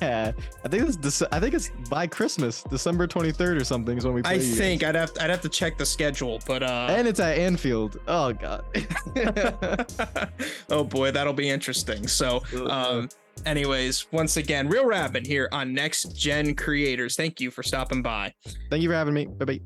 Yeah, 0.00 0.32
I 0.64 0.68
think 0.68 0.86
it's 0.88 0.96
Dece- 0.96 1.28
I 1.32 1.40
think 1.40 1.54
it's 1.54 1.70
by 1.90 2.06
Christmas, 2.06 2.62
December 2.62 3.06
23rd 3.06 3.60
or 3.60 3.64
something 3.64 3.98
is 3.98 4.04
when 4.04 4.14
we 4.14 4.22
play. 4.22 4.32
I 4.32 4.34
you 4.34 4.42
think 4.42 4.82
guys. 4.82 4.88
I'd 4.90 4.94
have 4.94 5.12
I'd 5.20 5.30
have 5.30 5.40
to 5.42 5.48
check 5.48 5.76
the 5.76 5.86
schedule, 5.86 6.40
but 6.46 6.62
uh, 6.62 6.86
and 6.90 7.08
it's 7.08 7.20
at 7.20 7.36
Anfield. 7.38 7.98
Oh 8.06 8.32
god. 8.32 8.64
oh 10.70 10.84
boy, 10.84 11.10
that'll 11.10 11.32
be 11.32 11.48
interesting. 11.50 12.06
So, 12.06 12.42
um, 12.68 13.08
anyways, 13.46 14.06
once 14.12 14.36
again, 14.36 14.68
RealRadman 14.70 15.26
here 15.26 15.48
on 15.52 15.72
Next 15.74 16.16
Gen 16.16 16.54
Creators. 16.54 17.16
Thank 17.16 17.40
you 17.40 17.50
for 17.50 17.62
stopping 17.62 18.02
by. 18.02 18.34
Thank 18.70 18.82
you 18.82 18.88
for 18.88 18.94
having 18.94 19.14
me. 19.14 19.26
Bye 19.26 19.44
bye. 19.44 19.60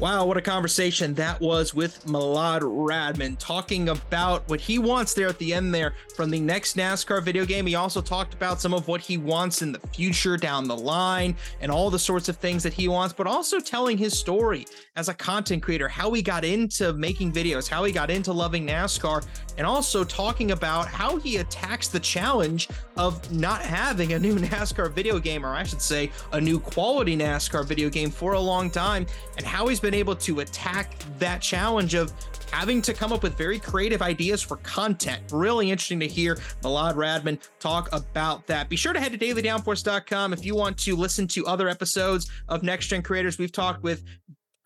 Wow, 0.00 0.26
what 0.26 0.36
a 0.36 0.40
conversation 0.40 1.12
that 1.14 1.40
was 1.40 1.74
with 1.74 2.06
Milad 2.06 2.60
Radman 2.62 3.36
talking 3.36 3.88
about 3.88 4.48
what 4.48 4.60
he 4.60 4.78
wants 4.78 5.12
there 5.12 5.26
at 5.26 5.38
the 5.38 5.52
end 5.52 5.74
there 5.74 5.92
from 6.14 6.30
the 6.30 6.38
next 6.38 6.76
NASCAR 6.76 7.20
video 7.20 7.44
game. 7.44 7.66
He 7.66 7.74
also 7.74 8.00
talked 8.00 8.32
about 8.32 8.60
some 8.60 8.72
of 8.72 8.86
what 8.86 9.00
he 9.00 9.18
wants 9.18 9.60
in 9.60 9.72
the 9.72 9.80
future 9.88 10.36
down 10.36 10.68
the 10.68 10.76
line 10.76 11.34
and 11.60 11.72
all 11.72 11.90
the 11.90 11.98
sorts 11.98 12.28
of 12.28 12.36
things 12.36 12.62
that 12.62 12.72
he 12.72 12.86
wants, 12.86 13.12
but 13.12 13.26
also 13.26 13.58
telling 13.58 13.98
his 13.98 14.16
story 14.16 14.68
as 14.94 15.08
a 15.08 15.14
content 15.14 15.64
creator, 15.64 15.88
how 15.88 16.12
he 16.12 16.22
got 16.22 16.44
into 16.44 16.92
making 16.92 17.32
videos, 17.32 17.66
how 17.66 17.82
he 17.82 17.90
got 17.90 18.08
into 18.08 18.32
loving 18.32 18.68
NASCAR, 18.68 19.26
and 19.56 19.66
also 19.66 20.04
talking 20.04 20.52
about 20.52 20.86
how 20.86 21.16
he 21.16 21.38
attacks 21.38 21.88
the 21.88 21.98
challenge 21.98 22.68
of 22.96 23.32
not 23.32 23.62
having 23.62 24.12
a 24.12 24.18
new 24.18 24.34
NASCAR 24.38 24.92
video 24.92 25.18
game, 25.18 25.44
or 25.44 25.56
I 25.56 25.64
should 25.64 25.82
say, 25.82 26.12
a 26.30 26.40
new 26.40 26.60
quality 26.60 27.16
NASCAR 27.16 27.66
video 27.66 27.90
game 27.90 28.12
for 28.12 28.34
a 28.34 28.40
long 28.40 28.70
time, 28.70 29.04
and 29.36 29.44
how 29.44 29.66
he's 29.66 29.80
been 29.80 29.87
able 29.94 30.16
to 30.16 30.40
attack 30.40 30.94
that 31.18 31.40
challenge 31.42 31.94
of 31.94 32.12
having 32.50 32.80
to 32.82 32.94
come 32.94 33.12
up 33.12 33.22
with 33.22 33.36
very 33.36 33.58
creative 33.58 34.02
ideas 34.02 34.42
for 34.42 34.56
content. 34.58 35.22
Really 35.30 35.70
interesting 35.70 36.00
to 36.00 36.08
hear 36.08 36.36
Milad 36.62 36.94
Radman 36.94 37.38
talk 37.60 37.88
about 37.92 38.46
that. 38.46 38.68
Be 38.68 38.76
sure 38.76 38.92
to 38.92 39.00
head 39.00 39.12
to 39.12 39.18
dailydownforce.com 39.18 40.32
if 40.32 40.44
you 40.44 40.54
want 40.54 40.78
to 40.78 40.96
listen 40.96 41.26
to 41.28 41.46
other 41.46 41.68
episodes 41.68 42.30
of 42.48 42.62
Next 42.62 42.86
Gen 42.86 43.02
Creators. 43.02 43.38
We've 43.38 43.52
talked 43.52 43.82
with 43.82 44.04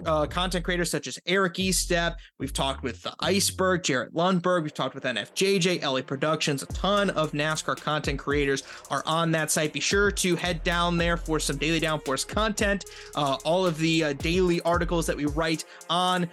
uh, 0.06 0.26
content 0.26 0.64
creators 0.64 0.90
such 0.90 1.06
as 1.06 1.18
Eric 1.26 1.54
Estepp. 1.54 2.16
We've 2.38 2.52
talked 2.52 2.82
with 2.82 3.02
the 3.02 3.14
Iceberg, 3.20 3.82
Jarrett 3.82 4.14
Lundberg. 4.14 4.62
We've 4.62 4.74
talked 4.74 4.94
with 4.94 5.04
NFJJ, 5.04 5.82
LA 5.82 6.02
Productions. 6.02 6.62
A 6.62 6.66
ton 6.66 7.10
of 7.10 7.32
NASCAR 7.32 7.80
content 7.80 8.18
creators 8.18 8.62
are 8.90 9.02
on 9.06 9.30
that 9.32 9.50
site. 9.50 9.72
Be 9.72 9.80
sure 9.80 10.10
to 10.10 10.36
head 10.36 10.62
down 10.64 10.96
there 10.96 11.16
for 11.16 11.38
some 11.38 11.56
daily 11.56 11.80
downforce 11.80 12.26
content. 12.26 12.84
Uh, 13.14 13.36
all 13.44 13.66
of 13.66 13.78
the 13.78 14.04
uh, 14.04 14.12
daily 14.14 14.60
articles 14.62 15.06
that 15.06 15.16
we 15.16 15.26
write 15.26 15.64
on 15.88 16.28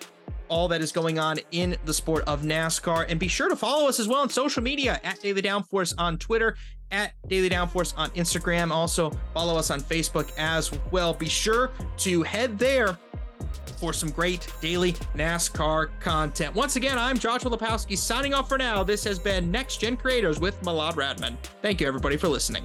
all 0.49 0.67
that 0.67 0.81
is 0.81 0.91
going 0.91 1.19
on 1.19 1.37
in 1.51 1.77
the 1.85 1.93
sport 1.93 2.23
of 2.25 2.41
NASCAR. 2.41 3.05
And 3.07 3.19
be 3.19 3.27
sure 3.27 3.49
to 3.49 3.55
follow 3.55 3.87
us 3.87 3.99
as 3.99 4.07
well 4.07 4.21
on 4.21 4.29
social 4.29 4.63
media 4.63 4.99
at 5.03 5.21
Daily 5.21 5.41
Downforce 5.41 5.93
on 5.97 6.17
Twitter, 6.17 6.57
at 6.91 7.13
Daily 7.27 7.49
Downforce 7.49 7.93
on 7.97 8.09
Instagram. 8.11 8.71
Also, 8.71 9.11
follow 9.33 9.57
us 9.57 9.69
on 9.69 9.79
Facebook 9.79 10.31
as 10.37 10.71
well. 10.91 11.13
Be 11.13 11.29
sure 11.29 11.71
to 11.97 12.23
head 12.23 12.57
there 12.57 12.97
for 13.79 13.93
some 13.93 14.09
great 14.09 14.51
daily 14.61 14.93
NASCAR 15.15 15.89
content. 15.99 16.53
Once 16.53 16.75
again, 16.75 16.97
I'm 16.97 17.17
Joshua 17.17 17.49
Lepowski 17.49 17.97
signing 17.97 18.33
off 18.33 18.49
for 18.49 18.57
now. 18.57 18.83
This 18.83 19.03
has 19.05 19.17
been 19.17 19.49
Next 19.49 19.77
Gen 19.77 19.95
Creators 19.97 20.39
with 20.39 20.61
Milad 20.61 20.93
Radman. 20.93 21.37
Thank 21.61 21.81
you, 21.81 21.87
everybody, 21.87 22.17
for 22.17 22.27
listening. 22.27 22.63